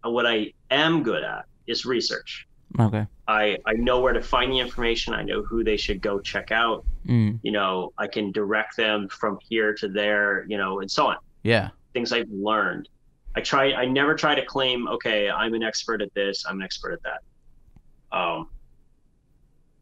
what 0.04 0.26
I 0.26 0.52
am 0.70 1.02
good 1.02 1.22
at 1.22 1.44
is 1.66 1.86
research. 1.86 2.46
Okay. 2.80 3.06
I, 3.28 3.58
I 3.66 3.74
know 3.74 4.00
where 4.00 4.12
to 4.14 4.22
find 4.22 4.50
the 4.50 4.58
information. 4.58 5.12
I 5.14 5.22
know 5.22 5.42
who 5.42 5.62
they 5.62 5.76
should 5.76 6.00
go 6.00 6.18
check 6.18 6.50
out. 6.50 6.84
Mm. 7.06 7.38
You 7.42 7.52
know, 7.52 7.92
I 7.98 8.06
can 8.06 8.32
direct 8.32 8.76
them 8.76 9.08
from 9.08 9.38
here 9.48 9.74
to 9.74 9.88
there, 9.88 10.44
you 10.48 10.56
know, 10.58 10.80
and 10.80 10.90
so 10.90 11.06
on. 11.06 11.16
yeah, 11.42 11.68
Things 11.92 12.12
I've 12.12 12.30
learned. 12.30 12.88
I 13.36 13.42
try, 13.42 13.72
I 13.74 13.84
never 13.84 14.14
try 14.14 14.34
to 14.34 14.44
claim, 14.44 14.88
okay, 14.88 15.30
I'm 15.30 15.54
an 15.54 15.62
expert 15.62 16.00
at 16.02 16.12
this, 16.14 16.44
I'm 16.46 16.56
an 16.56 16.62
expert 16.62 16.92
at 16.94 17.02
that. 17.02 18.16
Um, 18.18 18.48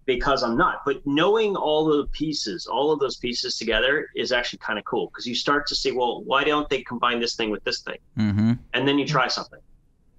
because 0.06 0.42
I'm 0.42 0.56
not. 0.56 0.82
But 0.84 1.06
knowing 1.06 1.56
all 1.56 1.84
the 1.84 2.06
pieces, 2.08 2.66
all 2.66 2.90
of 2.92 2.98
those 2.98 3.16
pieces 3.16 3.56
together 3.56 4.08
is 4.16 4.32
actually 4.32 4.58
kind 4.58 4.78
of 4.78 4.84
cool 4.84 5.06
because 5.08 5.26
you 5.26 5.34
start 5.34 5.66
to 5.68 5.74
see, 5.74 5.92
well, 5.92 6.22
why 6.24 6.44
don't 6.44 6.68
they 6.68 6.82
combine 6.82 7.20
this 7.20 7.36
thing 7.36 7.50
with 7.50 7.62
this 7.64 7.80
thing? 7.80 7.98
mm-hmm. 8.18 8.52
And 8.74 8.88
then 8.88 8.98
you 8.98 9.06
try 9.06 9.28
something. 9.28 9.60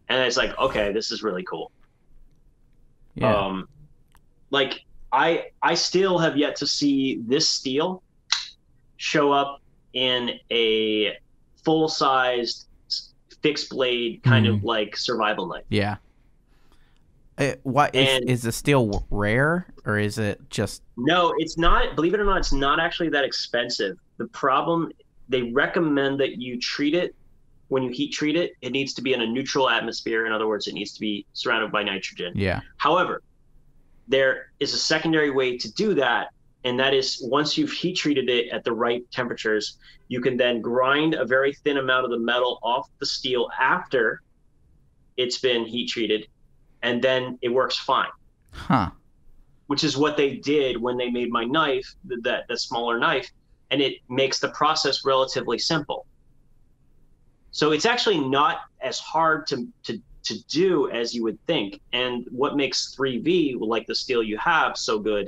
And 0.09 0.21
it's 0.25 0.37
like, 0.37 0.57
okay, 0.59 0.91
this 0.91 1.11
is 1.11 1.23
really 1.23 1.43
cool. 1.43 1.71
yeah, 3.15 3.35
Um, 3.35 3.67
like 4.49 4.81
I 5.11 5.47
I 5.61 5.73
still 5.73 6.17
have 6.17 6.37
yet 6.37 6.55
to 6.57 6.67
see 6.67 7.21
this 7.25 7.47
steel 7.47 8.03
show 8.97 9.31
up 9.31 9.61
in 9.93 10.31
a 10.51 11.17
full 11.63 11.87
sized 11.87 12.67
fixed 13.41 13.69
blade 13.69 14.21
kind 14.23 14.45
of 14.47 14.63
like 14.63 14.95
survival 14.95 15.47
knife. 15.47 15.63
yeah. 15.69 15.97
Eh, 17.41 17.45
it, 17.51 17.59
what 17.63 17.95
is 17.95 18.07
And- 18.07 18.29
is 18.29 18.43
the 18.43 18.51
steel 18.51 19.05
rare 19.09 19.67
or 19.85 19.97
is 19.97 20.17
it 20.17 20.39
just 20.49 20.83
No, 20.97 21.33
it's 21.37 21.57
not. 21.57 21.95
Believe 21.95 22.13
it 22.13 22.19
or 22.19 22.25
not, 22.25 22.37
it's 22.37 22.53
not 22.53 22.79
actually 22.79 23.09
that 23.09 23.23
expensive. 23.23 23.97
The 24.17 24.27
problem 24.27 24.91
they 25.29 25.43
recommend 25.43 26.19
that 26.19 26.39
you 26.41 26.59
treat 26.59 26.93
it 26.93 27.15
when 27.69 27.83
you 27.83 27.89
heat 27.89 28.11
treat 28.11 28.35
it. 28.35 28.51
It 28.61 28.71
needs 28.71 28.93
to 28.95 29.01
be 29.01 29.13
in 29.13 29.21
a 29.21 29.27
neutral 29.27 29.69
atmosphere. 29.69 30.25
In 30.25 30.31
other 30.33 30.47
words, 30.47 30.67
it 30.67 30.73
needs 30.73 30.93
to 30.93 30.99
be 30.99 31.25
surrounded 31.33 31.71
by 31.71 31.83
nitrogen. 31.83 32.33
yeah 32.35 32.61
However, 32.77 33.21
there 34.07 34.51
is 34.59 34.73
a 34.73 34.77
secondary 34.77 35.29
way 35.31 35.57
to 35.57 35.71
do 35.73 35.93
that, 35.95 36.31
and 36.65 36.77
that 36.79 36.93
is 36.93 37.21
once 37.23 37.57
you've 37.57 37.71
heat 37.71 37.95
treated 37.95 38.29
it 38.29 38.49
at 38.49 38.63
the 38.63 38.73
right 38.73 39.09
temperatures, 39.11 39.77
you 40.09 40.19
can 40.19 40.35
then 40.37 40.59
grind 40.61 41.13
a 41.13 41.25
very 41.25 41.53
thin 41.63 41.77
amount 41.77 42.03
of 42.03 42.11
the 42.11 42.19
metal 42.19 42.59
off 42.61 42.89
the 42.99 43.05
steel 43.05 43.49
after 43.59 44.21
it's 45.15 45.37
been 45.37 45.65
heat 45.65 45.87
treated, 45.87 46.27
and 46.81 47.01
then 47.01 47.37
it 47.41 47.49
works 47.49 47.77
fine. 47.77 48.09
huh 48.51 48.89
Which 49.67 49.83
is 49.83 49.95
what 49.97 50.17
they 50.17 50.35
did 50.37 50.81
when 50.81 50.97
they 50.97 51.09
made 51.09 51.29
my 51.31 51.45
knife, 51.45 51.87
th- 52.07 52.21
that 52.23 52.43
the 52.49 52.57
smaller 52.57 52.99
knife, 52.99 53.29
and 53.69 53.81
it 53.81 53.93
makes 54.09 54.39
the 54.39 54.49
process 54.49 55.05
relatively 55.05 55.57
simple. 55.59 56.05
So 57.51 57.71
it's 57.71 57.85
actually 57.85 58.19
not 58.19 58.57
as 58.81 58.99
hard 58.99 59.47
to 59.47 59.67
to 59.85 59.99
to 60.23 60.35
do 60.49 60.89
as 60.91 61.13
you 61.15 61.23
would 61.23 61.39
think. 61.47 61.79
And 61.93 62.25
what 62.29 62.55
makes 62.55 62.93
3V, 62.95 63.55
like 63.59 63.87
the 63.87 63.95
steel 63.95 64.21
you 64.21 64.37
have, 64.37 64.77
so 64.77 64.99
good 64.99 65.27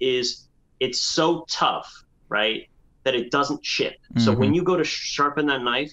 is 0.00 0.48
it's 0.80 1.02
so 1.02 1.44
tough, 1.48 1.88
right? 2.28 2.62
That 3.04 3.14
it 3.14 3.30
doesn't 3.30 3.62
chip. 3.62 3.94
So 4.18 4.34
Mhm. 4.34 4.38
when 4.38 4.54
you 4.54 4.62
go 4.62 4.76
to 4.76 4.84
sharpen 4.84 5.46
that 5.46 5.62
knife, 5.62 5.90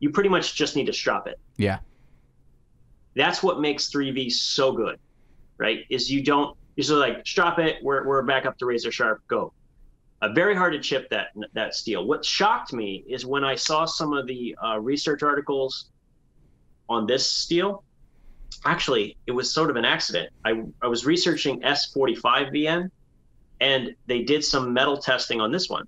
you 0.00 0.10
pretty 0.10 0.30
much 0.30 0.54
just 0.56 0.74
need 0.74 0.86
to 0.86 0.92
strop 0.92 1.26
it. 1.26 1.36
Yeah. 1.58 1.78
That's 3.16 3.42
what 3.42 3.60
makes 3.60 3.90
3V 3.90 4.30
so 4.30 4.72
good, 4.72 4.98
right? 5.58 5.80
Is 5.88 6.10
you 6.10 6.22
don't, 6.22 6.56
you're 6.76 6.82
just 6.82 6.92
like, 6.92 7.26
strop 7.26 7.58
it, 7.58 7.76
we're, 7.82 8.06
we're 8.06 8.22
back 8.22 8.44
up 8.44 8.58
to 8.58 8.66
razor 8.66 8.92
sharp, 8.92 9.22
go. 9.26 9.52
Uh, 10.22 10.32
very 10.32 10.54
hard 10.54 10.72
to 10.72 10.80
chip 10.80 11.10
that 11.10 11.28
that 11.52 11.74
steel. 11.74 12.06
What 12.06 12.24
shocked 12.24 12.72
me 12.72 13.04
is 13.06 13.26
when 13.26 13.44
I 13.44 13.54
saw 13.54 13.84
some 13.84 14.14
of 14.14 14.26
the 14.26 14.56
uh, 14.64 14.78
research 14.80 15.22
articles 15.22 15.90
on 16.88 17.06
this 17.06 17.28
steel. 17.28 17.84
Actually, 18.64 19.16
it 19.26 19.32
was 19.32 19.52
sort 19.52 19.68
of 19.68 19.76
an 19.76 19.84
accident. 19.84 20.30
I, 20.44 20.62
I 20.80 20.86
was 20.86 21.04
researching 21.04 21.60
S45VN, 21.60 22.90
and 23.60 23.94
they 24.06 24.22
did 24.22 24.42
some 24.42 24.72
metal 24.72 24.96
testing 24.96 25.40
on 25.40 25.52
this 25.52 25.68
one 25.68 25.86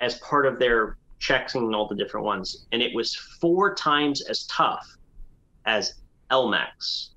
as 0.00 0.18
part 0.18 0.44
of 0.44 0.58
their 0.58 0.96
checking 1.20 1.72
all 1.72 1.86
the 1.86 1.94
different 1.94 2.26
ones, 2.26 2.66
and 2.72 2.82
it 2.82 2.92
was 2.94 3.14
four 3.14 3.74
times 3.74 4.22
as 4.22 4.44
tough 4.46 4.86
as 5.66 5.99
Elmax. 6.30 7.08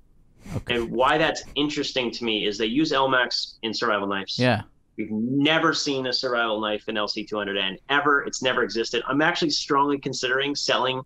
okay 0.56 0.76
And 0.76 0.90
why 0.90 1.18
that's 1.18 1.42
interesting 1.54 2.10
to 2.12 2.24
me 2.24 2.46
is 2.46 2.58
they 2.58 2.66
use 2.66 2.92
Elmax 2.92 3.54
in 3.62 3.72
survival 3.74 4.06
knives. 4.08 4.38
yeah 4.38 4.62
We've 4.96 5.10
never 5.10 5.72
seen 5.74 6.06
a 6.06 6.12
survival 6.12 6.60
knife 6.60 6.88
in 6.88 6.94
LC200N 6.94 7.78
ever. 7.90 8.22
It's 8.24 8.42
never 8.42 8.62
existed. 8.62 9.02
I'm 9.08 9.20
actually 9.22 9.50
strongly 9.50 9.98
considering 9.98 10.54
selling 10.54 11.02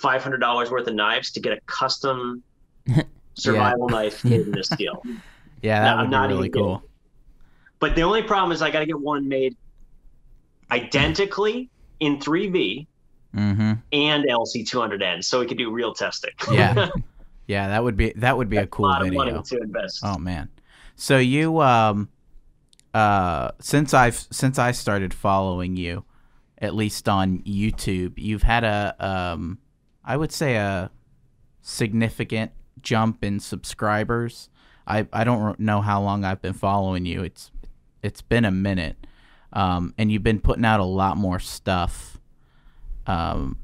$500 0.00 0.70
worth 0.70 0.86
of 0.86 0.94
knives 0.94 1.30
to 1.32 1.40
get 1.40 1.52
a 1.52 1.60
custom 1.66 2.42
survival 3.34 3.88
knife 3.90 4.24
made 4.30 4.40
in 4.42 4.50
this 4.52 4.68
steel. 4.68 5.02
yeah 5.60 5.82
that 5.82 5.90
No, 5.90 5.96
would 5.96 6.00
I'm 6.04 6.06
be 6.06 6.10
not 6.10 6.28
really 6.30 6.48
cool 6.48 6.82
But 7.80 7.94
the 7.96 8.02
only 8.02 8.22
problem 8.22 8.52
is 8.52 8.62
I 8.62 8.70
got 8.70 8.80
to 8.80 8.86
get 8.86 8.98
one 8.98 9.28
made 9.28 9.56
identically 10.70 11.68
in 12.00 12.18
3V 12.18 12.86
Mm-hmm. 13.34 13.72
and 13.92 14.24
LC200N, 14.26 15.24
so 15.24 15.40
we 15.40 15.46
could 15.46 15.56
do 15.56 15.70
real 15.70 15.94
testing. 15.94 16.32
Yeah. 16.50 16.90
Yeah, 17.46 17.68
that 17.68 17.82
would 17.82 17.96
be 17.96 18.12
that 18.16 18.36
would 18.36 18.48
be 18.48 18.56
a 18.56 18.62
a 18.62 18.66
cool 18.66 18.88
money 18.88 19.10
video. 19.10 19.42
to 19.42 19.58
invest. 19.58 20.00
Oh 20.04 20.18
man. 20.18 20.48
So 20.96 21.18
you 21.18 21.60
um 21.60 22.08
uh 22.94 23.50
since 23.58 23.94
I've 23.94 24.16
since 24.30 24.58
I 24.58 24.72
started 24.72 25.12
following 25.12 25.76
you, 25.76 26.04
at 26.58 26.74
least 26.74 27.08
on 27.08 27.38
YouTube, 27.40 28.14
you've 28.16 28.42
had 28.44 28.64
a 28.64 28.94
um 28.98 29.58
I 30.04 30.16
would 30.16 30.32
say 30.32 30.56
a 30.56 30.90
significant 31.60 32.52
jump 32.80 33.24
in 33.24 33.40
subscribers. 33.40 34.48
I 34.86 35.06
I 35.12 35.24
don't 35.24 35.58
know 35.58 35.80
how 35.80 36.00
long 36.02 36.24
I've 36.24 36.42
been 36.42 36.54
following 36.54 37.06
you. 37.06 37.22
It's 37.22 37.50
it's 38.02 38.22
been 38.22 38.44
a 38.44 38.50
minute. 38.50 38.96
Um 39.52 39.94
and 39.98 40.12
you've 40.12 40.22
been 40.22 40.40
putting 40.40 40.64
out 40.64 40.80
a 40.80 40.84
lot 40.84 41.16
more 41.16 41.40
stuff. 41.40 42.18
Um 43.06 43.58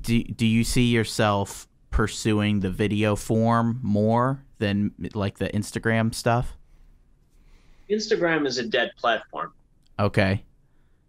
do 0.00 0.22
do 0.24 0.46
you 0.46 0.64
see 0.64 0.84
yourself 0.84 1.68
pursuing 1.92 2.60
the 2.60 2.70
video 2.70 3.14
form 3.14 3.78
more 3.82 4.42
than 4.58 4.92
like 5.14 5.38
the 5.38 5.48
Instagram 5.50 6.12
stuff? 6.12 6.56
Instagram 7.88 8.46
is 8.46 8.58
a 8.58 8.66
dead 8.66 8.90
platform. 8.96 9.52
Okay. 10.00 10.42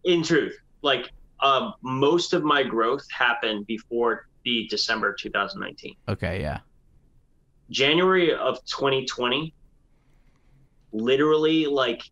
In 0.04 0.22
truth, 0.22 0.56
like 0.82 1.10
um, 1.40 1.74
most 1.82 2.34
of 2.34 2.44
my 2.44 2.62
growth 2.62 3.10
happened 3.10 3.66
before 3.66 4.28
the 4.44 4.68
December 4.70 5.16
2019. 5.18 5.96
Okay, 6.10 6.42
yeah. 6.42 6.60
January 7.70 8.34
of 8.34 8.64
2020, 8.66 9.54
literally 10.92 11.66
like 11.66 12.04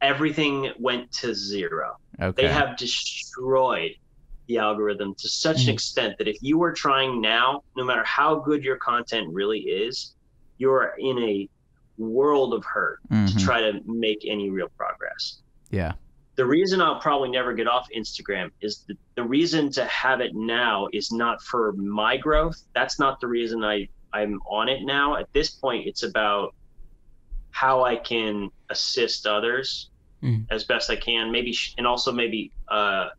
everything 0.00 0.72
went 0.78 1.10
to 1.12 1.34
zero. 1.34 1.96
Okay. 2.20 2.42
They 2.42 2.52
have 2.52 2.76
destroyed 2.76 3.92
the 4.48 4.58
algorithm 4.58 5.14
to 5.16 5.28
such 5.28 5.62
an 5.62 5.66
Mhm. 5.68 5.72
extent 5.74 6.18
that 6.18 6.28
if 6.28 6.36
you 6.42 6.62
are 6.62 6.72
trying 6.72 7.20
now, 7.20 7.62
no 7.76 7.84
matter 7.84 8.04
how 8.04 8.36
good 8.36 8.64
your 8.64 8.76
content 8.76 9.28
really 9.32 9.60
is, 9.60 10.14
you're 10.58 10.94
in 10.98 11.18
a 11.18 11.48
world 11.98 12.54
of 12.54 12.64
hurt 12.64 13.00
to 13.10 13.14
Mhm. 13.14 13.44
try 13.44 13.60
to 13.60 13.80
make 13.84 14.24
any 14.26 14.50
real 14.50 14.68
progress. 14.76 15.42
Yeah. 15.70 15.92
The 16.36 16.46
reason 16.46 16.80
I'll 16.80 16.98
probably 17.00 17.28
never 17.30 17.52
get 17.52 17.68
off 17.68 17.86
Instagram 17.94 18.50
is 18.60 18.84
the, 18.88 18.96
the 19.16 19.22
reason 19.22 19.70
to 19.72 19.84
have 19.84 20.20
it 20.20 20.34
now 20.34 20.88
is 20.92 21.12
not 21.12 21.42
for 21.42 21.72
my 21.72 22.16
growth. 22.16 22.56
That's 22.74 22.98
not 22.98 23.20
the 23.20 23.26
reason 23.28 23.62
I, 23.62 23.88
I'm 24.12 24.40
on 24.48 24.68
it 24.68 24.82
now. 24.82 25.16
At 25.16 25.30
this 25.32 25.50
point, 25.50 25.86
it's 25.86 26.02
about 26.02 26.54
how 27.50 27.84
I 27.84 27.96
can 27.96 28.50
assist 28.70 29.26
others 29.26 29.90
Mhm. 30.22 30.46
as 30.50 30.64
best 30.64 30.88
I 30.88 30.96
can. 30.96 31.30
Maybe, 31.30 31.52
sh- 31.52 31.74
and 31.76 31.86
also 31.86 32.10
maybe 32.12 32.50
uh, 32.68 33.10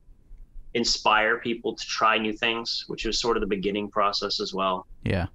inspire 0.74 1.38
people 1.40 1.76
to 1.76 1.86
try 1.86 2.18
new 2.18 2.34
things, 2.34 2.86
which 2.88 3.06
is 3.06 3.20
sort 3.20 3.38
of 3.38 3.42
the 3.42 3.48
beginning 3.48 3.90
process 3.90 4.40
as 4.40 4.54
well. 4.54 4.88
Yeah. 5.04 5.28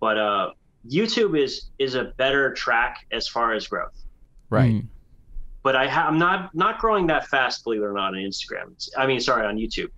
But 0.00 0.18
uh, 0.18 0.50
YouTube 0.88 1.38
is 1.38 1.70
is 1.78 1.94
a 1.94 2.04
better 2.16 2.52
track 2.54 3.06
as 3.10 3.26
far 3.28 3.52
as 3.52 3.66
growth. 3.66 3.94
Right. 4.50 4.74
Mm. 4.76 4.86
but 5.62 5.76
I 5.76 5.86
ha- 5.88 6.06
I'm 6.08 6.18
not 6.18 6.54
not 6.54 6.78
growing 6.78 7.06
that 7.08 7.26
fast, 7.26 7.64
believe 7.64 7.82
it 7.82 7.84
or 7.84 7.92
not, 7.92 8.14
on 8.14 8.20
Instagram. 8.20 8.72
I 8.96 9.06
mean, 9.06 9.20
sorry, 9.20 9.44
on 9.46 9.56
YouTube. 9.56 9.90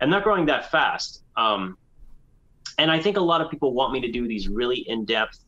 I'm 0.00 0.10
not 0.10 0.24
growing 0.24 0.46
that 0.46 0.70
fast. 0.70 1.22
Um, 1.36 1.76
and 2.78 2.90
I 2.90 2.98
think 3.00 3.16
a 3.16 3.20
lot 3.20 3.40
of 3.40 3.50
people 3.50 3.72
want 3.72 3.92
me 3.92 4.00
to 4.00 4.10
do 4.10 4.26
these 4.26 4.48
really 4.48 4.78
in-depth 4.88 5.38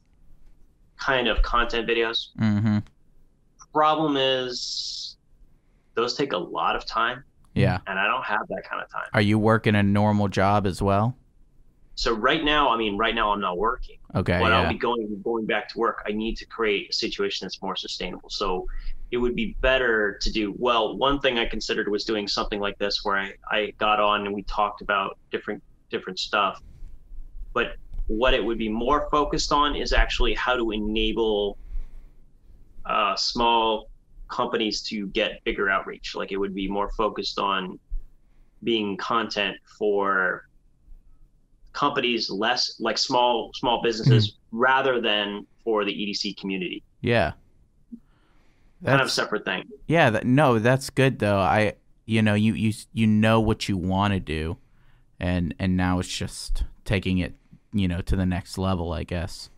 kind 0.98 1.26
of 1.26 1.42
content 1.42 1.88
videos. 1.88 2.28
Mhm. 2.38 2.84
Problem 3.72 4.16
is, 4.16 5.16
those 5.94 6.14
take 6.14 6.32
a 6.32 6.38
lot 6.38 6.76
of 6.76 6.86
time, 6.86 7.24
Yeah. 7.56 7.78
and 7.86 7.98
I 7.98 8.06
don't 8.06 8.24
have 8.24 8.46
that 8.48 8.68
kind 8.68 8.82
of 8.82 8.90
time. 8.90 9.08
Are 9.12 9.20
you 9.20 9.38
working 9.38 9.74
a 9.74 9.82
normal 9.82 10.28
job 10.28 10.66
as 10.66 10.82
well? 10.82 11.16
So 11.94 12.12
right 12.12 12.44
now, 12.44 12.68
I 12.68 12.76
mean, 12.76 12.98
right 12.98 13.14
now 13.14 13.32
I'm 13.32 13.40
not 13.40 13.56
working. 13.56 13.96
Okay. 14.14 14.38
but 14.38 14.52
I'll 14.52 14.68
be 14.70 14.78
going 14.78 15.20
going 15.24 15.46
back 15.46 15.68
to 15.70 15.78
work. 15.78 16.04
I 16.06 16.12
need 16.12 16.36
to 16.36 16.46
create 16.46 16.90
a 16.90 16.92
situation 16.92 17.46
that's 17.46 17.60
more 17.62 17.74
sustainable. 17.74 18.30
So 18.30 18.66
it 19.10 19.16
would 19.16 19.34
be 19.34 19.56
better 19.60 20.18
to 20.20 20.30
do 20.30 20.54
well. 20.58 20.96
One 20.96 21.20
thing 21.20 21.38
I 21.38 21.46
considered 21.46 21.88
was 21.88 22.04
doing 22.04 22.28
something 22.28 22.60
like 22.60 22.78
this, 22.78 23.04
where 23.04 23.16
I 23.16 23.32
I 23.50 23.72
got 23.78 23.98
on 24.00 24.26
and 24.26 24.34
we 24.34 24.42
talked 24.42 24.82
about 24.82 25.18
different 25.30 25.62
different 25.90 26.18
stuff. 26.18 26.62
But 27.54 27.76
what 28.08 28.34
it 28.34 28.44
would 28.44 28.58
be 28.58 28.68
more 28.68 29.08
focused 29.10 29.52
on 29.52 29.74
is 29.74 29.92
actually 29.92 30.34
how 30.34 30.56
to 30.56 30.70
enable 30.72 31.56
uh, 32.84 33.16
small 33.16 33.88
companies 34.28 34.82
to 34.82 35.06
get 35.08 35.42
bigger 35.44 35.70
outreach. 35.70 36.14
Like 36.14 36.32
it 36.32 36.36
would 36.36 36.54
be 36.54 36.68
more 36.68 36.90
focused 36.92 37.38
on 37.38 37.78
being 38.62 38.96
content 38.96 39.56
for 39.78 40.48
companies 41.72 42.30
less 42.30 42.80
like 42.80 42.96
small 42.96 43.50
small 43.54 43.82
businesses 43.82 44.36
hmm. 44.50 44.58
rather 44.58 45.00
than 45.00 45.46
for 45.62 45.84
the 45.84 45.92
EDC 45.92 46.36
community. 46.38 46.82
yeah. 47.00 47.32
Kind 48.84 49.00
of 49.00 49.06
That's 49.06 49.14
separate 49.14 49.44
thing. 49.44 49.64
yeah. 49.86 50.10
That, 50.10 50.26
no, 50.26 50.58
that's 50.58 50.90
good 50.90 51.18
though. 51.18 51.38
I 51.38 51.74
you 52.04 52.22
know 52.22 52.34
you 52.34 52.52
you 52.52 52.72
you 52.92 53.06
know 53.06 53.40
what 53.40 53.68
you 53.68 53.76
want 53.76 54.12
to 54.12 54.20
do, 54.20 54.58
and 55.18 55.54
and 55.58 55.76
now 55.76 55.98
it's 55.98 56.14
just 56.14 56.62
taking 56.84 57.18
it 57.18 57.34
you 57.72 57.88
know 57.88 58.02
to 58.02 58.16
the 58.16 58.26
next 58.26 58.58
level. 58.58 58.92
I 58.92 59.02
guess. 59.02 59.48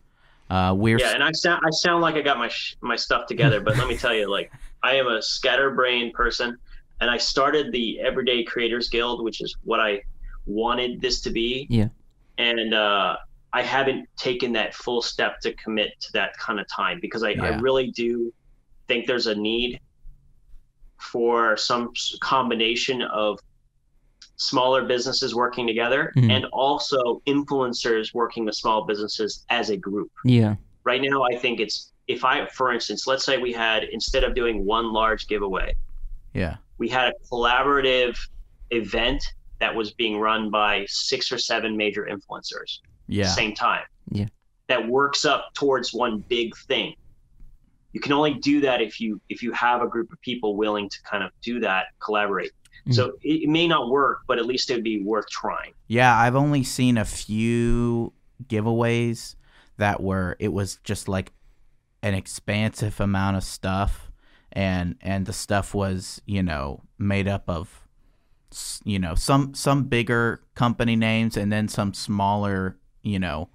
Uh, 0.49 0.73
we're 0.75 0.97
Yeah, 0.97 1.13
and 1.13 1.23
I 1.23 1.31
sound 1.31 1.61
I 1.63 1.69
sound 1.69 2.01
like 2.01 2.15
I 2.15 2.21
got 2.21 2.37
my 2.37 2.47
sh- 2.47 2.75
my 2.81 2.95
stuff 2.95 3.27
together, 3.27 3.61
but 3.61 3.77
let 3.77 3.87
me 3.87 3.95
tell 3.95 4.13
you, 4.13 4.29
like 4.29 4.51
I 4.83 4.95
am 4.95 5.07
a 5.07 5.21
scatterbrained 5.21 6.13
person, 6.13 6.57
and 7.01 7.09
I 7.09 7.17
started 7.17 7.71
the 7.71 7.99
Everyday 7.99 8.43
Creators 8.43 8.89
Guild, 8.89 9.23
which 9.23 9.41
is 9.41 9.55
what 9.63 9.79
I 9.79 10.01
wanted 10.45 11.01
this 11.01 11.21
to 11.21 11.29
be. 11.29 11.67
Yeah. 11.69 11.89
And 12.37 12.73
uh, 12.73 13.17
I 13.53 13.61
haven't 13.61 14.07
taken 14.17 14.53
that 14.53 14.73
full 14.73 15.01
step 15.01 15.39
to 15.41 15.53
commit 15.53 15.99
to 16.01 16.11
that 16.13 16.37
kind 16.37 16.59
of 16.59 16.67
time 16.67 16.99
because 17.01 17.23
I, 17.23 17.31
I 17.31 17.57
really 17.59 17.91
do 17.91 18.33
think 18.87 19.07
there's 19.07 19.27
a 19.27 19.35
need 19.35 19.79
for 20.99 21.57
some 21.57 21.91
combination 22.21 23.01
of 23.01 23.39
smaller 24.39 24.85
businesses 24.85 25.35
working 25.35 25.67
together 25.67 26.11
Mhm. 26.15 26.31
and 26.31 26.45
also 26.45 27.21
influencers 27.27 28.13
working 28.13 28.45
with 28.45 28.55
small 28.55 28.85
businesses 28.85 29.45
as 29.49 29.69
a 29.69 29.77
group. 29.77 30.09
Yeah. 30.25 30.55
right 30.85 31.01
now 31.01 31.23
i 31.23 31.35
think 31.35 31.59
it's 31.59 31.91
if 32.07 32.23
i 32.23 32.47
for 32.47 32.71
instance 32.73 33.05
let's 33.05 33.23
say 33.25 33.37
we 33.37 33.51
had 33.51 33.83
instead 33.83 34.23
of 34.23 34.33
doing 34.33 34.65
one 34.65 34.91
large 34.93 35.27
giveaway 35.27 35.75
yeah. 36.33 36.55
we 36.77 36.87
had 36.87 37.09
a 37.09 37.13
collaborative 37.29 38.17
event 38.71 39.21
that 39.59 39.75
was 39.75 39.91
being 39.91 40.17
run 40.17 40.49
by 40.49 40.85
six 40.87 41.31
or 41.33 41.37
seven 41.37 41.75
major 41.75 42.07
influencers. 42.09 42.79
At 42.79 42.89
yeah. 43.07 43.23
The 43.23 43.29
same 43.29 43.53
time. 43.53 43.83
Yeah. 44.11 44.27
that 44.67 44.87
works 44.87 45.25
up 45.25 45.53
towards 45.53 45.93
one 45.93 46.19
big 46.29 46.55
thing. 46.69 46.95
You 47.91 47.99
can 47.99 48.13
only 48.13 48.35
do 48.35 48.61
that 48.61 48.81
if 48.81 49.01
you 49.01 49.19
if 49.27 49.41
you 49.43 49.51
have 49.51 49.81
a 49.81 49.87
group 49.87 50.13
of 50.13 50.21
people 50.21 50.55
willing 50.55 50.87
to 50.89 50.97
kind 51.03 51.23
of 51.23 51.31
do 51.41 51.59
that 51.59 51.87
collaborate 51.99 52.51
Mm. 52.87 52.93
so 52.93 53.13
it, 53.21 53.43
it 53.43 53.49
may 53.49 53.67
not 53.67 53.89
work 53.89 54.21
but 54.27 54.37
at 54.37 54.45
least 54.45 54.69
it 54.69 54.75
would 54.75 54.83
be 54.83 55.01
worth 55.01 55.29
trying 55.29 55.73
Yeah, 55.87 56.15
I've 56.15 56.35
only 56.35 56.63
seen 56.63 56.97
a 56.97 57.05
few 57.05 58.13
giveaways 58.47 59.35
that 59.77 60.01
were 60.01 60.35
it 60.39 60.53
was 60.53 60.77
just 60.83 61.07
like 61.07 61.31
an 62.01 62.13
expansive 62.13 62.99
amount 62.99 63.37
of 63.37 63.43
stuff 63.43 64.11
and 64.51 64.95
and 65.01 65.25
the 65.25 65.33
stuff 65.33 65.73
was, 65.73 66.21
you 66.25 66.43
know, 66.43 66.81
made 66.97 67.27
up 67.27 67.43
of 67.49 67.87
you 68.83 68.97
know, 68.97 69.15
some 69.15 69.53
some 69.53 69.83
bigger 69.83 70.41
company 70.55 70.95
names 70.95 71.37
and 71.37 71.51
then 71.51 71.67
some 71.67 71.93
smaller, 71.93 72.77
you 73.03 73.19
know, 73.19 73.49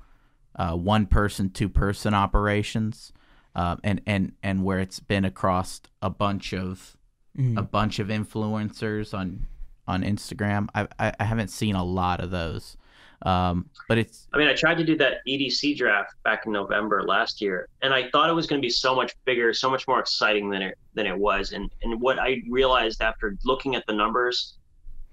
uh, 0.57 0.75
one 0.77 1.07
person, 1.07 1.51
two 1.51 1.69
person 1.69 2.15
operations. 2.15 3.13
Uh, 3.57 3.77
and 3.85 4.01
and 4.07 4.33
and 4.43 4.65
where 4.65 4.81
it's 4.81 4.99
been 4.99 5.25
across 5.25 5.81
a 6.03 6.11
bunch 6.11 6.53
of 6.53 6.97
Mm. 7.39 7.59
a 7.59 7.63
bunch 7.63 7.99
of 7.99 8.09
influencers 8.09 9.13
on 9.13 9.47
on 9.89 10.03
Instagram. 10.03 10.69
I 10.75 10.87
I, 10.99 11.13
I 11.19 11.25
haven't 11.25 11.49
seen 11.49 11.75
a 11.75 11.85
lot 11.85 12.21
of 12.21 12.31
those, 12.31 12.77
um, 13.23 13.69
but 13.89 13.99
it's 13.99 14.29
I 14.33 14.39
mean, 14.39 14.49
I 14.49 14.55
tried 14.55 14.79
to 14.79 14.85
do 14.85 14.97
that 14.99 15.19
EDC 15.27 15.77
draft 15.77 16.15
back 16.23 16.47
in 16.47 16.53
November 16.53 17.03
last 17.03 17.41
year, 17.41 17.69
and 17.83 17.93
I 17.93 18.09
thought 18.11 18.31
it 18.31 18.35
was 18.35 18.47
going 18.47 18.61
to 18.61 18.65
be 18.65 18.71
so 18.71 18.95
much 18.95 19.15
bigger, 19.25 19.53
so 19.53 19.69
much 19.69 19.89
more 19.89 19.99
exciting 19.99 20.49
than 20.49 20.63
it 20.63 20.79
than 20.95 21.07
it 21.07 21.19
was. 21.19 21.53
And 21.53 21.73
and 21.83 22.01
what 22.01 22.21
I 22.21 22.41
realized 22.49 23.03
after 23.03 23.37
looking 23.45 23.75
at 23.75 23.85
the 23.87 23.95
numbers 23.95 24.55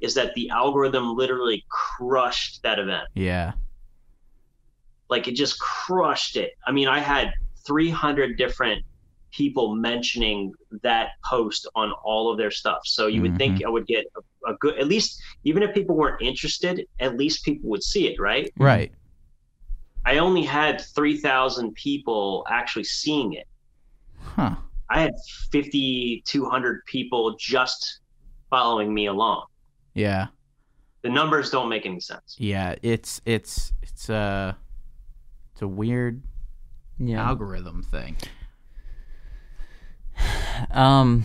is 0.02 0.14
that 0.16 0.34
the 0.34 0.50
algorithm 0.50 1.16
literally 1.16 1.64
crushed 1.70 2.62
that 2.64 2.80
event. 2.80 3.08
yeah 3.14 3.54
Like 5.10 5.28
it 5.28 5.36
just 5.36 5.60
crushed 5.60 6.36
it. 6.36 6.52
I 6.66 6.72
mean, 6.72 6.88
I 6.88 7.00
had 7.00 7.34
300 7.66 8.38
different 8.38 8.84
people 9.32 9.76
mentioning 9.76 10.54
that 10.84 11.10
post 11.30 11.68
on 11.76 11.92
all 12.04 12.32
of 12.32 12.38
their 12.38 12.52
stuff. 12.52 12.80
So 12.86 13.08
you 13.08 13.22
would 13.22 13.38
think 13.38 13.56
mm-hmm. 13.58 13.68
I 13.68 13.70
would 13.70 13.88
get 13.88 14.06
a, 14.16 14.52
a 14.52 14.56
good, 14.58 14.78
at 14.78 14.88
least 14.88 15.22
even 15.44 15.64
if 15.64 15.74
people 15.74 15.96
weren't 15.96 16.22
interested, 16.22 16.86
at 17.00 17.18
least 17.18 17.44
people 17.46 17.70
would 17.70 17.84
see 17.84 18.08
it, 18.08 18.20
right? 18.20 18.52
right 18.58 18.92
I 20.06 20.18
only 20.18 20.44
had 20.44 20.82
3,000 20.82 21.74
people 21.76 22.46
actually 22.50 22.86
seeing 22.86 23.34
it. 23.34 23.48
huh 24.20 24.56
I 24.90 25.00
had 25.02 25.14
5,200 25.54 26.86
people 26.86 27.36
just 27.40 28.02
following 28.50 28.94
me 28.94 29.06
along. 29.06 29.46
Yeah. 29.94 30.28
The 31.04 31.10
numbers 31.10 31.50
don't 31.50 31.70
make 31.70 31.86
any 31.86 32.02
sense. 32.02 32.36
Yeah. 32.38 32.76
It's 32.82 33.22
it's 33.26 33.72
it's 33.82 34.10
a 34.10 34.58
it's 35.54 35.62
a 35.62 35.68
weird 35.68 36.24
Yeah. 37.00 37.26
algorithm 37.26 37.84
thing. 37.84 38.18
Um. 40.72 41.24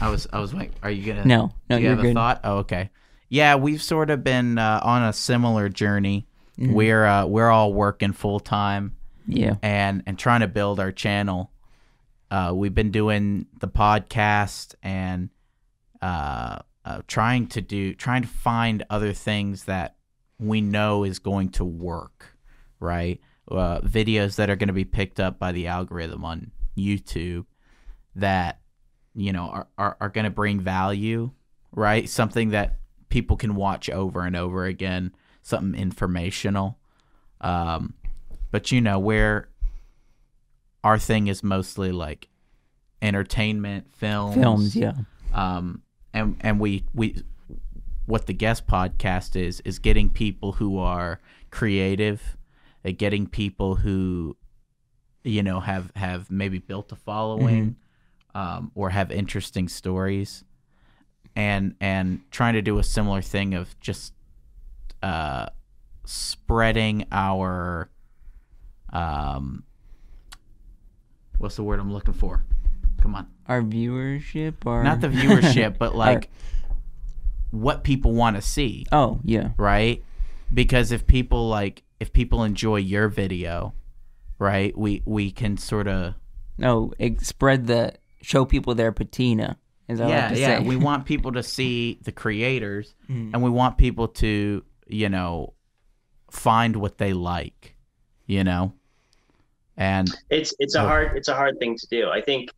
I 0.00 0.08
was 0.08 0.26
I 0.32 0.38
was 0.38 0.54
like, 0.54 0.70
are 0.82 0.90
you 0.90 1.04
gonna 1.12 1.24
No. 1.24 1.52
No. 1.68 1.76
Do 1.76 1.82
you 1.82 1.88
You're 1.88 1.96
have 1.96 1.98
a 1.98 2.02
good. 2.08 2.14
thought? 2.14 2.40
Oh, 2.44 2.56
okay. 2.58 2.90
Yeah, 3.28 3.56
we've 3.56 3.82
sort 3.82 4.08
of 4.10 4.22
been 4.24 4.56
uh, 4.56 4.80
on 4.82 5.02
a 5.02 5.12
similar 5.12 5.68
journey. 5.68 6.26
Mm-hmm. 6.58 6.72
We're 6.72 7.04
uh, 7.04 7.26
we're 7.26 7.50
all 7.50 7.72
working 7.74 8.12
full 8.12 8.40
time 8.40 8.96
Yeah. 9.26 9.56
and 9.62 10.02
and 10.06 10.18
trying 10.18 10.40
to 10.40 10.48
build 10.48 10.80
our 10.80 10.92
channel. 10.92 11.50
Uh, 12.30 12.52
we've 12.54 12.74
been 12.74 12.90
doing 12.90 13.46
the 13.58 13.68
podcast 13.68 14.74
and 14.82 15.30
uh, 16.00 16.58
uh, 16.84 17.02
trying 17.06 17.48
to 17.48 17.60
do 17.60 17.94
trying 17.94 18.22
to 18.22 18.28
find 18.28 18.84
other 18.90 19.12
things 19.12 19.64
that 19.64 19.96
we 20.38 20.60
know 20.60 21.04
is 21.04 21.18
going 21.18 21.48
to 21.50 21.64
work, 21.64 22.36
right? 22.80 23.20
Uh, 23.50 23.80
videos 23.80 24.36
that 24.36 24.48
are 24.50 24.56
going 24.56 24.68
to 24.68 24.72
be 24.74 24.84
picked 24.84 25.18
up 25.18 25.38
by 25.38 25.52
the 25.52 25.66
algorithm 25.66 26.24
on 26.24 26.50
YouTube 26.76 27.44
that 28.16 28.60
you 29.14 29.32
know 29.32 29.44
are 29.48 29.66
are, 29.76 29.96
are 30.00 30.08
going 30.08 30.24
to 30.24 30.30
bring 30.30 30.60
value, 30.60 31.30
right? 31.72 32.08
Something 32.08 32.50
that 32.50 32.76
people 33.08 33.36
can 33.36 33.54
watch 33.54 33.88
over 33.90 34.22
and 34.22 34.36
over 34.36 34.64
again, 34.64 35.14
something 35.42 35.80
informational. 35.80 36.78
Um, 37.40 37.94
but 38.50 38.72
you 38.72 38.80
know 38.80 38.98
where 38.98 39.48
our 40.84 40.98
thing 40.98 41.26
is 41.26 41.42
mostly 41.42 41.92
like 41.92 42.28
entertainment 43.00 43.86
films 43.94 44.34
Films. 44.34 44.76
Yeah. 44.76 44.92
um 45.32 45.82
and 46.12 46.36
and 46.40 46.58
we 46.58 46.84
we 46.94 47.22
what 48.06 48.26
the 48.26 48.32
guest 48.32 48.66
podcast 48.66 49.36
is 49.36 49.60
is 49.60 49.78
getting 49.78 50.08
people 50.10 50.52
who 50.52 50.78
are 50.78 51.20
creative 51.50 52.36
uh, 52.84 52.90
getting 52.96 53.26
people 53.26 53.76
who 53.76 54.36
you 55.22 55.42
know 55.42 55.60
have 55.60 55.92
have 55.94 56.30
maybe 56.30 56.58
built 56.58 56.90
a 56.90 56.96
following 56.96 57.76
um, 58.38 58.70
or 58.74 58.90
have 58.90 59.10
interesting 59.10 59.68
stories 59.68 60.44
and 61.34 61.74
and 61.80 62.20
trying 62.30 62.54
to 62.54 62.62
do 62.62 62.78
a 62.78 62.82
similar 62.82 63.22
thing 63.22 63.54
of 63.54 63.78
just 63.80 64.12
uh 65.02 65.46
spreading 66.04 67.04
our 67.12 67.90
um 68.92 69.62
what's 71.38 71.56
the 71.56 71.62
word 71.62 71.78
i'm 71.80 71.92
looking 71.92 72.14
for 72.14 72.44
come 73.02 73.14
on 73.14 73.26
Our 73.46 73.62
viewership 73.62 74.54
or 74.64 74.82
not 74.82 75.00
the 75.00 75.08
viewership, 75.20 75.78
but 75.78 75.94
like 75.94 76.30
what 77.50 77.82
people 77.82 78.12
want 78.12 78.36
to 78.36 78.42
see, 78.42 78.84
Oh 78.92 79.20
yeah. 79.24 79.50
right? 79.56 80.04
Because 80.52 80.92
if 80.92 81.06
people 81.06 81.48
like 81.48 81.82
if 82.00 82.12
people 82.12 82.44
enjoy 82.44 82.76
your 82.76 83.08
video, 83.08 83.72
right, 84.38 84.76
we 84.76 85.02
we 85.06 85.30
can 85.30 85.56
sort 85.56 85.88
of 85.88 86.14
No. 86.58 86.92
It, 86.98 87.20
spread 87.22 87.66
the 87.66 87.94
show 88.22 88.44
people 88.44 88.74
their 88.74 88.92
patina. 88.92 89.56
Is 89.88 89.98
that 89.98 90.08
yeah 90.10 90.28
to 90.28 90.38
yeah 90.38 90.58
say. 90.58 90.64
we 90.64 90.76
want 90.88 91.06
people 91.06 91.32
to 91.32 91.42
see 91.42 91.98
the 92.02 92.12
creators 92.12 92.94
Mm. 93.08 93.30
and 93.32 93.42
we 93.42 93.50
want 93.50 93.78
people 93.78 94.08
to 94.08 94.62
you 94.86 95.08
know 95.08 95.54
find 96.30 96.76
what 96.76 96.98
they 96.98 97.12
like, 97.14 97.74
you 98.26 98.44
know, 98.44 98.72
and 99.76 100.10
It's 100.30 100.54
it's 100.58 100.74
a 100.74 100.82
Oh. 100.82 100.86
hard 100.86 101.16
it's 101.16 101.28
a 101.28 101.34
hard 101.34 101.58
thing 101.58 101.76
to 101.76 101.86
do. 101.88 102.08
I 102.10 102.20
think 102.20 102.50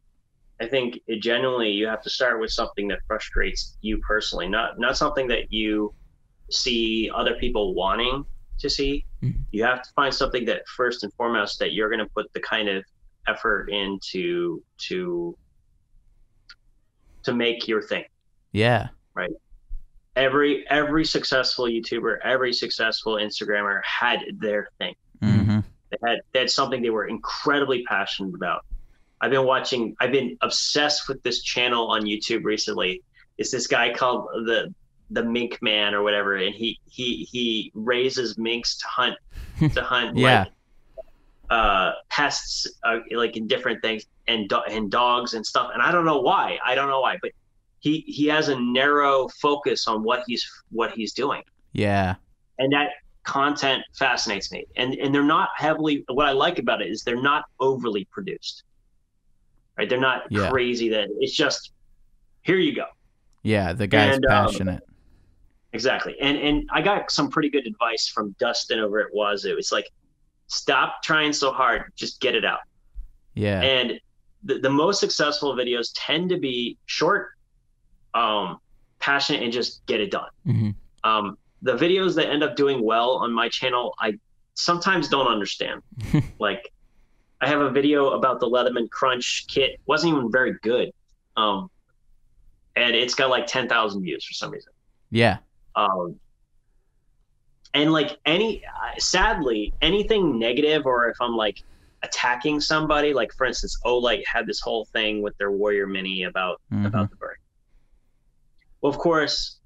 I 0.60 0.66
think 0.66 0.98
it 1.06 1.22
genuinely 1.22 1.70
you 1.70 1.86
have 1.86 2.02
to 2.02 2.10
start 2.10 2.40
with 2.40 2.50
something 2.50 2.88
that 2.88 2.98
frustrates 3.06 3.76
you 3.80 3.98
personally, 3.98 4.48
not 4.48 4.78
not 4.78 4.96
something 4.96 5.28
that 5.28 5.52
you 5.52 5.94
see 6.50 7.10
other 7.14 7.34
people 7.36 7.74
wanting 7.74 8.24
to 8.58 8.68
see. 8.68 9.06
Mhm. 9.22 9.44
You 9.52 9.62
have 9.64 9.82
to 9.82 9.90
find 9.94 10.12
something 10.12 10.44
that 10.46 10.66
first 10.68 11.04
and 11.04 11.12
foremost 11.14 11.58
that 11.60 11.72
you're 11.72 11.88
going 11.88 12.00
to 12.06 12.10
put 12.14 12.30
the 12.34 12.40
kind 12.40 12.68
of 12.68 12.84
effort 13.28 13.70
into 13.70 14.62
to 14.88 15.36
to 17.24 17.32
make 17.34 17.68
your 17.68 17.82
thing. 17.82 18.04
yeah 18.52 18.88
Right. 19.14 19.30
Every 20.16 20.66
every 20.68 21.04
successful 21.04 21.66
YouTuber, 21.66 22.18
every 22.24 22.52
successful 22.52 23.14
Instagrammer 23.14 23.80
had 23.84 24.20
their 24.38 24.68
thing. 24.78 24.94
Mm-hmm. 25.22 25.60
They 25.90 25.96
had 26.08 26.18
they 26.32 26.38
had 26.40 26.50
something 26.50 26.82
they 26.82 26.90
were 26.90 27.06
incredibly 27.06 27.84
passionate 27.84 28.34
about. 28.34 28.64
I've 29.20 29.30
been 29.30 29.44
watching. 29.44 29.94
I've 30.00 30.12
been 30.12 30.36
obsessed 30.40 31.08
with 31.08 31.22
this 31.22 31.42
channel 31.42 31.88
on 31.88 32.02
YouTube 32.02 32.44
recently. 32.44 33.02
It's 33.38 33.50
this 33.50 33.66
guy 33.66 33.92
called 33.92 34.28
the 34.46 34.74
the 35.10 35.24
Mink 35.24 35.58
Man 35.60 35.94
or 35.94 36.02
whatever, 36.02 36.36
and 36.36 36.54
he 36.54 36.78
he 36.86 37.28
he 37.30 37.70
raises 37.74 38.38
minks 38.38 38.76
to 38.78 38.86
hunt 38.86 39.16
to 39.74 39.82
hunt 39.92 40.16
Yeah. 40.16 40.40
like 40.40 40.48
uh 41.50 41.92
pests 42.08 42.66
uh, 42.84 42.98
like 43.12 43.36
in 43.36 43.46
different 43.48 43.82
things 43.82 44.04
and 44.30 44.48
do- 44.48 44.62
and 44.68 44.90
dogs 44.90 45.34
and 45.34 45.44
stuff. 45.44 45.70
And 45.74 45.82
I 45.82 45.90
don't 45.92 46.04
know 46.04 46.20
why. 46.20 46.58
I 46.64 46.74
don't 46.74 46.88
know 46.88 47.00
why, 47.00 47.16
but 47.22 47.32
he 47.80 48.00
he 48.06 48.26
has 48.26 48.48
a 48.48 48.58
narrow 48.60 49.28
focus 49.40 49.88
on 49.88 50.02
what 50.02 50.22
he's 50.26 50.44
what 50.70 50.92
he's 50.92 51.12
doing. 51.12 51.42
Yeah. 51.72 52.14
And 52.58 52.72
that 52.72 52.88
content 53.24 53.82
fascinates 53.98 54.50
me. 54.52 54.64
And 54.76 54.94
and 54.94 55.14
they're 55.14 55.22
not 55.38 55.48
heavily 55.56 56.04
what 56.08 56.26
i 56.26 56.32
like 56.32 56.58
about 56.58 56.80
it 56.82 56.88
is 56.88 57.02
they're 57.02 57.22
not 57.32 57.44
overly 57.58 58.04
produced. 58.16 58.64
Right? 59.76 59.88
They're 59.88 60.00
not 60.10 60.22
Yeah. 60.30 60.50
crazy 60.50 60.88
that 60.90 61.08
it's 61.20 61.34
just 61.34 61.72
here 62.42 62.56
you 62.58 62.74
go. 62.74 62.86
Yeah 63.42 63.72
the 63.72 63.86
guy's 63.86 64.16
And, 64.16 64.26
um, 64.26 64.46
passionate. 64.46 64.82
Exactly. 65.72 66.16
And 66.20 66.36
and 66.38 66.68
i 66.72 66.80
got 66.82 67.10
some 67.10 67.30
pretty 67.30 67.48
good 67.50 67.66
advice 67.66 68.08
from 68.08 68.34
dustin 68.38 68.78
over 68.80 69.00
at 69.00 69.08
wazoo. 69.14 69.56
It's 69.58 69.72
like 69.72 69.88
stop 70.48 71.02
trying 71.02 71.32
so 71.32 71.52
hard. 71.52 71.92
Just 71.96 72.20
get 72.20 72.34
it 72.34 72.44
out. 72.44 72.60
Yeah. 73.34 73.60
And 73.62 74.00
the, 74.42 74.58
the 74.58 74.70
most 74.70 75.00
successful 75.00 75.54
videos 75.54 75.90
tend 75.94 76.30
to 76.30 76.38
be 76.38 76.76
short 76.86 77.30
um 78.14 78.58
passionate 78.98 79.42
and 79.42 79.52
just 79.52 79.84
get 79.86 80.00
it 80.00 80.10
done. 80.10 80.30
Mhm. 80.46 80.74
um 81.04 81.36
the 81.62 81.76
videos 81.76 82.14
that 82.16 82.28
end 82.28 82.42
up 82.42 82.56
doing 82.56 82.82
well 82.84 83.10
on 83.16 83.32
my 83.32 83.48
channel 83.48 83.94
i 83.98 84.14
sometimes 84.54 85.08
don't 85.08 85.26
understand. 85.28 85.82
Like 86.38 86.72
i 87.40 87.46
have 87.48 87.60
a 87.60 87.70
video 87.70 88.10
about 88.10 88.40
the 88.40 88.46
leatherman 88.46 88.90
crunch 88.90 89.44
kit. 89.48 89.78
Wasn't 89.86 90.12
even 90.12 90.30
very 90.32 90.54
good. 90.62 90.90
Um 91.36 91.70
and 92.76 92.94
it's 92.94 93.14
got 93.14 93.30
like 93.30 93.46
10,000 93.46 94.02
views 94.02 94.24
for 94.24 94.32
some 94.34 94.50
reason. 94.50 94.72
Yeah. 95.10 95.38
Um 95.74 96.18
and 97.74 97.92
like 97.92 98.18
any 98.26 98.62
sadly 98.98 99.72
anything 99.80 100.38
negative 100.38 100.86
or 100.86 101.08
if 101.08 101.16
i'm 101.20 101.36
like 101.36 101.62
attacking 102.02 102.60
somebody 102.60 103.12
like 103.12 103.30
for 103.34 103.44
instance 103.46 103.76
olight 103.84 104.22
had 104.26 104.46
this 104.46 104.60
whole 104.60 104.86
thing 104.86 105.20
with 105.22 105.36
their 105.38 105.50
warrior 105.50 105.86
mini 105.86 106.22
about 106.24 106.60
Mhm. 106.72 106.86
about 106.86 107.10
the 107.10 107.16
bird 107.16 107.36
well 108.80 108.90
of 108.90 108.98
course 108.98 109.58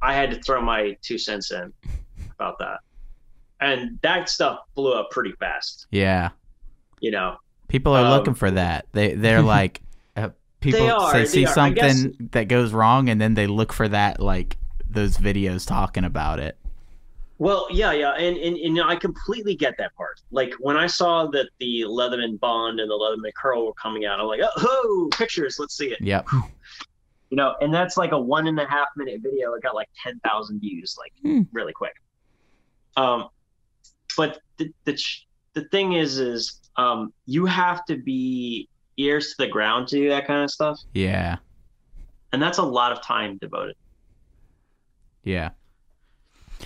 i 0.00 0.12
had 0.12 0.30
to 0.32 0.40
throw 0.42 0.60
my 0.60 0.96
two 1.02 1.18
cents 1.18 1.52
in 1.52 1.72
about 2.34 2.58
that 2.58 2.78
and 3.60 3.98
that 4.02 4.28
stuff 4.28 4.58
blew 4.74 4.92
up 4.92 5.10
pretty 5.10 5.32
fast 5.38 5.86
yeah 5.90 6.30
you 7.00 7.10
know 7.10 7.36
People 7.68 7.94
are 7.94 8.04
Um, 8.04 8.10
looking 8.10 8.34
for 8.34 8.50
that. 8.50 8.84
They 8.92 9.14
they're 9.14 9.40
like 9.58 9.80
uh, 10.14 10.28
people 10.60 10.80
They 10.80 10.90
are, 10.90 11.12
they 11.14 11.24
see. 11.24 11.46
I 11.46 11.70
guess- 11.70 12.00
something 12.02 12.28
that 12.32 12.48
goes 12.48 12.70
wrong 12.70 13.08
and 13.08 13.18
then 13.18 13.32
they 13.32 13.46
look 13.46 13.72
for 13.72 13.88
that 13.88 14.20
like 14.20 14.58
those 14.90 15.16
videos 15.16 15.66
talking 15.66 16.04
about 16.04 16.38
it. 16.38 16.58
Well, 17.42 17.66
yeah, 17.72 17.90
yeah, 17.90 18.12
and, 18.12 18.36
and 18.36 18.56
and 18.56 18.80
I 18.80 18.94
completely 18.94 19.56
get 19.56 19.74
that 19.78 19.92
part. 19.96 20.20
Like 20.30 20.54
when 20.60 20.76
I 20.76 20.86
saw 20.86 21.26
that 21.26 21.48
the 21.58 21.80
Leatherman 21.88 22.38
Bond 22.38 22.78
and 22.78 22.88
the 22.88 22.94
Leatherman 22.94 23.34
Curl 23.34 23.66
were 23.66 23.72
coming 23.72 24.04
out, 24.04 24.20
I'm 24.20 24.26
like, 24.26 24.42
oh, 24.58 25.08
pictures, 25.12 25.56
let's 25.58 25.76
see 25.76 25.88
it. 25.88 26.00
Yeah. 26.00 26.22
You 27.30 27.36
know, 27.36 27.54
and 27.62 27.72
that's 27.72 27.96
like 27.96 28.12
a 28.12 28.18
one 28.20 28.46
and 28.46 28.60
a 28.60 28.66
half 28.66 28.88
minute 28.94 29.22
video. 29.22 29.54
It 29.54 29.62
got 29.62 29.74
like 29.74 29.88
ten 30.02 30.20
thousand 30.20 30.60
views, 30.60 30.96
like 30.98 31.12
Hmm. 31.22 31.42
really 31.50 31.72
quick. 31.72 31.94
Um, 32.98 33.28
but 34.18 34.38
the 34.58 34.70
the 34.84 35.02
the 35.54 35.64
thing 35.70 35.94
is, 35.94 36.18
is 36.18 36.60
um, 36.76 37.10
you 37.24 37.46
have 37.46 37.86
to 37.86 37.96
be 37.96 38.68
ears 38.98 39.30
to 39.30 39.46
the 39.46 39.48
ground 39.48 39.88
to 39.88 39.96
do 39.96 40.10
that 40.10 40.26
kind 40.26 40.44
of 40.44 40.50
stuff, 40.50 40.78
Yeah. 40.92 41.38
and 42.34 42.40
that's 42.42 42.58
a 42.58 42.62
lot 42.62 42.92
of 42.92 43.02
time 43.02 43.38
devoted. 43.40 43.76
Yeah. 45.24 45.52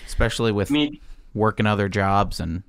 Especially 0.07 0.53
with 0.53 0.70
I 0.70 0.74
mean, 0.74 1.01
working 1.34 1.66
other 1.66 1.88
jobs 1.88 2.40
and 2.40 2.62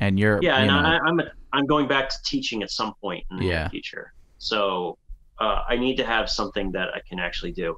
and 0.00 0.18
you're 0.18 0.42
yeah, 0.42 0.62
you 0.62 0.70
and 0.70 0.82
know, 0.82 0.88
I, 0.88 0.98
I'm 0.98 1.20
I'm 1.52 1.66
going 1.66 1.88
back 1.88 2.08
to 2.10 2.16
teaching 2.24 2.62
at 2.62 2.70
some 2.70 2.94
point 3.00 3.24
in 3.30 3.38
the 3.38 3.44
Yeah. 3.46 3.60
near 3.62 3.70
future. 3.70 4.12
So 4.38 4.98
uh, 5.38 5.62
I 5.68 5.76
need 5.76 5.96
to 5.96 6.04
have 6.04 6.28
something 6.30 6.72
that 6.72 6.88
I 6.94 7.00
can 7.08 7.18
actually 7.18 7.52
do. 7.52 7.76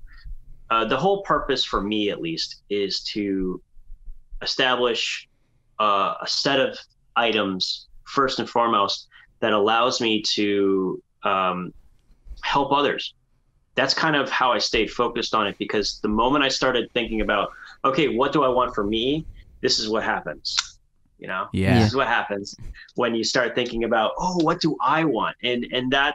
Uh, 0.70 0.84
the 0.84 0.96
whole 0.96 1.22
purpose 1.22 1.64
for 1.64 1.80
me, 1.82 2.10
at 2.10 2.20
least, 2.20 2.62
is 2.68 3.00
to 3.14 3.60
establish 4.42 5.28
uh, 5.80 6.14
a 6.20 6.26
set 6.26 6.60
of 6.60 6.78
items 7.16 7.86
first 8.04 8.38
and 8.38 8.48
foremost 8.48 9.08
that 9.40 9.52
allows 9.52 10.00
me 10.00 10.22
to 10.22 11.02
um, 11.22 11.72
help 12.42 12.72
others 12.72 13.14
that's 13.78 13.94
kind 13.94 14.16
of 14.16 14.28
how 14.28 14.50
I 14.50 14.58
stayed 14.58 14.90
focused 14.90 15.36
on 15.36 15.46
it 15.46 15.56
because 15.56 16.00
the 16.02 16.08
moment 16.08 16.42
I 16.42 16.48
started 16.48 16.90
thinking 16.94 17.20
about, 17.20 17.50
okay, 17.84 18.16
what 18.16 18.32
do 18.32 18.42
I 18.42 18.48
want 18.48 18.74
for 18.74 18.84
me? 18.84 19.26
This 19.60 19.78
is 19.78 19.88
what 19.88 20.02
happens. 20.04 20.56
You 21.18 21.26
know, 21.26 21.48
Yeah. 21.52 21.78
this 21.78 21.88
is 21.88 21.96
what 21.96 22.06
happens 22.06 22.54
when 22.94 23.14
you 23.14 23.24
start 23.24 23.54
thinking 23.54 23.84
about, 23.84 24.12
oh, 24.18 24.42
what 24.44 24.60
do 24.60 24.76
I 24.80 25.04
want? 25.04 25.36
And 25.42 25.66
and 25.72 25.92
that 25.92 26.14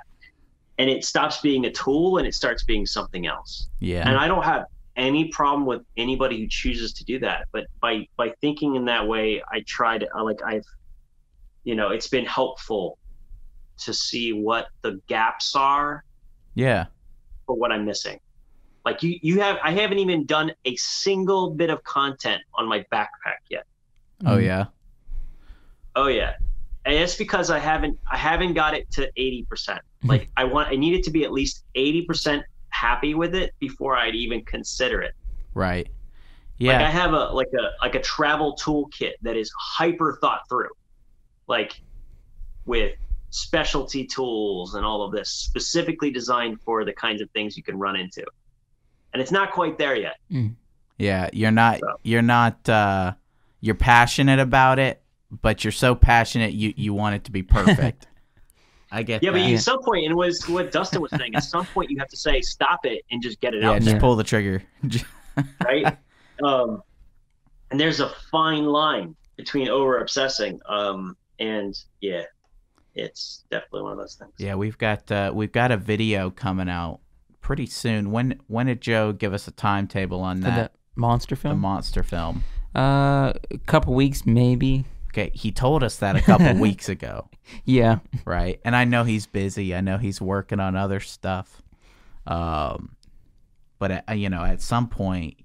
and 0.78 0.89
it 0.89 1.05
stops 1.05 1.41
being 1.41 1.66
a 1.66 1.72
tool 1.72 2.18
and 2.18 2.28
it 2.28 2.34
starts 2.34 2.64
being 2.64 2.86
something 2.86 3.28
else. 3.28 3.70
Yeah. 3.80 4.07
And 4.07 4.18
I 4.18 4.28
don't 4.28 4.43
have 4.43 4.66
any 4.95 5.28
problem 5.30 5.66
with 5.66 5.82
anybody 5.97 6.39
who 6.39 6.47
chooses 6.47 6.93
to 6.93 7.03
do 7.03 7.20
that. 7.20 7.47
But 7.51 7.66
by 7.82 8.07
by 8.16 8.34
thinking 8.41 8.76
in 8.76 8.86
that 8.86 9.07
way, 9.07 9.41
I 9.51 9.64
try 9.68 9.97
to 9.97 10.07
like 10.24 10.41
I've 10.43 10.66
you 11.64 11.76
know, 11.76 11.89
it's 11.89 12.07
been 12.07 12.26
helpful 12.26 12.97
to 13.80 13.93
see 13.93 14.34
what 14.34 14.68
the 14.82 14.99
gaps 15.07 15.55
are 15.55 16.03
yeah. 16.55 16.86
for 17.45 17.55
what 17.55 17.72
I'm 17.72 17.86
missing. 17.86 18.20
Like 18.86 19.01
you, 19.01 19.17
you 19.21 19.39
have, 19.39 19.57
I 19.63 19.71
haven't 19.71 19.99
even 19.99 20.25
done 20.25 20.51
a 20.65 20.75
single 20.75 21.51
bit 21.51 21.69
of 21.69 21.84
content 21.84 22.41
on 22.55 22.67
my 22.67 22.86
backpack 22.91 23.39
yet. 23.49 23.65
Oh 24.25 24.38
Mhm. 24.38 24.43
yeah. 24.45 24.65
Oh 25.95 26.07
yeah, 26.07 26.34
and 26.86 26.95
it's 26.95 27.15
because 27.15 27.49
I 27.51 27.59
haven't, 27.59 27.99
I 28.11 28.17
haven't 28.17 28.55
got 28.55 28.73
it 28.73 28.89
to 28.91 29.09
eighty 29.15 29.45
percent. 29.49 29.81
Like 30.05 30.29
I 30.36 30.43
want, 30.43 30.67
I 30.69 30.75
need 30.75 30.95
it 30.95 31.03
to 31.05 31.11
be 31.11 31.23
at 31.23 31.31
least 31.31 31.63
eighty 31.75 32.03
percent 32.05 32.43
happy 32.69 33.13
with 33.15 33.36
it 33.36 33.53
before 33.59 33.95
I'd 33.95 34.15
even 34.15 34.43
consider 34.43 35.01
it. 35.01 35.13
Right. 35.53 35.88
Yeah. 36.57 36.73
Like 36.73 36.81
I 36.88 36.89
have 36.89 37.13
a 37.13 37.25
like 37.27 37.47
a 37.57 37.69
like 37.81 37.95
a 37.95 38.01
travel 38.01 38.57
toolkit 38.61 39.13
that 39.21 39.38
is 39.38 39.49
hyper 39.57 40.17
thought 40.19 40.41
through, 40.49 40.69
like 41.47 41.79
with 42.65 42.95
specialty 43.29 44.05
tools 44.05 44.75
and 44.75 44.86
all 44.86 45.03
of 45.03 45.11
this 45.13 45.29
specifically 45.29 46.11
designed 46.11 46.59
for 46.61 46.84
the 46.86 46.93
kinds 46.93 47.21
of 47.21 47.29
things 47.31 47.55
you 47.55 47.63
can 47.63 47.77
run 47.79 47.95
into. 47.95 48.23
And 49.14 49.22
it's 49.22 49.32
not 49.32 49.51
quite 49.51 49.78
there 49.78 49.95
yet. 49.95 50.16
Yeah. 50.97 51.30
You're 51.34 51.51
not. 51.51 51.80
So. 51.80 51.88
You're 52.03 52.22
not. 52.22 52.68
uh 52.68 53.14
You're 53.61 53.76
passionate 53.76 54.39
about 54.39 54.80
it, 54.80 55.01
but 55.41 55.64
you're 55.64 55.72
so 55.72 55.95
passionate 55.95 56.53
you 56.53 56.74
you 56.76 56.93
want 56.93 57.16
it 57.16 57.24
to 57.26 57.32
be 57.32 57.43
perfect. 57.57 58.07
I 58.91 59.01
get 59.03 59.24
Yeah, 59.24 59.32
that. 59.32 59.39
but 59.39 59.51
at 59.53 59.59
some 59.61 59.82
point, 59.84 60.05
and 60.05 60.11
it 60.11 60.16
was 60.16 60.47
what 60.47 60.72
Dustin 60.72 61.01
was 61.01 61.09
saying, 61.11 61.34
at 61.36 61.43
some 61.43 61.66
point 61.68 61.89
you 61.89 61.97
have 61.99 62.09
to 62.09 62.18
say 62.18 62.41
stop 62.41 62.86
it 62.86 63.03
and 63.09 63.24
just 63.24 63.39
get 63.41 63.53
it 63.55 63.64
yeah, 63.64 63.72
out, 63.72 63.82
just 63.82 63.95
Yeah. 63.95 63.99
pull 63.99 64.16
the 64.16 64.24
trigger. 64.24 64.61
right? 65.66 65.97
um, 66.43 66.82
and 67.72 67.80
there's 67.80 67.99
a 67.99 68.11
fine 68.32 68.66
line 68.66 69.16
between 69.36 69.68
over 69.68 69.97
obsessing, 69.99 70.59
um, 70.70 71.18
and 71.39 71.76
yeah, 72.01 72.22
it's 72.93 73.45
definitely 73.49 73.82
one 73.82 73.93
of 73.93 73.97
those 73.97 74.14
things. 74.16 74.32
yeah, 74.38 74.53
we've 74.53 74.78
got 74.78 75.11
uh, 75.11 75.32
we've 75.34 75.51
got 75.51 75.72
a 75.72 75.78
video 75.78 76.30
coming 76.30 76.70
out 76.70 76.99
pretty 77.43 77.67
soon. 77.67 78.09
When 78.11 78.39
when 78.47 78.65
did 78.65 78.81
Joe 78.81 79.11
give 79.13 79.33
us 79.33 79.47
a 79.47 79.51
timetable 79.51 80.21
on 80.21 80.37
For 80.41 80.45
that? 80.49 80.73
the 80.73 80.99
monster 80.99 81.35
The 81.35 81.53
monster 81.53 82.01
film. 82.01 82.43
uh, 82.75 83.33
a 83.51 83.57
couple 83.67 83.93
weeks 83.93 84.25
maybe. 84.25 84.85
Okay, 85.09 85.29
he 85.35 85.51
told 85.51 85.83
us 85.83 85.97
that 85.97 86.15
a 86.15 86.21
couple 86.21 86.55
weeks 86.59 86.89
ago, 86.89 87.29
Yeah. 87.65 87.99
right? 88.25 88.59
And 88.65 88.75
I 88.75 88.83
know 88.85 89.03
he's 89.03 89.27
busy. 89.27 89.75
I 89.75 89.81
know 89.81 89.99
he's 89.99 90.19
working 90.19 90.59
on 90.59 90.75
other 90.75 90.99
stuff. 90.99 91.61
Um, 92.25 92.95
but 93.77 94.03
uh, 94.09 94.13
you 94.13 94.29
know, 94.29 94.43
at 94.43 94.59
some 94.59 94.87
point, 94.87 95.35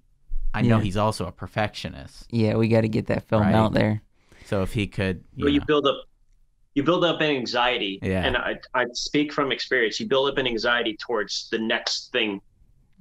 I 0.55 0.63
know 0.63 0.79
Yeah. 0.79 0.85
he's 0.85 0.97
also 0.97 1.27
a 1.27 1.33
perfectionist. 1.33 2.27
Yeah, 2.31 2.55
we 2.55 2.69
got 2.69 2.81
to 2.83 2.89
get 2.89 3.09
that 3.09 3.29
film 3.29 3.43
Right. 3.43 3.55
out 3.55 3.75
there. 3.75 4.01
So 4.47 4.63
if 4.63 4.73
he 4.73 4.87
could, 4.87 5.23
you 5.35 5.45
But 5.45 5.53
you 5.53 5.61
build 5.67 5.87
up, 5.87 5.97
you 6.79 6.85
build 6.85 7.05
up 7.05 7.21
an 7.21 7.31
anxiety, 7.31 7.99
Yeah. 8.03 8.25
and 8.25 8.37
I, 8.37 8.55
I 8.73 8.85
speak 8.93 9.33
from 9.33 9.51
experience. 9.51 9.99
You 9.99 10.07
build 10.07 10.31
up 10.31 10.39
an 10.39 10.47
anxiety 10.47 10.97
towards 11.05 11.49
the 11.51 11.59
next 11.59 12.13
thing, 12.13 12.41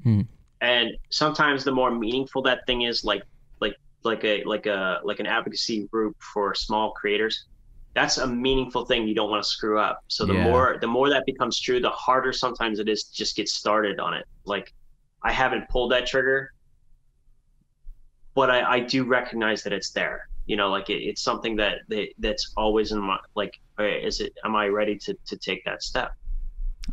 Hmm. 0.02 0.22
and 0.62 0.90
sometimes 1.12 1.64
the 1.64 1.72
more 1.72 1.92
meaningful 1.92 2.42
that 2.50 2.60
thing 2.66 2.82
is, 2.90 3.04
like 3.04 3.22
like 3.60 3.76
like 4.04 4.24
a 4.24 4.44
like 4.46 4.66
a 4.66 5.00
like 5.04 5.20
an 5.20 5.28
advocacy 5.28 5.78
group 5.94 6.16
for 6.34 6.56
small 6.56 6.92
creators. 7.00 7.46
That's 7.94 8.18
a 8.18 8.26
meaningful 8.48 8.84
thing 8.90 9.08
you 9.08 9.14
don't 9.14 9.30
want 9.30 9.44
to 9.44 9.50
screw 9.58 9.78
up. 9.80 9.96
So 10.08 10.26
the 10.26 10.34
Yeah. 10.34 10.50
more 10.50 10.78
the 10.82 10.88
more 10.98 11.08
that 11.12 11.24
becomes 11.32 11.60
true, 11.60 11.80
the 11.80 11.92
harder 12.08 12.34
sometimes 12.34 12.80
it 12.80 12.90
is 12.90 13.04
to 13.04 13.14
just 13.22 13.36
get 13.36 13.48
started 13.48 14.00
on 14.00 14.16
it. 14.16 14.26
Like 14.54 14.74
I 15.22 15.32
haven't 15.32 15.70
pulled 15.70 15.92
that 15.92 16.08
trigger, 16.08 16.52
but 18.34 18.50
I, 18.50 18.60
I 18.76 18.80
do 18.80 19.04
recognize 19.04 19.62
that 19.64 19.74
it's 19.74 19.92
there. 19.92 20.30
You 20.48 20.56
know, 20.56 20.70
like 20.78 20.90
it, 20.90 21.02
it's 21.10 21.22
something 21.22 21.56
that, 21.58 21.76
that 21.90 22.08
that's 22.18 22.54
always 22.58 22.92
in 22.92 23.00
my 23.02 23.20
like. 23.36 23.54
Uh, 23.80 23.84
Is 23.84 24.20
it? 24.20 24.34
Am 24.44 24.56
I 24.56 24.68
ready 24.68 24.98
to 24.98 25.16
to 25.26 25.38
take 25.38 25.64
that 25.66 25.84
step? 25.84 26.14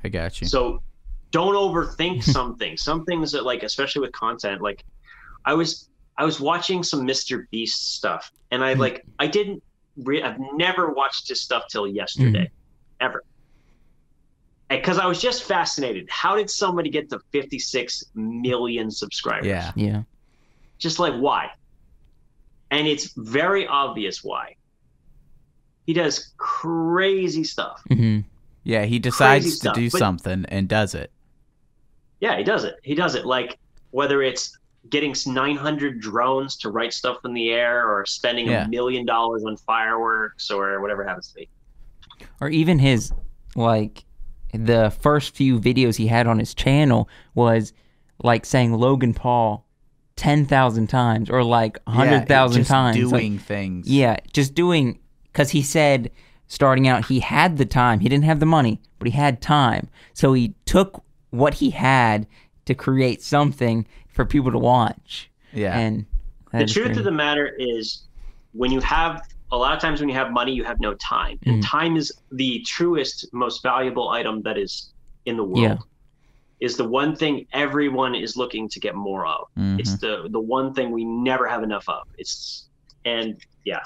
I 0.02 0.08
got 0.08 0.40
you. 0.40 0.46
So 0.46 0.82
don't 1.30 1.54
overthink 1.54 2.22
something. 2.38 2.76
Some 2.76 3.04
things 3.04 3.32
that 3.32 3.44
like, 3.44 3.62
especially 3.62 4.02
with 4.02 4.12
content, 4.12 4.60
like 4.60 4.84
I 5.44 5.54
was 5.54 5.88
I 6.16 6.24
was 6.24 6.40
watching 6.40 6.82
some 6.82 7.06
Mr. 7.06 7.44
Beast 7.50 7.94
stuff, 7.94 8.30
and 8.50 8.64
I 8.64 8.74
like 8.74 9.04
I 9.18 9.26
didn't. 9.26 9.62
Re- 9.96 10.22
I've 10.22 10.38
never 10.54 10.92
watched 10.92 11.28
his 11.28 11.40
stuff 11.40 11.64
till 11.70 11.86
yesterday, 11.86 12.50
ever. 13.00 13.22
Because 14.68 14.98
I 14.98 15.06
was 15.06 15.20
just 15.20 15.44
fascinated. 15.44 16.08
How 16.10 16.34
did 16.34 16.50
somebody 16.50 16.90
get 16.90 17.08
to 17.10 17.20
56 17.30 18.04
million 18.14 18.90
subscribers? 18.90 19.46
Yeah. 19.46 19.70
Yeah. 19.76 20.02
Just 20.78 20.98
like 20.98 21.14
why? 21.14 21.50
And 22.72 22.88
it's 22.88 23.12
very 23.12 23.68
obvious 23.68 24.24
why. 24.24 24.56
He 25.84 25.92
does 25.92 26.32
crazy 26.36 27.44
stuff. 27.44 27.82
hmm 27.88 28.20
Yeah, 28.62 28.84
he 28.84 28.98
decides 28.98 29.44
to 29.44 29.50
stuff, 29.50 29.74
do 29.74 29.90
but- 29.90 29.98
something 29.98 30.44
and 30.48 30.68
does 30.68 30.94
it. 30.94 31.10
Yeah, 32.20 32.38
he 32.38 32.44
does 32.44 32.64
it. 32.64 32.76
He 32.82 32.94
does 32.94 33.14
it. 33.14 33.26
Like 33.26 33.58
whether 33.90 34.22
it's 34.22 34.56
getting 34.90 35.14
900 35.26 36.00
drones 36.00 36.56
to 36.58 36.70
write 36.70 36.92
stuff 36.92 37.18
in 37.24 37.32
the 37.32 37.50
air, 37.50 37.88
or 37.88 38.04
spending 38.04 38.48
Yeah. 38.48 38.64
a 38.64 38.68
million 38.68 39.06
dollars 39.06 39.42
on 39.44 39.56
fireworks, 39.56 40.50
or 40.50 40.80
whatever 40.82 41.04
happens 41.04 41.28
to 41.28 41.34
be. 41.36 41.48
Or 42.40 42.48
even 42.50 42.78
his, 42.78 43.10
like, 43.56 44.04
the 44.52 44.92
first 45.00 45.34
few 45.34 45.58
videos 45.58 45.96
he 45.96 46.06
had 46.06 46.26
on 46.26 46.38
his 46.38 46.54
channel 46.54 47.08
was 47.34 47.72
like 48.22 48.44
saying 48.46 48.72
Logan 48.74 49.14
Paul 49.14 49.66
10,000 50.16 50.86
times 50.88 51.28
or 51.30 51.42
like 51.42 51.76
Yeah, 51.86 51.92
100,000 51.94 52.60
just 52.60 52.70
times. 52.70 52.96
Like, 52.96 53.20
doing 53.22 53.38
things. 53.38 53.88
Yeah, 53.88 54.16
just 54.32 54.54
doing 54.54 54.98
because 55.34 55.50
he 55.50 55.60
said 55.62 56.10
starting 56.46 56.86
out 56.86 57.06
he 57.06 57.18
had 57.20 57.58
the 57.58 57.66
time. 57.66 57.98
He 58.00 58.08
didn't 58.08 58.24
have 58.24 58.38
the 58.40 58.46
money, 58.46 58.80
but 58.98 59.08
he 59.08 59.12
had 59.12 59.42
time. 59.42 59.88
So 60.14 60.32
he 60.32 60.54
took 60.64 61.02
what 61.30 61.54
he 61.54 61.70
had 61.70 62.26
to 62.66 62.74
create 62.74 63.20
something 63.20 63.84
for 64.08 64.24
people 64.24 64.52
to 64.52 64.58
watch. 64.58 65.28
Yeah. 65.52 65.76
And 65.76 66.06
the 66.52 66.66
truth 66.66 66.86
great. 66.86 66.98
of 66.98 67.04
the 67.04 67.10
matter 67.10 67.52
is, 67.58 68.04
when 68.52 68.70
you 68.70 68.80
have 68.80 69.22
a 69.50 69.56
lot 69.56 69.74
of 69.74 69.80
times 69.80 69.98
when 70.00 70.08
you 70.08 70.14
have 70.14 70.30
money, 70.32 70.52
you 70.52 70.62
have 70.64 70.78
no 70.80 70.94
time, 70.94 71.38
and 71.46 71.60
Mhm. 71.62 71.66
time 71.68 71.96
is 71.96 72.12
the 72.30 72.60
truest, 72.60 73.26
most 73.32 73.62
valuable 73.62 74.08
item 74.10 74.42
that 74.42 74.56
is 74.56 74.92
in 75.26 75.36
the 75.36 75.44
world. 75.44 75.58
Yeah. 75.58 75.76
Is 76.60 76.76
the 76.76 76.88
one 76.88 77.16
thing 77.16 77.46
everyone 77.52 78.14
is 78.14 78.36
looking 78.36 78.68
to 78.68 78.78
get 78.80 78.94
more 78.94 79.26
of. 79.26 79.48
Mhm. 79.58 79.80
It's 79.80 79.98
the 79.98 80.28
the 80.30 80.40
one 80.40 80.72
thing 80.74 80.92
we 80.92 81.04
never 81.04 81.48
have 81.48 81.62
enough 81.64 81.88
of. 81.88 82.02
It's 82.16 82.68
and 83.04 83.36
yeah, 83.64 83.80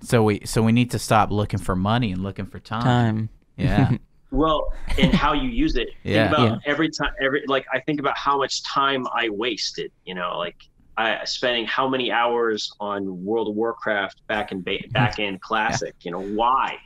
So 0.00 0.22
we 0.22 0.42
so 0.44 0.62
we 0.62 0.72
need 0.72 0.90
to 0.92 0.98
stop 0.98 1.30
looking 1.30 1.58
for 1.58 1.74
money 1.76 2.12
and 2.12 2.22
looking 2.22 2.46
for 2.46 2.58
time. 2.58 2.82
time. 2.82 3.28
Yeah. 3.56 3.92
Well, 4.32 4.72
and 4.98 5.14
how 5.14 5.32
you 5.34 5.48
use 5.48 5.76
it. 5.76 5.88
Yeah. 6.02 6.24
Think 6.28 6.36
about 6.36 6.50
Yeah. 6.66 6.70
every 6.72 6.90
time, 6.90 7.12
every 7.22 7.44
like 7.46 7.64
I 7.72 7.78
think 7.78 8.00
about 8.00 8.18
how 8.18 8.36
much 8.36 8.64
time 8.64 9.06
I 9.14 9.28
wasted. 9.28 9.92
You 10.04 10.16
know, 10.16 10.36
like 10.36 10.56
I 10.96 11.24
spending 11.24 11.64
how 11.64 11.88
many 11.88 12.10
hours 12.10 12.72
on 12.80 13.24
World 13.24 13.48
of 13.48 13.54
Warcraft 13.54 14.26
back 14.26 14.50
in 14.50 14.62
ba- 14.62 14.80
back 14.90 15.20
in 15.20 15.38
Classic. 15.38 15.94
You 16.02 16.10
know, 16.10 16.20
why? 16.20 16.76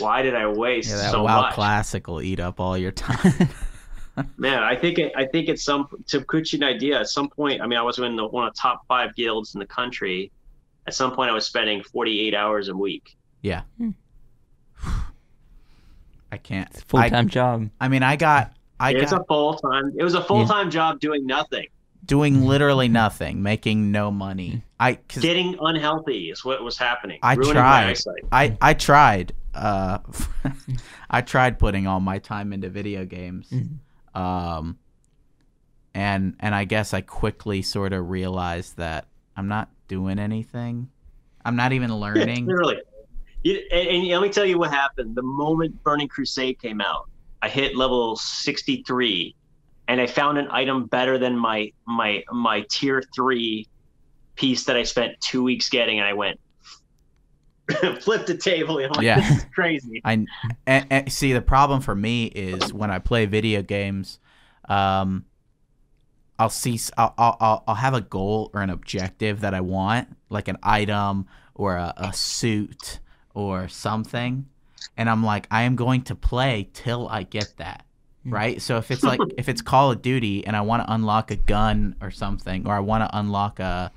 Why 0.00 0.20
did 0.20 0.34
I 0.36 0.46
waste 0.46 0.90
Yeah, 0.90 0.96
that 0.98 1.10
so 1.12 1.22
WoW 1.24 1.40
much? 1.42 1.54
classic 1.54 2.06
will 2.08 2.20
eat 2.22 2.38
up 2.40 2.60
all 2.60 2.76
your 2.76 2.92
time. 2.92 3.48
Man, 4.36 4.62
I 4.62 4.76
think 4.76 4.98
it, 4.98 5.12
I 5.16 5.24
think 5.24 5.48
it's 5.48 5.64
some 5.64 5.88
to 6.08 6.20
put 6.20 6.52
you 6.52 6.58
an 6.58 6.64
idea. 6.64 7.00
At 7.00 7.08
some 7.08 7.30
point, 7.30 7.62
I 7.62 7.66
mean, 7.66 7.78
I 7.78 7.82
was 7.82 7.98
in 7.98 8.14
the, 8.16 8.26
one 8.26 8.46
of 8.46 8.52
the 8.52 8.58
top 8.60 8.82
five 8.86 9.14
guilds 9.16 9.54
in 9.54 9.58
the 9.60 9.66
country. 9.66 10.30
At 10.86 10.94
some 10.94 11.12
point, 11.14 11.30
I 11.30 11.32
was 11.34 11.46
spending 11.46 11.82
48 11.82 12.34
hours 12.34 12.68
a 12.68 12.76
week. 12.76 13.16
yeah. 13.42 13.62
I 16.30 16.38
can't. 16.38 16.72
Full 16.88 17.02
time 17.08 17.28
job. 17.28 17.68
I 17.80 17.88
mean, 17.88 18.02
I 18.02 18.16
got 18.16 18.54
I 18.80 18.92
it's 18.94 19.12
got 19.12 19.20
a 19.20 19.24
full 19.24 19.54
time. 19.54 19.92
It 19.96 20.02
was 20.02 20.14
a 20.14 20.22
full 20.24 20.46
time 20.46 20.70
job 20.70 20.98
doing 20.98 21.26
nothing. 21.26 21.66
doing 22.06 22.46
literally 22.46 22.88
nothing, 22.88 23.42
making 23.42 23.92
no 23.92 24.10
money. 24.10 24.64
I 24.80 24.94
cause 24.94 25.22
Getting 25.22 25.56
unhealthy 25.60 26.30
is 26.30 26.42
what 26.44 26.62
was 26.64 26.78
happening. 26.78 27.18
I 27.22 27.34
ruining 27.34 27.62
my 27.62 27.94
tried. 27.94 28.22
I 28.32 28.56
I 28.62 28.74
tried. 28.74 29.34
Uh, 29.54 29.98
I 31.10 31.20
tried 31.20 31.58
putting 31.58 31.86
all 31.86 32.00
my 32.00 32.18
time 32.18 32.52
into 32.54 32.70
video 32.70 33.04
games. 33.04 33.50
Mhm. 33.50 34.18
Um, 34.18 34.78
and 35.94 36.34
and 36.40 36.54
I 36.54 36.64
guess 36.64 36.94
I 36.94 37.02
quickly 37.02 37.60
sort 37.60 37.92
of 37.92 38.08
realized 38.08 38.78
that 38.78 39.06
I'm 39.36 39.48
not 39.48 39.68
doing 39.92 40.18
anything. 40.18 40.88
I'm 41.44 41.54
not 41.54 41.72
even 41.72 41.92
Yeah, 42.14 42.24
learning. 42.24 42.46
literally. 42.46 42.76
You, 43.42 43.60
and, 43.70 43.88
and 43.88 44.08
let 44.08 44.22
me 44.22 44.30
tell 44.30 44.46
you 44.46 44.58
what 44.58 44.70
happened. 44.70 45.14
The 45.14 45.22
moment 45.22 45.82
Burning 45.84 46.08
Crusade 46.08 46.58
came 46.60 46.80
out, 46.80 47.02
I 47.42 47.50
hit 47.50 47.76
level 47.76 48.16
63, 48.16 49.36
and 49.88 50.00
I 50.00 50.06
found 50.06 50.38
an 50.38 50.48
item 50.50 50.86
better 50.86 51.18
than 51.18 51.36
my 51.36 51.70
my 51.86 52.22
my 52.32 52.64
tier 52.70 53.02
three 53.14 53.66
piece 54.36 54.64
that 54.64 54.76
I 54.76 54.84
spent 54.84 55.12
two 55.20 55.42
weeks 55.42 55.68
getting, 55.68 55.98
and 55.98 56.08
I 56.08 56.14
went 56.14 56.40
flipped 58.00 58.28
the 58.28 58.36
table. 58.38 58.78
And 58.78 58.94
like, 58.96 59.04
Yeah. 59.04 59.16
this 59.16 59.36
is 59.36 59.44
crazy. 59.54 60.00
I 60.06 60.26
and, 60.66 60.86
and 60.90 61.12
see 61.12 61.34
the 61.34 61.42
problem 61.42 61.82
for 61.82 61.94
me 61.94 62.26
is 62.26 62.72
when 62.72 62.90
I 62.90 62.98
play 62.98 63.26
video 63.26 63.62
games, 63.62 64.20
um, 64.68 65.26
I'll 66.42 66.50
see 66.50 66.76
I'll, 66.98 67.14
I'll 67.16 67.36
I'll 67.40 67.64
I'll 67.68 67.74
have 67.76 67.94
a 67.94 68.00
goal 68.00 68.50
or 68.52 68.62
an 68.62 68.70
objective 68.70 69.42
that 69.42 69.54
I 69.54 69.60
want, 69.60 70.08
like 70.28 70.48
an 70.48 70.58
item 70.60 71.26
or 71.54 71.76
a, 71.76 71.94
a 71.96 72.12
suit 72.12 72.98
or 73.32 73.68
something, 73.68 74.46
and 74.96 75.08
I'm 75.08 75.22
like 75.22 75.46
I 75.52 75.62
am 75.62 75.76
going 75.76 76.02
to 76.02 76.16
play 76.16 76.68
till 76.72 77.08
I 77.08 77.22
get 77.22 77.54
that. 77.58 77.86
Hmm. 78.24 78.34
Right. 78.34 78.60
So 78.60 78.76
if 78.78 78.90
it's 78.90 79.02
like 79.12 79.20
if 79.38 79.48
it's 79.48 79.62
Call 79.62 79.92
of 79.92 80.02
Duty 80.02 80.44
and 80.44 80.56
I 80.56 80.62
want 80.62 80.84
to 80.84 80.92
unlock 80.92 81.30
a 81.30 81.36
gun 81.36 81.94
or 82.00 82.10
something, 82.10 82.66
or 82.66 82.74
I 82.74 82.80
want 82.80 83.08
to 83.08 83.16
unlock 83.16 83.60
a 83.60 83.92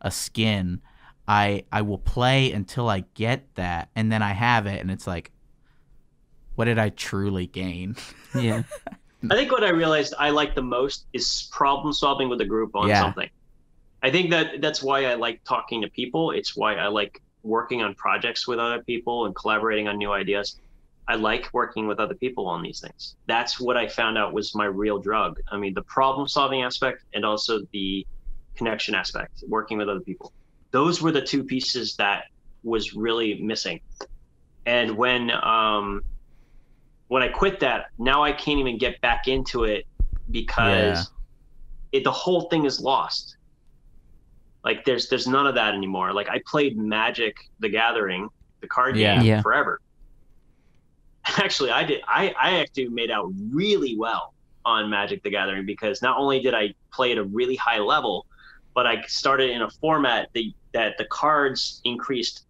a 0.00 0.10
skin, 0.10 0.80
I 1.28 1.64
I 1.70 1.82
will 1.82 1.98
play 1.98 2.50
until 2.50 2.88
I 2.88 3.04
get 3.12 3.54
that, 3.56 3.90
and 3.94 4.10
then 4.10 4.22
I 4.22 4.32
have 4.32 4.66
it, 4.66 4.80
and 4.80 4.90
it's 4.90 5.06
like, 5.06 5.32
what 6.54 6.64
did 6.64 6.78
I 6.78 6.88
truly 6.88 7.46
gain? 7.46 7.96
Yeah. 8.34 8.62
I 9.28 9.34
think 9.34 9.52
what 9.52 9.64
I 9.64 9.70
realized 9.70 10.14
I 10.18 10.30
like 10.30 10.54
the 10.54 10.62
most 10.62 11.06
is 11.12 11.48
problem 11.52 11.92
solving 11.92 12.28
with 12.28 12.40
a 12.40 12.46
group 12.46 12.74
on 12.74 12.88
Yeah. 12.88 13.00
something. 13.00 13.28
I 14.02 14.10
think 14.10 14.30
that 14.30 14.62
that's 14.62 14.82
why 14.82 15.04
I 15.04 15.14
like 15.14 15.42
talking 15.44 15.82
to 15.82 15.88
people. 15.90 16.30
It's 16.30 16.56
why 16.56 16.76
I 16.76 16.88
like 16.88 17.20
working 17.42 17.82
on 17.82 17.94
projects 17.94 18.48
with 18.48 18.58
other 18.58 18.82
people 18.82 19.26
and 19.26 19.34
collaborating 19.34 19.88
on 19.88 19.98
new 19.98 20.12
ideas. 20.12 20.58
I 21.06 21.16
like 21.16 21.52
working 21.52 21.86
with 21.86 21.98
other 21.98 22.14
people 22.14 22.46
on 22.46 22.62
these 22.62 22.80
things. 22.80 23.16
That's 23.26 23.60
what 23.60 23.76
I 23.76 23.88
found 23.88 24.16
out 24.16 24.32
was 24.32 24.54
my 24.54 24.66
real 24.66 24.98
drug. 24.98 25.40
I 25.50 25.58
mean, 25.58 25.74
the 25.74 25.82
problem 25.82 26.28
solving 26.28 26.62
aspect 26.62 27.02
and 27.14 27.24
also 27.24 27.60
the 27.72 28.06
connection 28.54 28.94
aspect, 28.94 29.42
working 29.48 29.76
with 29.78 29.88
other 29.88 30.00
people. 30.00 30.32
Those 30.70 31.02
were 31.02 31.12
the 31.12 31.22
two 31.22 31.42
pieces 31.42 31.96
that 31.96 32.24
was 32.62 32.94
really 32.94 33.40
missing. 33.42 33.80
And 34.66 34.96
when 34.96 35.30
um, 35.30 36.02
when 37.10 37.24
I 37.24 37.28
quit 37.28 37.58
that, 37.58 37.86
now 37.98 38.22
I 38.22 38.30
can't 38.30 38.60
even 38.60 38.78
get 38.78 39.00
back 39.00 39.26
into 39.26 39.64
it 39.64 39.84
because 40.30 41.10
it, 41.90 42.04
the 42.04 42.12
whole 42.12 42.42
thing 42.42 42.64
is 42.66 42.80
lost. 42.80 43.36
Like 44.62 44.84
there's 44.84 45.08
there's 45.08 45.26
none 45.26 45.48
of 45.48 45.56
that 45.56 45.74
anymore. 45.74 46.12
Like 46.12 46.28
I 46.28 46.40
played 46.46 46.76
Magic: 46.78 47.34
The 47.58 47.68
Gathering, 47.68 48.28
the 48.60 48.68
card 48.68 48.96
Yeah. 48.96 49.16
game, 49.16 49.24
Yeah. 49.26 49.42
forever. 49.42 49.80
Actually, 51.24 51.72
I 51.72 51.82
did. 51.82 52.00
I 52.06 52.32
I 52.40 52.60
actually 52.60 52.88
made 52.90 53.10
out 53.10 53.32
really 53.50 53.96
well 53.96 54.32
on 54.64 54.88
Magic: 54.88 55.20
The 55.24 55.30
Gathering 55.30 55.66
because 55.66 56.02
not 56.02 56.16
only 56.16 56.40
did 56.40 56.54
I 56.54 56.74
play 56.92 57.10
at 57.10 57.18
a 57.18 57.24
really 57.24 57.56
high 57.56 57.80
level, 57.80 58.24
but 58.72 58.86
I 58.86 59.02
started 59.08 59.50
in 59.50 59.62
a 59.62 59.70
format 59.80 60.28
that 60.34 60.44
that 60.74 60.96
the 60.96 61.06
cards 61.06 61.80
increased 61.84 62.44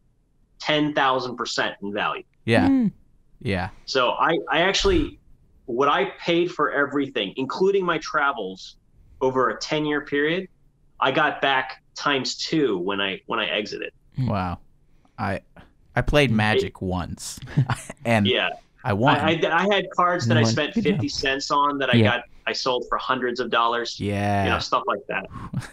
ten 0.60 0.92
thousand 0.92 1.36
percent 1.36 1.76
in 1.82 1.94
value. 1.94 2.24
Yeah, 2.44 2.68
Mm. 2.68 2.92
Yeah, 3.42 3.70
So 3.86 4.10
I, 4.10 4.38
I 4.50 4.60
actually, 4.60 5.18
what 5.66 5.88
I 5.88 6.12
paid 6.24 6.50
for 6.52 6.72
everything, 6.72 7.32
including 7.36 7.84
my 7.84 7.98
travels, 7.98 8.76
over 9.20 9.50
a 9.50 9.58
ten 9.58 9.84
year 9.84 10.02
period, 10.02 10.48
I 10.98 11.10
got 11.10 11.40
back 11.40 11.82
times 11.94 12.36
two 12.36 12.78
when 12.78 13.00
I 13.00 13.20
when 13.26 13.38
I 13.38 13.46
exited. 13.46 13.92
Hmm. 14.16 14.28
wow. 14.28 14.58
I 15.18 15.40
I 15.94 16.00
played 16.02 16.30
mm-hmm. 16.30 16.36
Magic 16.36 16.82
once, 16.82 17.40
and 18.04 18.26
Yeah, 18.26 18.48
I 18.84 18.92
won. 18.92 19.16
I, 19.16 19.32
I, 19.32 19.64
I 19.64 19.74
had 19.74 19.90
cards 19.90 20.26
that 20.26 20.36
I 20.36 20.42
spent 20.42 20.74
fifty 20.74 21.08
cents 21.08 21.50
on 21.50 21.78
that 21.78 21.90
I 21.90 21.96
Yeah. 21.96 22.04
got 22.04 22.24
I 22.46 22.52
sold 22.52 22.86
for 22.88 22.98
hundreds 22.98 23.38
of 23.40 23.50
dollars. 23.50 24.00
yeah, 24.00 24.44
You 24.44 24.50
know, 24.50 24.58
stuff 24.58 24.82
like 24.86 25.00
that. 25.08 25.26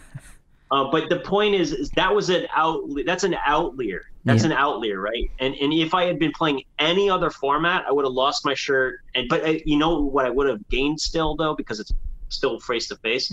Uh, 0.70 0.91
but 0.91 1.09
the 1.09 1.20
point 1.20 1.55
is, 1.55 1.72
is 1.72 1.89
that 1.91 2.13
was 2.13 2.30
an 2.30 2.45
out. 2.55 2.82
That's 3.05 3.24
an 3.24 3.36
outlier. 3.45 4.01
That's 4.26 4.43
Yeah. 4.43 4.47
an 4.47 4.57
outlier, 4.57 4.99
right? 4.99 5.32
And 5.39 5.55
and 5.55 5.72
if 5.72 5.93
I 5.93 6.03
had 6.05 6.20
been 6.20 6.34
playing 6.34 6.63
any 6.80 7.09
other 7.09 7.30
format, 7.30 7.86
I 7.88 7.91
would 7.93 8.03
have 8.03 8.13
lost 8.13 8.43
my 8.43 8.53
shirt. 8.53 8.99
And 9.15 9.30
but 9.30 9.43
uh, 9.45 9.53
you 9.65 9.78
know 9.78 10.01
what 10.01 10.26
I 10.26 10.30
would 10.30 10.47
have 10.49 10.68
gained 10.70 10.99
still 10.99 11.36
though, 11.38 11.55
because 11.55 11.80
it's 11.80 11.93
still 12.30 12.59
face 12.59 12.89
to 12.89 12.97
face, 12.97 13.32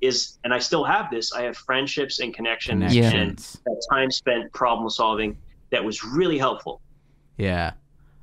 is 0.00 0.38
and 0.44 0.54
I 0.54 0.60
still 0.60 0.84
have 0.84 1.10
this. 1.10 1.32
I 1.32 1.42
have 1.42 1.56
friendships 1.56 2.20
and 2.20 2.32
connections 2.32 2.94
and 2.96 3.36
that 3.38 3.82
time 3.90 4.10
spent 4.12 4.52
problem 4.52 4.88
solving 4.88 5.36
that 5.70 5.84
was 5.84 6.04
really 6.04 6.38
helpful. 6.38 6.80
Yeah, 7.36 7.72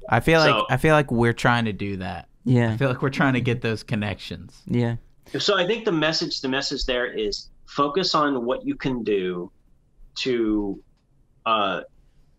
I 0.09 0.21
feel 0.21 0.39
like 0.39 0.63
I 0.69 0.77
feel 0.77 0.93
like 0.95 1.11
we're 1.11 1.33
trying 1.33 1.65
to 1.65 1.73
do 1.73 1.97
that. 1.97 2.29
Yeah, 2.45 2.71
I 2.71 2.77
feel 2.77 2.87
like 2.87 3.01
we're 3.01 3.09
trying 3.09 3.33
to 3.33 3.41
get 3.41 3.61
those 3.61 3.83
connections. 3.83 4.61
Yeah. 4.65 4.95
So 5.37 5.57
I 5.57 5.67
think 5.67 5.83
the 5.83 5.91
message 5.91 6.39
the 6.39 6.47
message 6.49 6.85
there 6.85 7.05
is 7.07 7.49
focus 7.75 8.15
on 8.15 8.45
what 8.45 8.65
you 8.65 8.75
can 8.75 9.03
do 9.03 9.51
to 10.15 10.81
uh, 11.45 11.81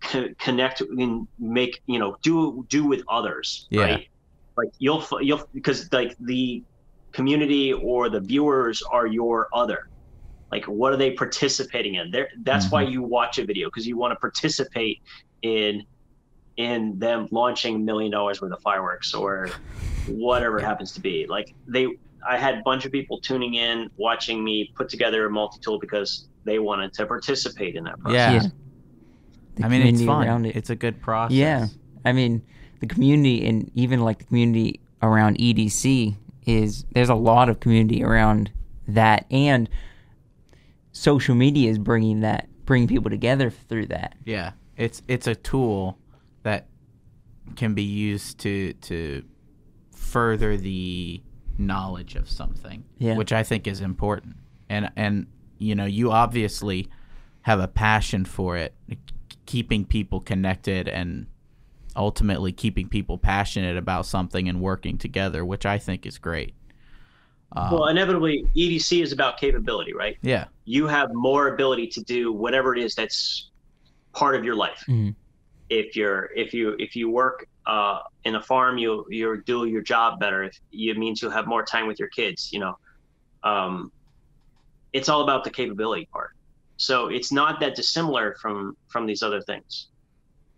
co- 0.00 0.28
connect 0.38 0.80
and 0.80 1.26
make 1.38 1.80
you 1.86 1.98
know 1.98 2.16
do 2.22 2.64
do 2.68 2.86
with 2.86 3.02
others. 3.08 3.66
Yeah. 3.70 3.82
Right? 3.82 4.08
Like 4.56 4.70
you'll 4.78 5.06
you'll 5.20 5.48
because 5.52 5.92
like 5.92 6.16
the 6.20 6.62
community 7.12 7.72
or 7.72 8.08
the 8.08 8.20
viewers 8.20 8.82
are 8.82 9.06
your 9.06 9.48
other. 9.52 9.88
Like 10.52 10.64
what 10.66 10.92
are 10.92 10.96
they 10.96 11.12
participating 11.12 11.96
in? 11.96 12.10
There 12.10 12.28
that's 12.42 12.70
why 12.70 12.82
you 12.82 13.02
watch 13.02 13.38
a 13.38 13.44
video 13.44 13.68
because 13.68 13.86
you 13.86 13.96
want 13.96 14.12
to 14.12 14.16
participate 14.16 15.00
in 15.42 15.82
in 16.56 16.96
them 16.98 17.26
launching 17.32 17.76
a 17.76 17.78
million 17.78 18.12
dollars 18.12 18.40
worth 18.40 18.52
of 18.52 18.60
fireworks 18.62 19.12
or 19.12 19.50
whatever 20.06 20.58
it 20.58 20.64
happens 20.64 20.92
to 20.92 21.00
be. 21.00 21.26
Like 21.26 21.52
they 21.66 21.88
I 22.28 22.38
had 22.38 22.58
a 22.58 22.62
bunch 22.62 22.84
of 22.84 22.92
people 22.92 23.20
tuning 23.20 23.54
in, 23.54 23.90
watching 23.96 24.42
me 24.42 24.72
put 24.74 24.88
together 24.88 25.26
a 25.26 25.30
multi-tool 25.30 25.78
because 25.78 26.28
they 26.44 26.58
wanted 26.58 26.92
to 26.94 27.06
participate 27.06 27.76
in 27.76 27.84
that 27.84 28.00
process. 28.00 28.14
Yeah, 28.14 28.32
Yeah. 28.32 28.48
The 29.56 29.64
I 29.64 29.68
mean 29.68 29.82
it's 29.82 30.00
community 30.00 30.28
fun. 30.30 30.44
it. 30.46 30.56
It's 30.56 30.70
a 30.70 30.76
good 30.76 31.00
process. 31.00 31.36
Yeah. 31.36 31.66
I 32.04 32.12
mean, 32.12 32.42
the 32.80 32.86
community 32.86 33.46
and 33.46 33.70
even 33.74 34.00
like 34.00 34.18
the 34.18 34.24
community 34.24 34.80
around 35.02 35.38
EDC 35.38 36.16
is 36.46 36.84
there's 36.92 37.08
a 37.08 37.14
lot 37.14 37.48
of 37.48 37.60
community 37.60 38.02
around 38.04 38.52
that 38.88 39.26
and 39.30 39.68
social 40.92 41.34
media 41.34 41.70
is 41.70 41.78
bringing 41.78 42.20
that 42.20 42.48
bringing 42.66 42.88
people 42.88 43.10
together 43.10 43.50
through 43.50 43.86
that. 43.86 44.14
Yeah, 44.24 44.52
it's 44.76 45.02
it's 45.08 45.26
a 45.26 45.34
tool 45.34 45.98
that 46.42 46.66
can 47.56 47.74
be 47.74 47.82
used 47.82 48.38
to 48.40 48.72
to 48.74 49.24
further 49.92 50.56
the 50.56 51.22
knowledge 51.58 52.14
of 52.16 52.28
something, 52.30 52.84
Yeah. 52.98 53.16
which 53.16 53.32
I 53.32 53.42
think 53.42 53.66
is 53.66 53.80
important. 53.80 54.36
And 54.68 54.90
and 54.96 55.26
you 55.58 55.74
know, 55.74 55.84
you 55.84 56.10
obviously 56.10 56.88
have 57.42 57.60
a 57.60 57.68
passion 57.68 58.24
for 58.24 58.56
it, 58.56 58.74
k- 58.90 58.96
keeping 59.46 59.84
people 59.84 60.20
connected 60.20 60.88
and 60.88 61.26
ultimately 61.96 62.50
keeping 62.52 62.88
people 62.88 63.18
passionate 63.18 63.76
about 63.76 64.04
something 64.06 64.48
and 64.48 64.60
working 64.60 64.98
together, 64.98 65.44
which 65.44 65.64
I 65.64 65.78
think 65.78 66.06
is 66.06 66.18
great. 66.18 66.54
Um, 67.52 67.70
Well, 67.70 67.86
inevitably, 67.86 68.48
EDC 68.56 69.00
is 69.02 69.12
about 69.12 69.38
capability, 69.38 69.92
right? 69.94 70.16
yeah, 70.22 70.46
You 70.64 70.88
have 70.88 71.10
more 71.14 71.54
ability 71.54 71.86
to 71.88 72.02
do 72.02 72.32
whatever 72.32 72.74
it 72.74 72.82
is 72.82 72.94
that's 72.96 73.50
part 74.12 74.34
of 74.34 74.44
your 74.44 74.56
life. 74.56 74.82
Mhm. 74.88 75.14
If 75.70 75.94
you're 75.96 76.30
if 76.34 76.52
you 76.52 76.74
if 76.78 76.96
you 76.96 77.08
work 77.10 77.46
uh, 77.66 78.00
in 78.24 78.34
a 78.34 78.42
farm, 78.42 78.78
you 78.78 79.06
you 79.08 79.42
do 79.44 79.64
your 79.66 79.82
job 79.82 80.20
better. 80.20 80.44
If 80.44 80.58
it 80.72 80.98
means 80.98 81.22
you'll 81.22 81.30
have 81.30 81.46
more 81.46 81.64
time 81.64 81.86
with 81.86 81.98
your 81.98 82.08
kids, 82.08 82.52
you 82.52 82.60
know, 82.60 82.78
um, 83.42 83.90
it's 84.92 85.08
all 85.08 85.22
about 85.22 85.44
the 85.44 85.50
capability 85.50 86.08
part. 86.12 86.30
So 86.76 87.08
it's 87.08 87.32
not 87.32 87.60
that 87.60 87.74
dissimilar 87.74 88.36
from 88.40 88.76
from 88.88 89.06
these 89.06 89.22
other 89.22 89.40
things. 89.40 89.88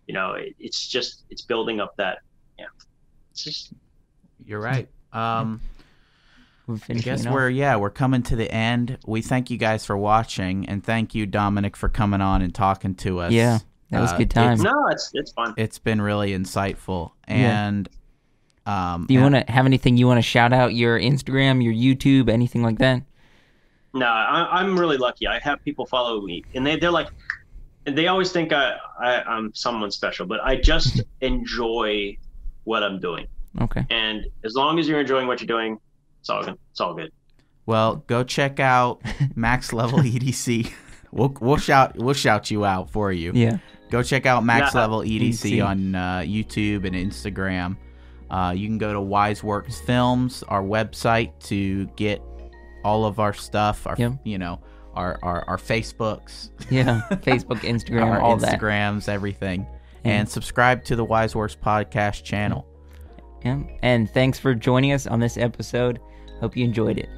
You 0.06 0.14
know, 0.14 0.32
it, 0.32 0.54
it's 0.58 0.86
just 0.86 1.24
it's 1.30 1.42
building 1.42 1.80
up 1.80 1.96
that. 1.96 2.18
Yeah, 2.58 2.66
it's 3.30 3.44
just 3.44 3.72
you're 4.44 4.60
right. 4.60 4.88
Um, 5.12 5.60
We're 6.66 6.78
I 6.88 6.94
guess 6.94 7.20
it 7.20 7.28
off. 7.28 7.34
we're 7.34 7.50
yeah 7.50 7.76
we're 7.76 7.90
coming 7.90 8.22
to 8.24 8.36
the 8.36 8.50
end. 8.50 8.98
We 9.06 9.22
thank 9.22 9.50
you 9.50 9.58
guys 9.58 9.86
for 9.86 9.96
watching, 9.96 10.68
and 10.68 10.82
thank 10.82 11.14
you 11.14 11.26
Dominic 11.26 11.76
for 11.76 11.88
coming 11.88 12.20
on 12.20 12.42
and 12.42 12.54
talking 12.54 12.94
to 12.96 13.20
us. 13.20 13.32
Yeah, 13.32 13.60
that 13.90 14.00
was 14.00 14.12
Uh, 14.12 14.14
a 14.14 14.18
good 14.18 14.30
time. 14.30 14.58
no, 14.62 14.72
it's 14.90 15.10
it's 15.14 15.32
fun. 15.32 15.54
It's 15.56 15.78
been 15.78 16.00
really 16.00 16.32
insightful, 16.32 17.12
Yeah. 17.28 17.66
and 17.68 17.88
um, 18.66 19.06
Do 19.06 19.14
you 19.14 19.20
want 19.20 19.34
to 19.36 19.44
have 19.52 19.64
anything 19.66 19.96
you 19.96 20.06
want 20.08 20.18
to 20.18 20.22
shout 20.22 20.52
out? 20.52 20.74
Your 20.74 20.98
Instagram, 20.98 21.62
your 21.62 21.72
YouTube, 21.72 22.28
anything 22.28 22.62
like 22.64 22.78
that? 22.78 23.02
No, 23.94 24.06
I, 24.06 24.60
I'm 24.60 24.78
really 24.78 24.96
lucky. 24.96 25.26
I 25.28 25.38
have 25.38 25.62
people 25.64 25.86
follow 25.86 26.20
me, 26.22 26.42
and 26.54 26.66
they 26.66 26.76
they're 26.76 26.90
like, 26.90 27.08
and 27.86 27.96
they 27.96 28.08
always 28.08 28.32
think 28.32 28.52
I, 28.52 28.76
I 29.00 29.22
I'm 29.22 29.54
someone 29.54 29.90
special, 29.90 30.26
but 30.26 30.40
I 30.42 30.56
just 30.56 31.02
enjoy 31.20 32.16
what 32.64 32.82
I'm 32.82 32.98
doing, 32.98 33.28
Okay. 33.60 33.86
and 33.90 34.26
as 34.44 34.54
long 34.54 34.78
as 34.80 34.88
you're 34.88 35.00
enjoying 35.00 35.28
what 35.28 35.40
you're 35.40 35.46
doing, 35.46 35.78
it's 36.20 36.28
all 36.28 36.42
good. 36.44 36.58
It's 36.72 36.80
all 36.80 36.94
good. 36.94 37.12
Well, 37.66 37.96
go 38.08 38.22
check 38.24 38.58
out 38.60 39.00
Max 39.36 39.72
Level 39.72 40.00
EDC. 40.00 40.72
We'll 41.12 41.34
we'll 41.40 41.56
shout 41.56 41.96
we'll 41.96 42.14
shout 42.14 42.50
you 42.50 42.64
out 42.64 42.90
for 42.90 43.12
you. 43.12 43.30
Yeah. 43.34 43.58
Go 43.90 44.02
check 44.02 44.26
out 44.26 44.44
Max 44.44 44.74
Yeah. 44.74 44.80
Level 44.82 45.00
EDC 45.00 45.58
EDC. 45.58 45.66
on 45.66 45.94
uh, 45.94 46.18
YouTube 46.18 46.84
and 46.86 46.94
Instagram. 46.96 47.76
Uh, 48.30 48.52
you 48.56 48.66
can 48.66 48.78
go 48.78 48.92
to 48.92 48.98
Wiseworks 48.98 49.80
Films, 49.84 50.42
our 50.48 50.62
website, 50.62 51.32
to 51.44 51.86
get 51.96 52.20
all 52.84 53.04
of 53.04 53.20
our 53.20 53.32
stuff. 53.32 53.86
Our, 53.86 53.94
Yep. 53.96 54.12
you 54.24 54.38
know, 54.38 54.60
our 54.94 55.18
our, 55.22 55.44
our 55.48 55.56
Facebooks, 55.56 56.50
Yeah, 56.70 57.02
Facebook, 57.10 57.60
Instagram, 57.60 58.06
our 58.06 58.20
all 58.20 58.36
that. 58.38 58.58
Instagrams, 58.60 59.08
everything, 59.08 59.66
Yeah. 60.04 60.12
and 60.18 60.28
subscribe 60.28 60.82
to 60.84 60.96
the 60.96 61.06
Wiseworks 61.06 61.56
podcast 61.56 62.24
channel. 62.24 62.66
Yeah. 63.44 63.60
And 63.82 64.10
thanks 64.10 64.38
for 64.40 64.54
joining 64.54 64.92
us 64.92 65.06
on 65.06 65.20
this 65.20 65.36
episode. 65.36 66.00
Hope 66.40 66.56
you 66.56 66.64
enjoyed 66.64 66.98
it. 66.98 67.08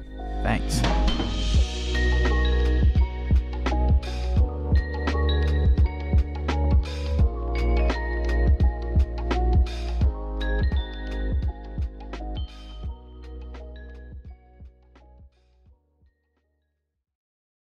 Thanks. 0.43 1.38